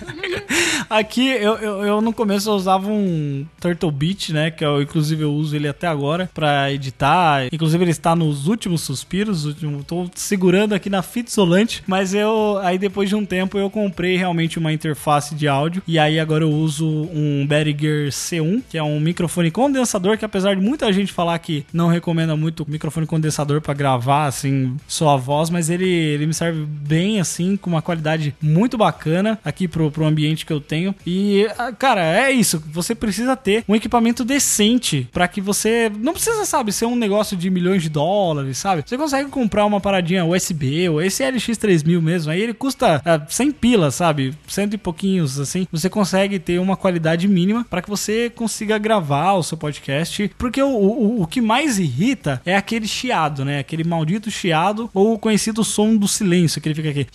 [0.90, 4.50] aqui eu, eu, eu no começo eu usava um Turtle Beach, né?
[4.50, 7.46] Que eu, inclusive eu uso ele até agora pra editar.
[7.52, 9.44] Inclusive ele está nos últimos suspiros.
[9.44, 11.82] Último, tô segurando aqui na fita isolante.
[11.86, 15.82] Mas eu, aí depois de um tempo, eu comprei realmente uma interface de áudio.
[15.86, 20.18] E aí agora eu uso um Behringer C1, que é um microfone condensador.
[20.18, 24.76] Que apesar de muita gente falar que não recomenda muito microfone condensador pra gravar, assim,
[24.88, 29.38] só a voz, mas ele, ele me serve bem, assim, com uma qualidade muito bacana
[29.44, 30.94] aqui pro, pro ambiente que eu tenho.
[31.06, 32.62] E, ah, cara, é isso.
[32.72, 35.90] Você precisa ter um equipamento decente pra que você.
[35.98, 38.82] Não precisa, sabe, ser um negócio de milhões de dólares, sabe?
[38.86, 42.30] Você consegue comprar uma paradinha USB ou esse LX3000 mesmo.
[42.30, 44.34] Aí ele custa ah, 100 pilas, sabe?
[44.46, 45.66] Cento e pouquinhos, assim.
[45.70, 50.30] Você consegue ter uma qualidade mínima pra que você consiga gravar o seu podcast.
[50.38, 53.58] Porque o, o, o que mais irrita é aquele chiado, né?
[53.58, 57.06] Aquele maldito chiado ou o conhecido som do silêncio, que ele fica aqui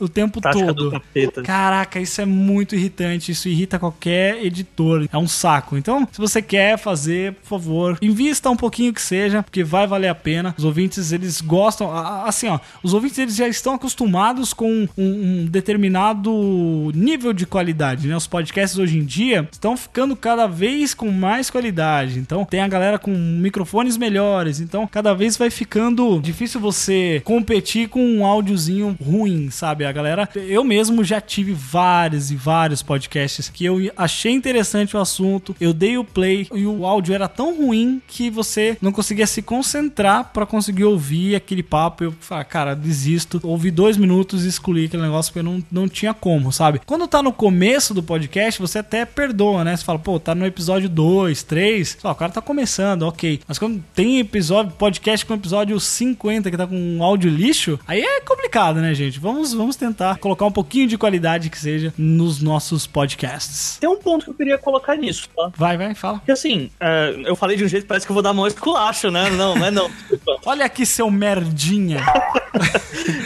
[0.00, 1.42] o tempo Tática do todo.
[1.44, 3.32] Caraca, isso é muito irritante.
[3.32, 5.08] Isso irrita qualquer editor.
[5.12, 5.76] É um saco.
[5.76, 10.08] Então, se você quer fazer, por favor, invista um pouquinho que seja, porque vai valer
[10.08, 10.54] a pena.
[10.56, 11.92] Os ouvintes, eles gostam.
[11.94, 18.08] Assim, ó, os ouvintes, eles já estão acostumados com um, um determinado nível de qualidade,
[18.08, 18.16] né?
[18.16, 22.18] Os podcasts hoje em dia estão ficando cada vez com mais qualidade.
[22.18, 24.60] Então, tem a galera com microfones melhores.
[24.60, 29.84] Então, cada vez vai ficando difícil você competir com um áudiozinho ruim, sabe?
[29.88, 35.00] A galera, eu mesmo já tive vários e vários podcasts que eu achei interessante o
[35.00, 39.26] assunto, eu dei o play e o áudio era tão ruim que você não conseguia
[39.26, 42.04] se concentrar pra conseguir ouvir aquele papo.
[42.04, 43.40] Eu falei, ah, cara, desisto.
[43.42, 46.80] Ouvi dois minutos e excluí aquele negócio porque não, não tinha como, sabe?
[46.84, 49.76] Quando tá no começo do podcast, você até perdoa, né?
[49.76, 53.40] Você fala, pô, tá no episódio 2, 3, o cara tá começando, ok.
[53.48, 58.00] Mas quando tem episódio, podcast com episódio 50 que tá com um áudio lixo, aí
[58.00, 59.18] é complicado, né, gente?
[59.18, 63.78] Vamos, vamos tentar colocar um pouquinho de qualidade que seja nos nossos podcasts.
[63.80, 65.50] Tem um ponto que eu queria colocar nisso, tá?
[65.56, 66.18] Vai, vai, fala.
[66.18, 69.10] Porque assim, é, eu falei de um jeito parece que eu vou dar mão esculacho,
[69.10, 69.30] né?
[69.30, 69.90] Não, não é não.
[70.10, 70.38] Desculpa.
[70.46, 72.00] Olha aqui, seu merdinha.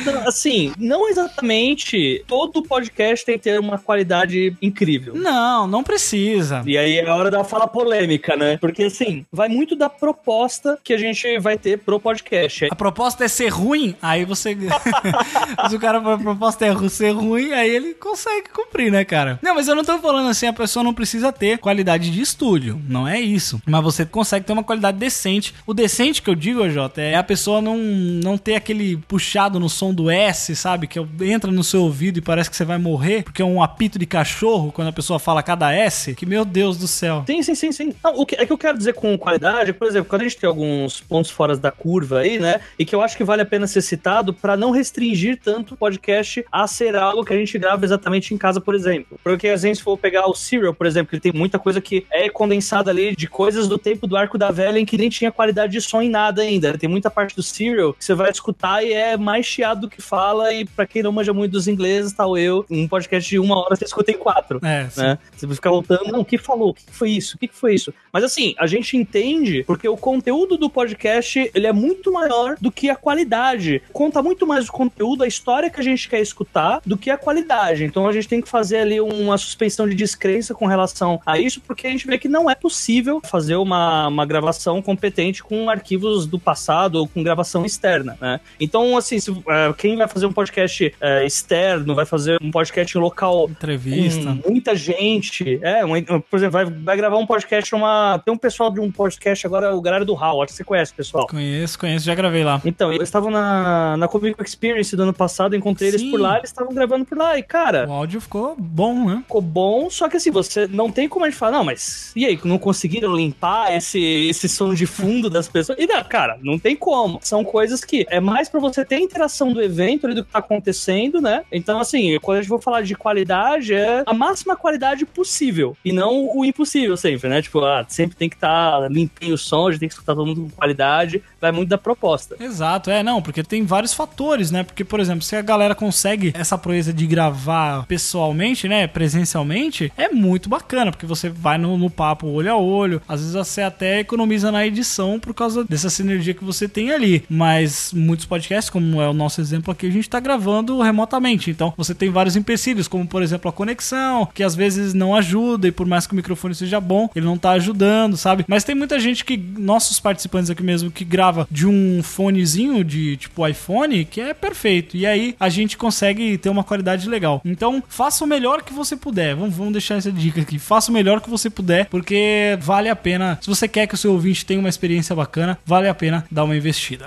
[0.05, 5.15] Não, assim, não exatamente todo podcast tem que ter uma qualidade incrível.
[5.15, 6.63] Não, não precisa.
[6.67, 8.57] E aí é a hora da fala polêmica, né?
[8.59, 12.69] Porque assim, vai muito da proposta que a gente vai ter pro podcast.
[12.71, 14.57] A proposta é ser ruim, aí você.
[15.69, 16.01] Se o cara
[16.43, 19.39] proposta é ser ruim, aí ele consegue cumprir, né, cara?
[19.41, 22.81] Não, mas eu não tô falando assim, a pessoa não precisa ter qualidade de estúdio.
[22.89, 23.63] Não é isso.
[23.65, 25.55] Mas você consegue ter uma qualidade decente.
[25.65, 29.69] O decente que eu digo, Jota, é a pessoa não, não ter aquele puxado no
[29.69, 30.89] som do S, sabe?
[30.89, 33.97] Que entra no seu ouvido e parece que você vai morrer, porque é um apito
[33.97, 36.13] de cachorro quando a pessoa fala cada S.
[36.17, 37.23] Que meu Deus do céu.
[37.25, 37.95] Sim, sim, sim, sim.
[38.03, 40.39] Não, o que, é que eu quero dizer com qualidade, por exemplo, quando a gente
[40.39, 42.61] tem alguns pontos fora da curva aí, né?
[42.77, 45.77] E que eu acho que vale a pena ser citado para não restringir tanto o
[45.77, 49.19] podcast a ser algo que a gente grava exatamente em casa, por exemplo.
[49.23, 52.29] Porque a gente for pegar o Serial, por exemplo, ele tem muita coisa que é
[52.29, 55.73] condensada ali de coisas do tempo do Arco da Velha em que nem tinha qualidade
[55.73, 56.77] de som em nada ainda.
[56.79, 60.01] Tem muita parte do Serial que você vai escutar e é mais chiado do que
[60.01, 60.53] fala.
[60.53, 63.77] E pra quem não manja muito dos ingleses, tal eu, um podcast de uma hora
[63.77, 64.61] você escuta em quatro.
[64.65, 64.89] É.
[64.97, 65.19] Né?
[65.37, 66.71] Você fica voltando, não, o que falou?
[66.71, 67.37] O que foi isso?
[67.37, 67.93] O que foi isso?
[68.13, 72.71] Mas assim, a gente entende porque o conteúdo do podcast ele é muito maior do
[72.71, 73.83] que a qualidade.
[73.93, 77.17] Conta muito mais o conteúdo, a história que a gente quer escutar, do que a
[77.17, 77.85] qualidade.
[77.85, 81.59] Então a gente tem que fazer ali uma suspensão de descrença com relação a isso,
[81.67, 86.27] porque a gente vê que não é possível fazer uma, uma gravação competente com arquivos
[86.27, 88.41] do passado ou com gravação externa, né?
[88.61, 92.99] Então, assim, se, eh, quem vai fazer um podcast eh, externo, vai fazer um podcast
[92.99, 94.37] local Entrevista.
[94.43, 95.59] com muita gente.
[95.63, 98.21] É, um- por exemplo, vai, vai gravar um podcast numa.
[98.25, 100.93] Tem um pessoal de um podcast agora, o galera do Hall, acho que você conhece,
[100.93, 101.27] pessoal.
[101.27, 102.61] Conheço, conheço, já gravei lá.
[102.67, 106.39] Então, eles estavam na, na Comic Experience do ano passado, eu encontrei eles Por lá,
[106.39, 107.39] eles estavam gravando por lá.
[107.39, 109.23] E, cara, O áudio ficou bom, né?
[109.23, 112.27] ficou bom, só que assim, você não tem como a gente falar, não, mas e
[112.27, 115.79] aí, não conseguiram limpar esse, esse som de fundo das pessoas?
[115.79, 117.19] E não, cara, não tem como.
[117.23, 120.39] São coisas que é mais pra você ter interação do evento ali do que tá
[120.39, 121.45] acontecendo, né?
[121.51, 125.77] Então, assim, quando a gente for falar de qualidade, é a máxima qualidade possível.
[125.85, 127.41] E não o impossível sempre, né?
[127.43, 130.27] Tipo, ah, sempre tem que estar limpinho o som, a gente tem que escutar todo
[130.27, 131.23] mundo com qualidade.
[131.41, 132.37] Vai muito da proposta.
[132.39, 134.63] Exato, é, não, porque tem vários fatores, né?
[134.63, 140.09] Porque, por exemplo, se a galera consegue essa proeza de gravar pessoalmente, né, presencialmente, é
[140.09, 144.01] muito bacana, porque você vai no, no papo olho a olho, às vezes você até
[144.01, 149.03] economiza na edição por causa dessa sinergia que você tem ali, mas muitos podcasts como
[149.03, 151.51] é o nosso exemplo aqui, a gente tá gravando remotamente.
[151.51, 155.69] Então, você tem vários empecilhos, como por exemplo a conexão, que às vezes não ajuda
[155.69, 158.47] e por mais que o microfone seja bom, ele não tá ajudando, sabe?
[158.49, 163.19] Mas tem muita gente que, nossos participantes aqui mesmo, que grava de um fonezinho de
[163.19, 164.97] tipo iPhone, que é perfeito.
[164.97, 167.43] E aí a gente consegue ter uma qualidade legal.
[167.45, 169.35] Então, faça o melhor que você puder.
[169.35, 170.57] Vamos, vamos deixar essa dica aqui.
[170.57, 173.37] Faça o melhor que você puder, porque vale a pena.
[173.43, 176.45] Se você quer que o seu ouvinte tenha uma experiência bacana, vale a pena dar
[176.45, 177.07] uma investida.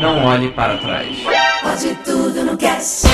[0.00, 1.16] Não olhe para trás.
[1.62, 3.06] Pode tudo no cast.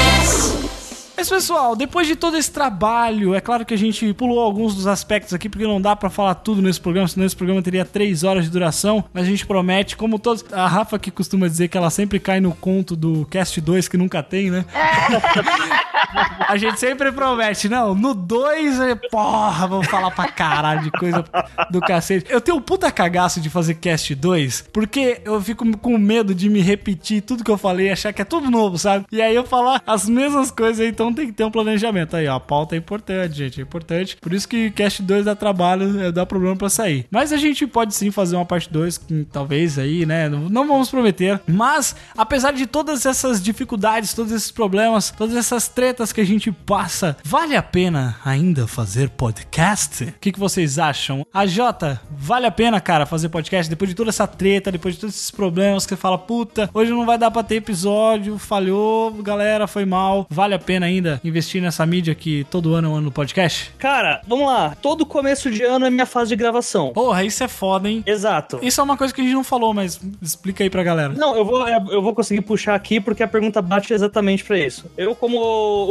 [1.23, 4.89] Mas pessoal, depois de todo esse trabalho, é claro que a gente pulou alguns dos
[4.89, 8.25] aspectos aqui, porque não dá pra falar tudo nesse programa, senão esse programa teria três
[8.25, 10.45] horas de duração, mas a gente promete, como todos.
[10.51, 13.97] A Rafa que costuma dizer que ela sempre cai no conto do Cast 2 que
[13.97, 14.65] nunca tem, né?
[16.49, 18.79] a gente sempre promete, não, no 2,
[19.09, 21.25] porra, vamos falar pra caralho de coisa
[21.71, 22.27] do cacete.
[22.33, 26.49] Eu tenho um puta cagaço de fazer Cast 2, porque eu fico com medo de
[26.49, 29.07] me repetir tudo que eu falei, achar que é tudo novo, sabe?
[29.13, 32.17] E aí eu falar as mesmas coisas, então tem que ter um planejamento.
[32.17, 34.17] Aí, ó, a pauta é importante, gente, é importante.
[34.17, 37.07] Por isso que Cast 2 dá trabalho, é, dá problema pra sair.
[37.11, 40.29] Mas a gente pode sim fazer uma parte 2, que talvez aí, né?
[40.29, 41.41] Não, não vamos prometer.
[41.47, 46.51] Mas, apesar de todas essas dificuldades, todos esses problemas, todas essas tretas que a gente
[46.53, 50.05] passa, vale a pena ainda fazer podcast?
[50.05, 51.27] O que, que vocês acham?
[51.33, 55.01] A Jota, vale a pena, cara, fazer podcast depois de toda essa treta, depois de
[55.01, 59.13] todos esses problemas que você fala, puta, hoje não vai dar pra ter episódio, falhou,
[59.23, 60.27] galera, foi mal.
[60.31, 60.92] Vale a pena ainda
[61.25, 63.71] investir nessa mídia que todo ano é um ano do podcast?
[63.79, 64.77] Cara, vamos lá.
[64.81, 66.93] Todo começo de ano é minha fase de gravação.
[66.93, 68.03] Porra, isso é foda, hein?
[68.07, 68.59] Exato.
[68.63, 71.13] Isso é uma coisa que a gente não falou, mas explica aí pra galera.
[71.15, 74.91] Não, eu vou, eu vou conseguir puxar aqui porque a pergunta bate exatamente pra isso.
[74.97, 75.39] Eu, como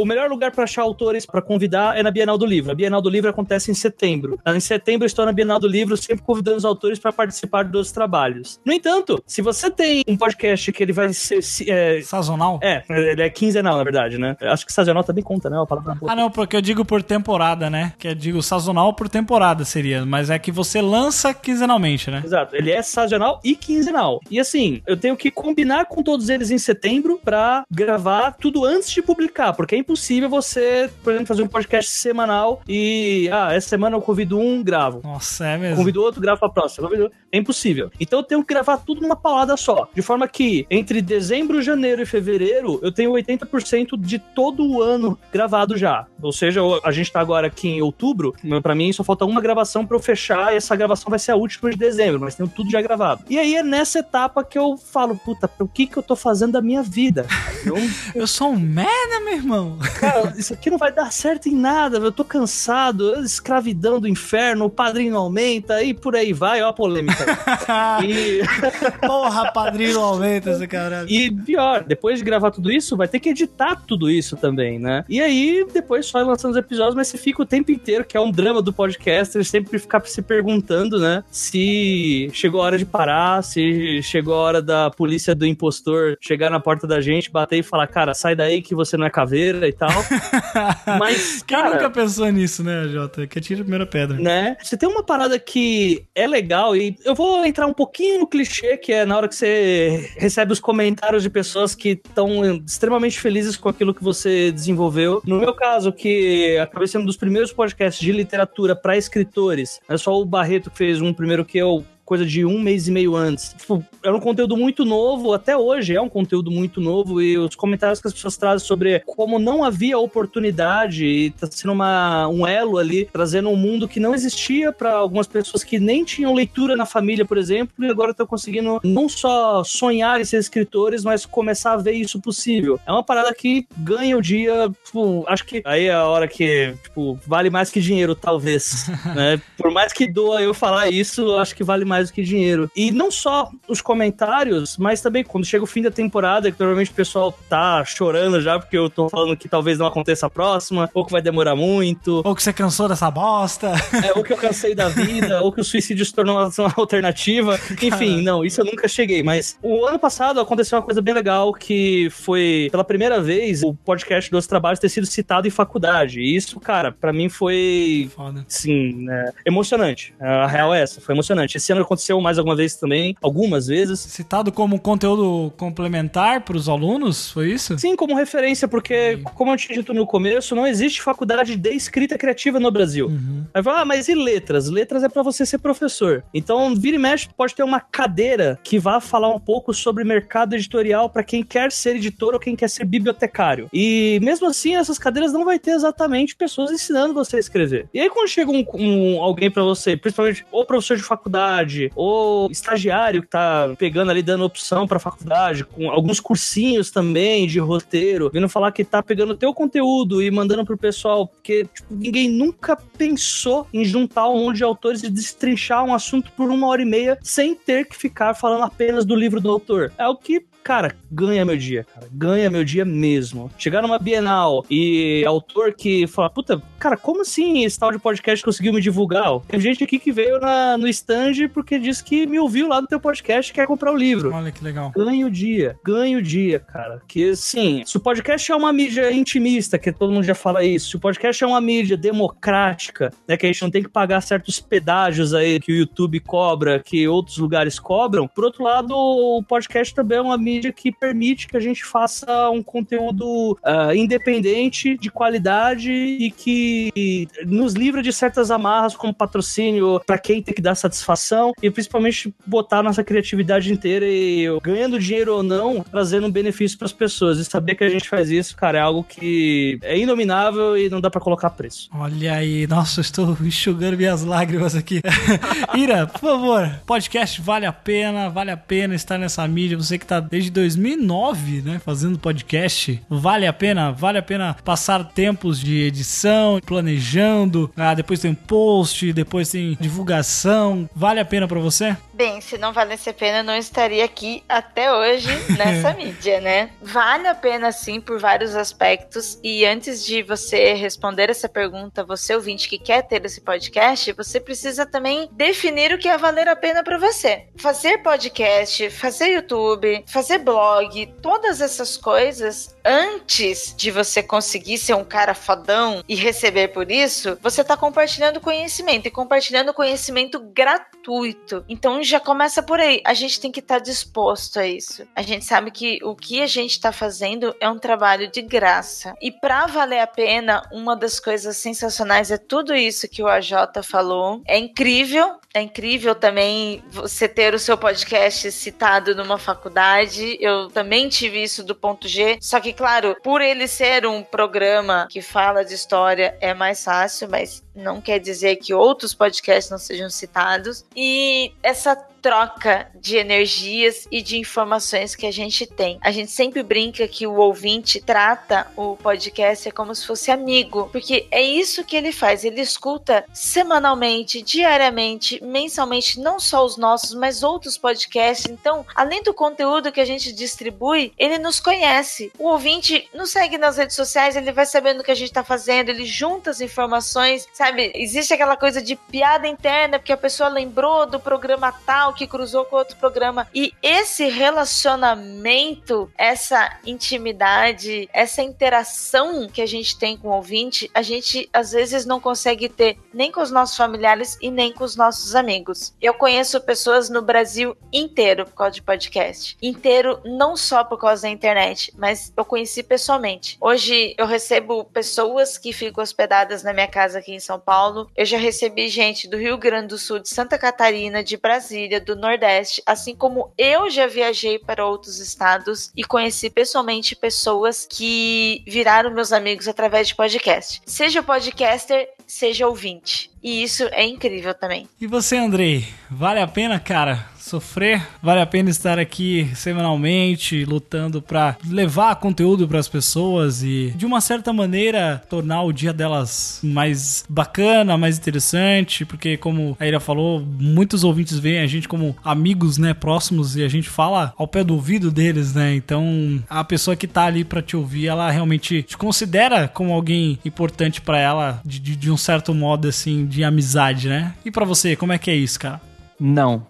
[0.00, 2.70] o melhor lugar pra achar autores pra convidar é na Bienal do Livro.
[2.72, 4.38] A Bienal do Livro acontece em setembro.
[4.46, 7.90] Em setembro eu estou na Bienal do Livro, sempre convidando os autores pra participar dos
[7.92, 8.60] trabalhos.
[8.64, 11.42] No entanto, se você tem um podcast que ele vai ser.
[11.42, 12.58] se- É, Sazonal?
[12.62, 14.36] é, ele é quinzenal, na verdade, né?
[14.40, 15.56] Acho que sazonal também conta, né?
[15.56, 16.12] Uma palavra boa.
[16.12, 17.92] Ah, não, porque eu digo por temporada, né?
[17.98, 22.22] Que eu digo sazonal por temporada seria, mas é que você lança quinzenalmente, né?
[22.24, 24.20] Exato, ele é sazonal e quinzenal.
[24.30, 28.90] E assim, eu tenho que combinar com todos eles em setembro pra gravar tudo antes
[28.90, 33.68] de publicar, porque é impossível você, por exemplo, fazer um podcast semanal e, ah, essa
[33.68, 35.00] semana eu convido um, gravo.
[35.04, 35.76] Nossa, é mesmo.
[35.76, 36.88] Convido outro, gravo pra próxima.
[37.30, 37.90] É impossível.
[38.00, 39.88] Então eu tenho que gravar tudo numa paulada só.
[39.94, 45.18] De forma que, entre dezembro, janeiro e fevereiro, eu tenho 80% de todo o ano
[45.32, 46.06] gravado já.
[46.20, 49.86] Ou seja, a gente tá agora aqui em outubro, pra mim só falta uma gravação
[49.86, 52.70] pra eu fechar, e essa gravação vai ser a última de dezembro, mas tenho tudo
[52.70, 53.24] já gravado.
[53.28, 56.52] E aí é nessa etapa que eu falo, puta, o que que eu tô fazendo
[56.52, 57.26] da minha vida?
[57.64, 57.76] Eu,
[58.14, 59.78] Eu sou um merda, meu irmão.
[60.00, 64.64] cara, isso aqui não vai dar certo em nada, eu tô cansado, escravidão do inferno,
[64.64, 67.24] o padrinho aumenta, e por aí vai, ó a polêmica.
[68.02, 68.40] E,
[69.06, 71.08] Porra, padrinho aumenta esse caralho.
[71.08, 75.04] e pior, depois de gravar tudo isso, vai ter que editar tudo isso também, né?
[75.08, 78.20] E aí, depois só lançando os episódios, mas você fica o tempo inteiro, que é
[78.20, 81.22] um drama do podcaster, sempre ficar se perguntando, né?
[81.30, 86.50] Se chegou a hora de parar, se chegou a hora da polícia do impostor chegar
[86.50, 89.68] na porta da gente, bater e falar, cara, sai daí que você não é caveira
[89.68, 89.90] e tal.
[90.98, 93.26] Mas, Quem cara, nunca pensou nisso, né, Jota?
[93.26, 94.16] Que atira a primeira pedra.
[94.18, 94.56] né?
[94.62, 98.76] Você tem uma parada que é legal e eu vou entrar um pouquinho no clichê,
[98.76, 103.56] que é na hora que você recebe os comentários de pessoas que estão extremamente felizes
[103.56, 105.20] com aquilo que você desenvolveu.
[105.24, 109.96] No meu caso, que acabei sendo um dos primeiros podcasts de literatura para escritores, é
[109.96, 113.16] só o Barreto que fez um primeiro que eu coisa de um mês e meio
[113.16, 113.54] antes.
[113.58, 117.54] Tipo, era um conteúdo muito novo, até hoje é um conteúdo muito novo, e os
[117.54, 122.46] comentários que as pessoas trazem sobre como não havia oportunidade e tá sendo uma, um
[122.46, 126.76] elo ali, trazendo um mundo que não existia para algumas pessoas que nem tinham leitura
[126.76, 131.24] na família, por exemplo, e agora estão conseguindo não só sonhar em ser escritores, mas
[131.24, 132.80] começar a ver isso possível.
[132.86, 136.74] É uma parada que ganha o dia, tipo, acho que aí é a hora que,
[136.82, 139.40] tipo, vale mais que dinheiro, talvez, né?
[139.56, 142.70] Por mais que doa eu falar isso, acho que vale mais do que dinheiro.
[142.76, 146.90] E não só os comentários, mas também quando chega o fim da temporada, que normalmente
[146.90, 150.88] o pessoal tá chorando já, porque eu tô falando que talvez não aconteça a próxima,
[150.94, 153.72] ou que vai demorar muito, Ou que você cansou dessa bosta.
[154.04, 157.58] é, ou que eu cansei da vida, ou que o suicídio se tornou uma alternativa.
[157.82, 159.22] Enfim, não, isso eu nunca cheguei.
[159.22, 163.74] Mas o ano passado aconteceu uma coisa bem legal que foi, pela primeira vez, o
[163.74, 166.20] podcast dos trabalhos ter sido citado em faculdade.
[166.20, 168.44] E isso, cara, pra mim foi Foda.
[168.48, 170.14] sim, né, emocionante.
[170.20, 171.56] A real é essa, foi emocionante.
[171.56, 174.00] Esse ano aconteceu mais alguma vez também, algumas vezes.
[174.00, 177.78] Citado como conteúdo complementar para os alunos, foi isso?
[177.78, 182.16] Sim, como referência, porque, como eu tinha dito no começo, não existe faculdade de escrita
[182.18, 183.06] criativa no Brasil.
[183.08, 183.44] Uhum.
[183.52, 184.68] Aí fala, ah, mas e letras?
[184.68, 186.24] Letras é pra você ser professor.
[186.32, 190.54] Então, vira e mexe, pode ter uma cadeira que vá falar um pouco sobre mercado
[190.54, 193.68] editorial pra quem quer ser editor ou quem quer ser bibliotecário.
[193.72, 197.88] E mesmo assim, essas cadeiras não vai ter exatamente pessoas ensinando você a escrever.
[197.92, 202.50] E aí, quando chega um, um- alguém pra você, principalmente ou professor de faculdade, ou
[202.50, 208.30] estagiário que tá pegando ali, dando opção pra faculdade, com alguns cursinhos também de roteiro,
[208.32, 212.76] vindo falar que tá pegando teu conteúdo e mandando pro pessoal, porque tipo, ninguém nunca
[212.76, 216.86] pensou em juntar um monte de autores e destrinchar um assunto por uma hora e
[216.86, 219.92] meia sem ter que ficar falando apenas do livro do autor.
[219.98, 222.06] É o que cara, ganha meu dia, cara.
[222.10, 223.50] Ganha meu dia mesmo.
[223.58, 228.44] Chegar numa Bienal e autor que fala, puta, cara, como assim esse tal de podcast
[228.44, 229.40] conseguiu me divulgar?
[229.40, 232.86] Tem gente aqui que veio na, no stand porque disse que me ouviu lá no
[232.86, 234.32] teu podcast e quer comprar o livro.
[234.32, 234.92] Olha que legal.
[234.94, 237.02] Ganha o dia, ganha o dia, cara.
[237.06, 240.90] Que assim, se o podcast é uma mídia intimista, que todo mundo já fala isso,
[240.90, 244.20] se o podcast é uma mídia democrática, né, que a gente não tem que pagar
[244.20, 249.42] certos pedágios aí que o YouTube cobra, que outros lugares cobram, por outro lado, o
[249.42, 254.96] podcast também é uma mídia que permite que a gente faça um conteúdo ah, independente,
[254.96, 260.62] de qualidade e que nos livra de certas amarras, como patrocínio pra quem tem que
[260.62, 266.30] dar satisfação e principalmente botar nossa criatividade inteira e ganhando dinheiro ou não, trazendo um
[266.30, 267.38] benefício pras pessoas.
[267.38, 271.00] E saber que a gente faz isso, cara, é algo que é inominável e não
[271.00, 271.88] dá pra colocar preço.
[271.94, 275.00] Olha aí, nossa, estou enxugando minhas lágrimas aqui.
[275.74, 279.76] Ira, por favor, podcast vale a pena, vale a pena estar nessa mídia.
[279.76, 285.04] Você que tá desde 2009, né, fazendo podcast, vale a pena, vale a pena passar
[285.04, 291.58] tempos de edição, planejando, ah, depois tem post, depois tem divulgação, vale a pena pra
[291.58, 291.96] você?
[292.12, 296.70] Bem, se não valesse a pena, eu não estaria aqui até hoje nessa mídia, né?
[296.80, 299.38] Vale a pena sim por vários aspectos.
[299.42, 304.38] E antes de você responder essa pergunta, você ouvinte que quer ter esse podcast, você
[304.38, 307.46] precisa também definir o que é valer a pena para você.
[307.56, 315.04] Fazer podcast, fazer YouTube, fazer blog, todas essas coisas antes de você conseguir ser um
[315.04, 321.64] cara fodão e receber por isso, você tá compartilhando conhecimento e compartilhando conhecimento gratuito.
[321.68, 323.00] Então já começa por aí.
[323.04, 325.06] A gente tem que estar disposto a isso.
[325.14, 329.14] A gente sabe que o que a gente tá fazendo é um trabalho de graça.
[329.20, 333.52] E para valer a pena, uma das coisas sensacionais é tudo isso que o AJ
[333.82, 334.42] falou.
[334.46, 340.21] É incrível, é incrível também você ter o seu podcast citado numa faculdade.
[340.40, 342.38] Eu também tive isso do ponto G.
[342.40, 347.28] Só que, claro, por ele ser um programa que fala de história, é mais fácil,
[347.28, 350.84] mas não quer dizer que outros podcasts não sejam citados.
[350.94, 355.98] E essa troca de energias e de informações que a gente tem.
[356.00, 361.26] A gente sempre brinca que o ouvinte trata o podcast como se fosse amigo, porque
[361.32, 362.44] é isso que ele faz.
[362.44, 368.48] Ele escuta semanalmente, diariamente, mensalmente, não só os nossos, mas outros podcasts.
[368.48, 372.30] Então, além do conteúdo que a gente distribui, ele nos conhece.
[372.38, 375.42] O ouvinte nos segue nas redes sociais, ele vai sabendo o que a gente tá
[375.42, 377.92] fazendo, ele junta as informações, sabe?
[377.94, 382.64] Existe aquela coisa de piada interna, porque a pessoa lembrou do programa tal que cruzou
[382.64, 383.46] com outro programa.
[383.54, 391.02] E esse relacionamento, essa intimidade, essa interação que a gente tem com o ouvinte, a
[391.02, 394.96] gente às vezes não consegue ter nem com os nossos familiares e nem com os
[394.96, 395.94] nossos amigos.
[396.02, 399.56] Eu conheço pessoas no Brasil inteiro por causa de podcast.
[399.62, 403.56] Inteiro, não só por causa da internet, mas eu conheci pessoalmente.
[403.60, 408.10] Hoje eu recebo pessoas que ficam hospedadas na minha casa aqui em São Paulo.
[408.16, 412.14] Eu já recebi gente do Rio Grande do Sul, de Santa Catarina, de Brasília, do
[412.14, 419.10] Nordeste, assim como eu já viajei para outros estados e conheci pessoalmente pessoas que viraram
[419.10, 420.82] meus amigos através de podcast.
[420.86, 423.31] Seja podcaster, seja ouvinte.
[423.42, 424.88] E isso é incrível também.
[425.00, 427.32] E você, Andrei, vale a pena, cara?
[427.42, 428.00] Sofrer?
[428.22, 434.20] Vale a pena estar aqui semanalmente lutando pra levar conteúdo pras pessoas e de uma
[434.20, 440.40] certa maneira tornar o dia delas mais bacana, mais interessante, porque como a Ira falou,
[440.40, 444.62] muitos ouvintes veem a gente como amigos, né, próximos e a gente fala ao pé
[444.62, 445.74] do ouvido deles, né?
[445.74, 450.38] Então, a pessoa que tá ali pra te ouvir, ela realmente te considera como alguém
[450.44, 454.34] importante pra ela de, de, de um certo modo assim de amizade, né?
[454.44, 455.80] E pra você, como é que é isso, cara?
[456.20, 456.66] Não.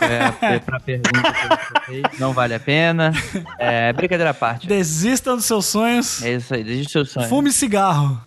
[0.00, 1.22] É, pra pergunta
[1.86, 3.12] que eu não vale a pena.
[3.58, 4.66] É, brincadeira à parte.
[4.66, 6.22] Desista dos seus sonhos.
[6.22, 7.28] É isso aí, desde o seu sonho.
[7.28, 8.20] Fume cigarro.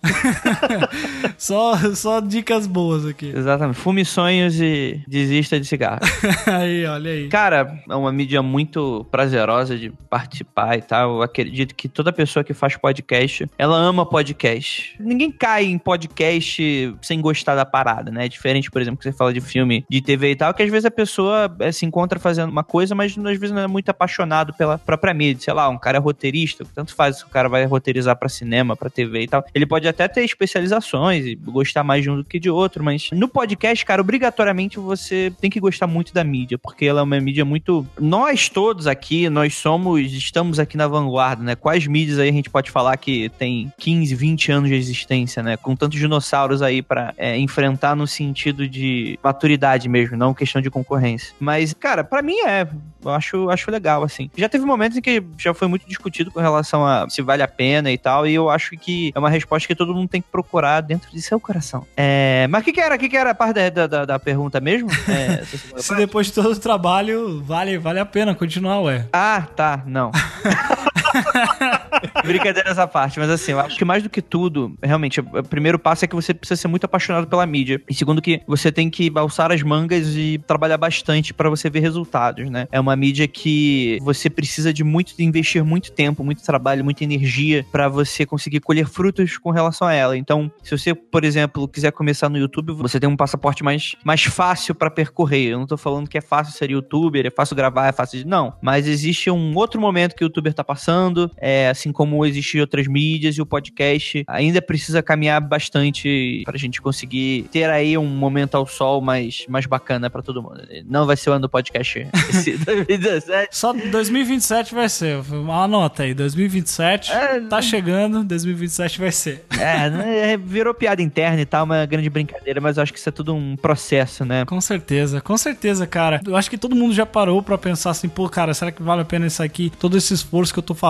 [1.36, 3.32] só, só dicas boas aqui.
[3.34, 3.78] Exatamente.
[3.78, 6.00] Fume sonhos e desista de cigarro.
[6.46, 7.28] Aí, olha aí.
[7.28, 11.16] Cara, é uma mídia muito prazerosa de participar e tal.
[11.16, 14.96] Eu acredito que toda pessoa que faz podcast, ela ama podcast.
[14.98, 18.26] Ninguém cai em podcast sem gostar da parada, né?
[18.26, 20.70] É diferente, por exemplo, que você fala de filme, de TV e tal, que às
[20.70, 23.88] vezes a pessoa eh, se encontra fazendo uma coisa, mas às vezes não é muito
[23.88, 25.42] apaixonado pela própria mídia.
[25.42, 28.76] Sei lá, um cara é roteirista, tanto faz se o cara vai roteirizar pra cinema,
[28.76, 29.44] pra TV e tal.
[29.54, 33.10] Ele pode até ter especializações e gostar mais de um do que de outro, mas
[33.12, 37.20] no podcast, cara, obrigatoriamente você tem que gostar muito da mídia, porque ela é uma
[37.20, 37.86] mídia muito.
[37.98, 41.54] Nós todos aqui, nós somos, estamos aqui na vanguarda, né?
[41.54, 45.56] Quais mídias aí a gente pode falar que tem 15, 20 anos de existência, né?
[45.56, 50.70] Com tantos dinossauros aí pra é, enfrentar no sentido de maturidade mesmo, não questão de
[50.70, 51.27] concorrência.
[51.38, 52.66] Mas, cara, pra mim é.
[53.04, 54.28] Eu acho, acho legal, assim.
[54.36, 57.48] Já teve momentos em que já foi muito discutido com relação a se vale a
[57.48, 60.28] pena e tal, e eu acho que é uma resposta que todo mundo tem que
[60.28, 61.86] procurar dentro de seu coração.
[61.96, 62.96] É, mas o que, que era?
[62.96, 64.90] O que, que era a parte da, da, da pergunta mesmo?
[65.08, 65.44] É,
[65.80, 69.06] Se depois de todo o trabalho, vale, vale a pena continuar, ué.
[69.12, 70.10] Ah, tá, não.
[72.24, 75.78] Brincadeira essa parte, mas assim, eu acho que mais do que tudo, realmente, o primeiro
[75.78, 77.80] passo é que você precisa ser muito apaixonado pela mídia.
[77.88, 81.80] E segundo que você tem que alçar as mangas e trabalhar bastante para você ver
[81.80, 82.66] resultados, né?
[82.70, 87.04] É uma mídia que você precisa de muito, de investir muito tempo, muito trabalho, muita
[87.04, 90.16] energia para você conseguir colher frutos com relação a ela.
[90.16, 94.24] Então, se você, por exemplo, quiser começar no YouTube, você tem um passaporte mais, mais
[94.24, 95.52] fácil para percorrer.
[95.52, 98.26] Eu não tô falando que é fácil ser youtuber, é fácil gravar, é fácil.
[98.26, 98.52] Não.
[98.62, 102.86] Mas existe um outro momento que o youtuber tá passando, é, assim como existem outras
[102.86, 108.56] mídias e o podcast ainda precisa caminhar bastante pra gente conseguir ter aí um momento
[108.56, 110.62] ao sol mais, mais bacana pra todo mundo.
[110.86, 113.48] Não vai ser o ano do podcast esse 2017.
[113.56, 115.18] Só 2027 vai ser.
[115.50, 119.44] Anota aí, 2027 É, tá chegando, 2027 vai ser.
[119.58, 123.08] É, né, virou piada interna e tal, uma grande brincadeira, mas eu acho que isso
[123.08, 124.44] é tudo um processo, né?
[124.44, 126.20] Com certeza, com certeza, cara.
[126.26, 129.02] Eu acho que todo mundo já parou pra pensar assim, pô, cara, será que vale
[129.02, 129.70] a pena isso aqui?
[129.78, 130.87] Todo esse esforço que eu tô fazendo.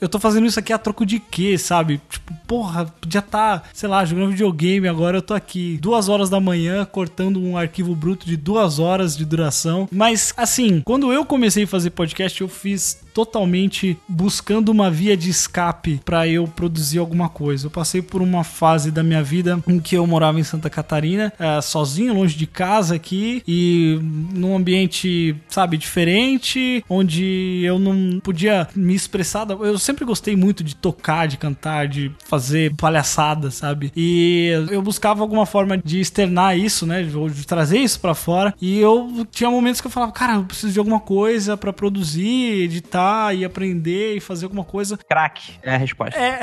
[0.00, 2.00] Eu tô fazendo isso aqui a troco de quê, sabe?
[2.08, 6.40] Tipo, porra, podia tá, sei lá, jogando videogame, agora eu tô aqui duas horas da
[6.40, 9.88] manhã cortando um arquivo bruto de duas horas de duração.
[9.92, 15.28] Mas, assim, quando eu comecei a fazer podcast, eu fiz totalmente buscando uma via de
[15.28, 17.66] escape pra eu produzir alguma coisa.
[17.66, 21.32] Eu passei por uma fase da minha vida em que eu morava em Santa Catarina,
[21.38, 23.98] eh, sozinho, longe de casa aqui, e
[24.32, 29.27] num ambiente, sabe, diferente, onde eu não podia me expressar.
[29.64, 33.92] Eu sempre gostei muito de tocar, de cantar, de fazer palhaçada, sabe?
[33.96, 37.06] E eu buscava alguma forma de externar isso, né?
[37.14, 38.54] Ou de trazer isso pra fora.
[38.60, 42.62] E eu tinha momentos que eu falava, cara, eu preciso de alguma coisa pra produzir,
[42.62, 44.96] editar e aprender e fazer alguma coisa.
[44.96, 46.18] Crack é a resposta.
[46.18, 46.40] É.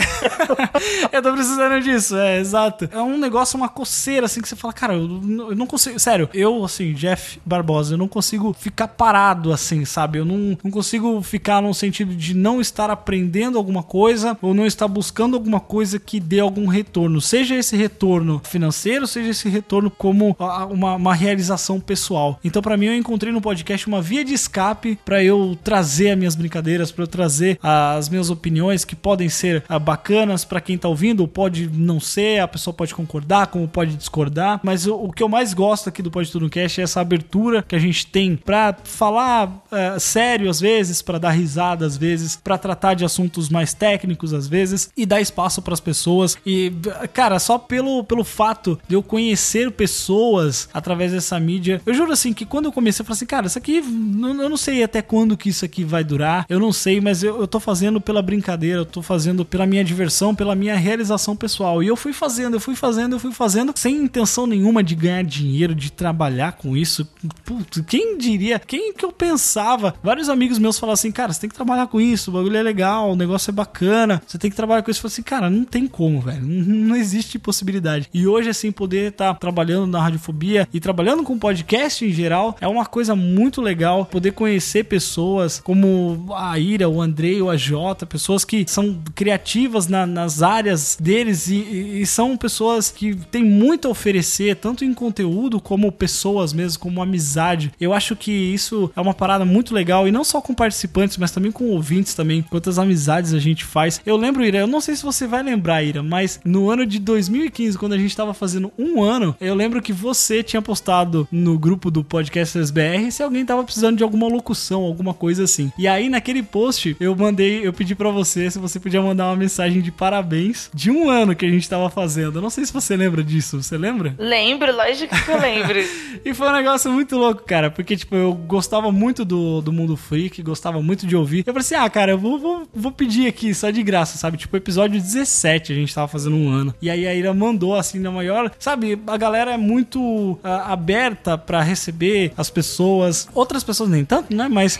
[1.11, 2.89] eu tô precisando disso, é, exato.
[2.91, 5.99] É um negócio, uma coceira, assim, que você fala, cara, eu, não- eu não consigo.
[5.99, 10.19] Sério, eu, assim, Jeff Barbosa, eu não consigo ficar parado, assim, sabe?
[10.19, 14.65] Eu não, não consigo ficar no sentido de não estar aprendendo alguma coisa ou não
[14.65, 17.22] estar buscando alguma coisa que dê algum retorno.
[17.22, 22.39] Seja esse retorno financeiro, seja esse retorno como a- uma, uma realização pessoal.
[22.43, 26.18] Então, pra mim, eu encontrei no podcast uma via de escape pra eu trazer as
[26.18, 30.77] minhas brincadeiras, pra eu trazer as minhas opiniões que podem ser ah, bacanas pra quem
[30.77, 34.95] tá ouvindo, ou pode não ser, a pessoa pode concordar, como pode discordar, mas o,
[34.95, 37.80] o que eu mais gosto aqui do Pode Tudo Cast é essa abertura que a
[37.80, 42.95] gente tem pra falar eh, sério às vezes, pra dar risada às vezes, pra tratar
[42.95, 46.71] de assuntos mais técnicos às vezes e dar espaço pras pessoas e
[47.13, 52.33] cara, só pelo, pelo fato de eu conhecer pessoas através dessa mídia, eu juro assim
[52.33, 55.37] que quando eu comecei eu falei assim, cara, isso aqui eu não sei até quando
[55.37, 58.79] que isso aqui vai durar, eu não sei, mas eu, eu tô fazendo pela brincadeira,
[58.79, 61.83] eu tô fazendo pela minha diversão, pela minha realização pessoal.
[61.83, 65.23] E eu fui fazendo, eu fui fazendo, eu fui fazendo, sem intenção nenhuma de ganhar
[65.23, 67.07] dinheiro, de trabalhar com isso.
[67.43, 68.59] Putz, quem diria?
[68.59, 69.93] Quem que eu pensava?
[70.01, 72.64] Vários amigos meus falaram assim, cara, você tem que trabalhar com isso, o bagulho é
[72.64, 75.02] legal, o negócio é bacana, você tem que trabalhar com isso.
[75.02, 76.41] Falei assim, cara, não tem como, velho.
[76.45, 78.07] Não existe possibilidade.
[78.14, 82.68] E hoje, assim, poder estar trabalhando na radiofobia e trabalhando com podcast em geral é
[82.68, 84.06] uma coisa muito legal.
[84.06, 90.06] Poder conhecer pessoas como a Ira, o Andrei, o AJ, pessoas que são criativas na-
[90.06, 95.60] nas áreas deles e- e são pessoas que têm muito a oferecer, tanto em conteúdo
[95.60, 97.72] como pessoas mesmo, como amizade.
[97.80, 101.32] Eu acho que isso é uma parada muito legal e não só com participantes, mas
[101.32, 102.44] também com ouvintes também.
[102.49, 104.01] Quantas amizades a gente faz.
[104.05, 106.99] Eu lembro, Ira, eu não sei se você vai lembrar, Ira, mas no ano de
[106.99, 111.57] 2015, quando a gente tava fazendo um ano, eu lembro que você tinha postado no
[111.57, 115.72] grupo do podcast SBR se alguém tava precisando de alguma locução, alguma coisa assim.
[115.77, 119.35] E aí, naquele post, eu mandei, eu pedi pra você se você podia mandar uma
[119.35, 122.38] mensagem de parabéns de um ano que a gente tava fazendo.
[122.38, 124.15] Eu não sei se você lembra disso, você lembra?
[124.17, 125.76] Lembro, lógico que eu lembro.
[126.26, 129.95] E foi um negócio muito louco, cara, porque, tipo, eu gostava muito do, do Mundo
[129.95, 131.43] Freak, gostava muito de ouvir.
[131.45, 134.37] Eu falei assim, ah, cara, eu vou, vou, vou pedir aqui, só de graça, sabe?
[134.37, 136.73] Tipo, episódio 17 a gente tava fazendo um ano.
[136.81, 138.51] E aí a Ira mandou, assim, na maior...
[138.59, 143.27] Sabe, a galera é muito ah, aberta pra receber as pessoas.
[143.33, 144.47] Outras pessoas nem tanto, né?
[144.47, 144.79] Mas,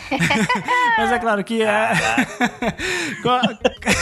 [0.98, 1.90] mas é claro que é...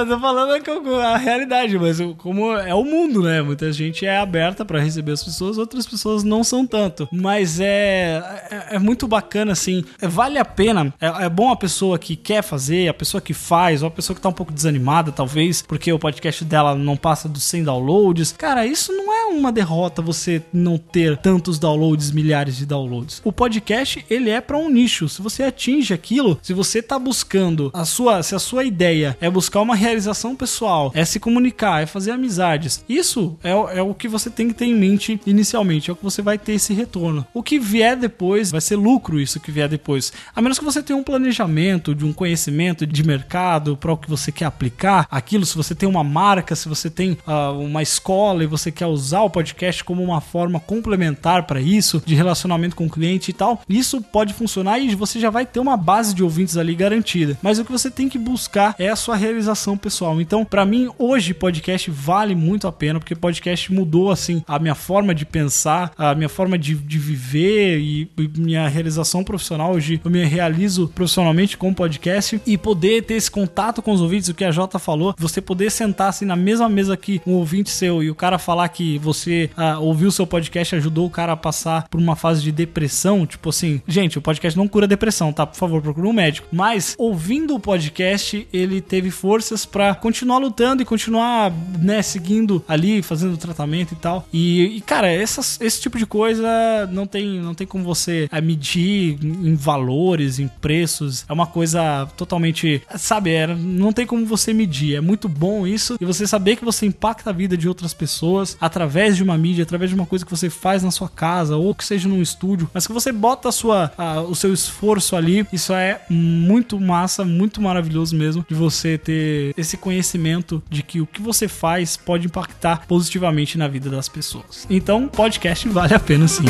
[0.00, 0.54] Eu tô falando
[1.00, 3.40] a realidade, mas como é o mundo, né?
[3.42, 7.08] Muita gente é aberta pra receber as pessoas, outras pessoas não são tanto.
[7.12, 9.84] Mas é, é, é muito bacana, assim.
[10.00, 10.92] É, vale a pena.
[11.00, 14.16] É, é, bom a pessoa que quer fazer, a pessoa que faz, ou a pessoa
[14.16, 18.32] que tá um pouco desanimada, talvez, porque o podcast dela não passa dos 100 downloads.
[18.32, 23.22] Cara, isso não é uma derrota você não ter tantos downloads, milhares de downloads.
[23.24, 25.08] O podcast, ele é para um nicho.
[25.08, 29.30] Se você atinge aquilo, se você tá buscando a sua, se a sua ideia é
[29.30, 32.84] buscar uma realização pessoal, é se comunicar, é fazer amizades.
[32.88, 36.02] Isso é, é o que você tem que ter em mente inicialmente, é o que
[36.02, 37.26] você vai ter esse retorno.
[37.32, 40.12] O que vier depois vai ser lucro isso que vier depois.
[40.34, 44.08] A menos que você tenha um planejamento de um conhecimento de mercado para o que
[44.08, 48.42] você quer aplicar, aquilo, se você tem uma marca, se você tem uh, uma escola
[48.42, 52.86] e você quer usar o podcast como uma forma complementar para isso, de relacionamento com
[52.86, 56.22] o cliente e tal, isso pode funcionar e você já vai ter uma base de
[56.22, 57.38] ouvintes ali garantida.
[57.42, 60.20] Mas o que você tem que buscar é a sua realização pessoal.
[60.20, 64.74] Então, para mim, hoje podcast vale muito a pena, porque podcast mudou assim a minha
[64.74, 69.72] forma de pensar, a minha forma de, de viver e, e minha realização profissional.
[69.74, 74.28] Hoje eu me realizo profissionalmente com podcast e poder ter esse contato com os ouvintes,
[74.28, 77.70] o que a Jota falou, você poder sentar assim na mesma mesa que um ouvinte
[77.70, 81.36] seu e o cara falar que você ah, ouviu seu podcast ajudou o cara a
[81.36, 85.46] passar por uma fase de depressão, tipo assim, gente, o podcast não cura depressão, tá?
[85.46, 86.48] Por favor, procure um médico.
[86.52, 93.02] Mas ouvindo o podcast, ele teve forças para continuar lutando e continuar, né, seguindo ali,
[93.02, 94.26] fazendo tratamento e tal.
[94.32, 96.46] E, e cara, essas, esse tipo de coisa
[96.90, 101.24] não tem, não tem como você é, medir em valores, em preços.
[101.28, 104.96] É uma coisa totalmente, sabe, é, não tem como você medir.
[104.96, 108.56] É muito bom isso e você saber que você impacta a vida de outras pessoas
[108.60, 111.74] através de uma mídia, através de uma coisa que você faz na sua casa ou
[111.74, 115.46] que seja num estúdio, mas que você bota a sua, a, o seu esforço ali.
[115.52, 121.06] Isso é muito massa, muito maravilhoso mesmo de você ter esse conhecimento de que o
[121.06, 124.66] que você faz pode impactar positivamente na vida das pessoas.
[124.68, 126.44] Então, podcast vale a pena sim.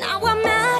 [0.00, 0.31] Now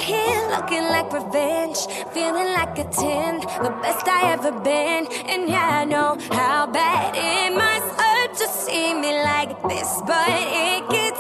[0.03, 1.79] here looking like revenge,
[2.13, 5.07] feeling like a 10, the best I ever been.
[5.31, 10.29] And yeah, I know how bad it must hurt to see me like this, but
[10.29, 11.12] it gets.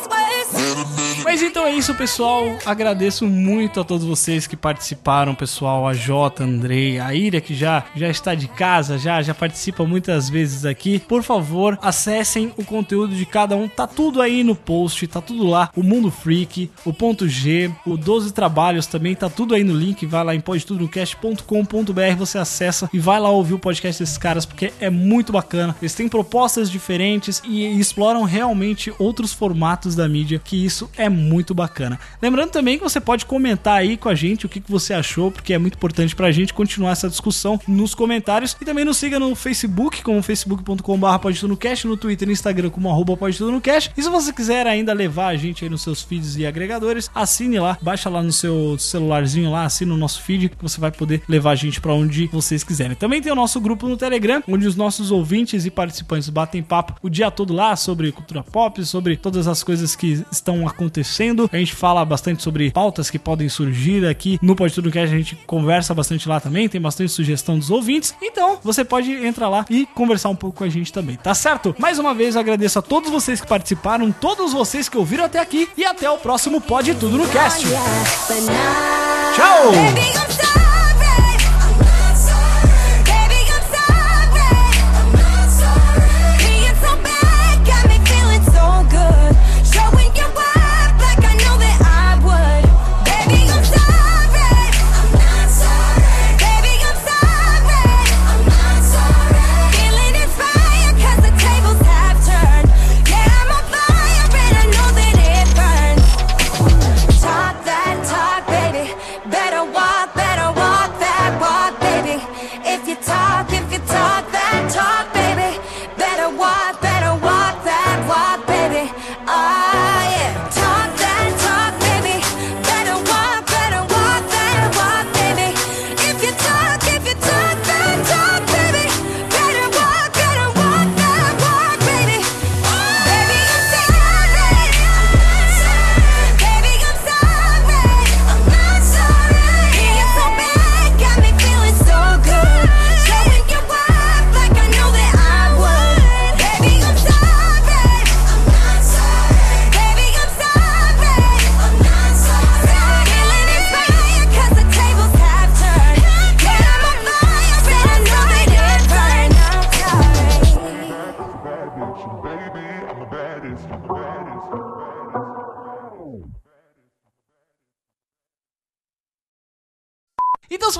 [1.24, 2.58] Mas então é isso, pessoal.
[2.66, 5.86] Agradeço muito a todos vocês que participaram, pessoal.
[5.86, 10.28] A Jota, Andrei, a Ira, que já, já está de casa, já, já participa muitas
[10.28, 10.98] vezes aqui.
[10.98, 13.68] Por favor, acessem o conteúdo de cada um.
[13.68, 15.70] Tá tudo aí no post, tá tudo lá.
[15.76, 20.04] O Mundo Freak, o Ponto G, o 12 Trabalhos também, tá tudo aí no link.
[20.06, 24.72] Vai lá em podtudonocast.com.br, você acessa e vai lá ouvir o podcast desses caras, porque
[24.80, 25.76] é muito bacana.
[25.80, 31.54] Eles têm propostas diferentes e exploram realmente outros formatos da mídia, que isso é muito
[31.54, 31.98] bacana.
[32.20, 35.30] Lembrando também que você pode comentar aí com a gente o que, que você achou,
[35.30, 38.56] porque é muito importante pra gente continuar essa discussão nos comentários.
[38.60, 42.90] E também nos siga no Facebook, como facebook.com.br podtudonocast, no Twitter e no Instagram como
[42.90, 43.92] arroba podtudonocast.
[43.96, 47.58] E se você quiser ainda levar a gente aí nos seus feeds e agregadores, assine
[47.58, 51.22] lá, baixa lá no seu celularzinho lá, assina o nosso feed, que você vai poder
[51.28, 52.96] levar a gente pra onde vocês quiserem.
[52.96, 56.94] Também tem o nosso grupo no Telegram, onde os nossos ouvintes e participantes batem papo
[57.02, 61.01] o dia todo lá sobre cultura pop, sobre todas as coisas que estão acontecendo.
[61.52, 65.18] A gente fala bastante sobre pautas que podem surgir aqui no Pode Tudo Cast, a
[65.18, 68.14] gente conversa bastante lá também, tem bastante sugestão dos ouvintes.
[68.22, 71.74] Então, você pode entrar lá e conversar um pouco com a gente também, tá certo?
[71.78, 75.38] Mais uma vez, eu agradeço a todos vocês que participaram, todos vocês que ouviram até
[75.38, 77.66] aqui e até o próximo Pode Tudo no Cast.
[79.34, 80.71] Tchau!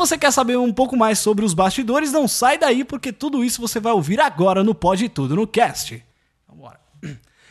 [0.06, 3.60] Você quer saber um pouco mais sobre os bastidores, não sai daí, porque tudo isso
[3.60, 6.04] você vai ouvir agora no Pode Tudo no Cast.
[6.48, 6.80] Vambora.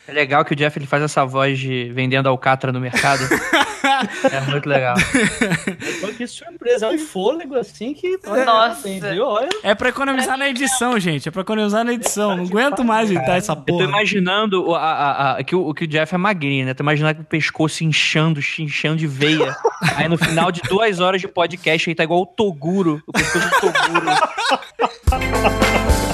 [0.07, 3.23] É legal que o Jeff ele faz essa voz de vendendo alcatra no mercado.
[4.29, 4.95] é muito legal.
[6.27, 8.17] Surpresa, é um fôlego assim que.
[8.45, 8.89] Nossa.
[8.89, 9.25] Entendeu?
[9.25, 9.49] Olha.
[9.63, 11.27] É pra economizar na edição, gente.
[11.27, 12.37] É pra economizar na edição.
[12.37, 13.83] Não aguento mais editar essa Eu tô porra.
[13.85, 16.73] imaginando o- a, a- a- que, o, que o Jeff é magrinho, né?
[16.73, 19.55] Tô imaginando o pescoço inchando, inchando de veia.
[19.95, 23.49] Aí no final de duas horas de podcast aí tá igual o Toguro, o pescoço
[23.49, 24.05] do Toguro.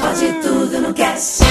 [0.01, 1.43] Pode tudo no cast.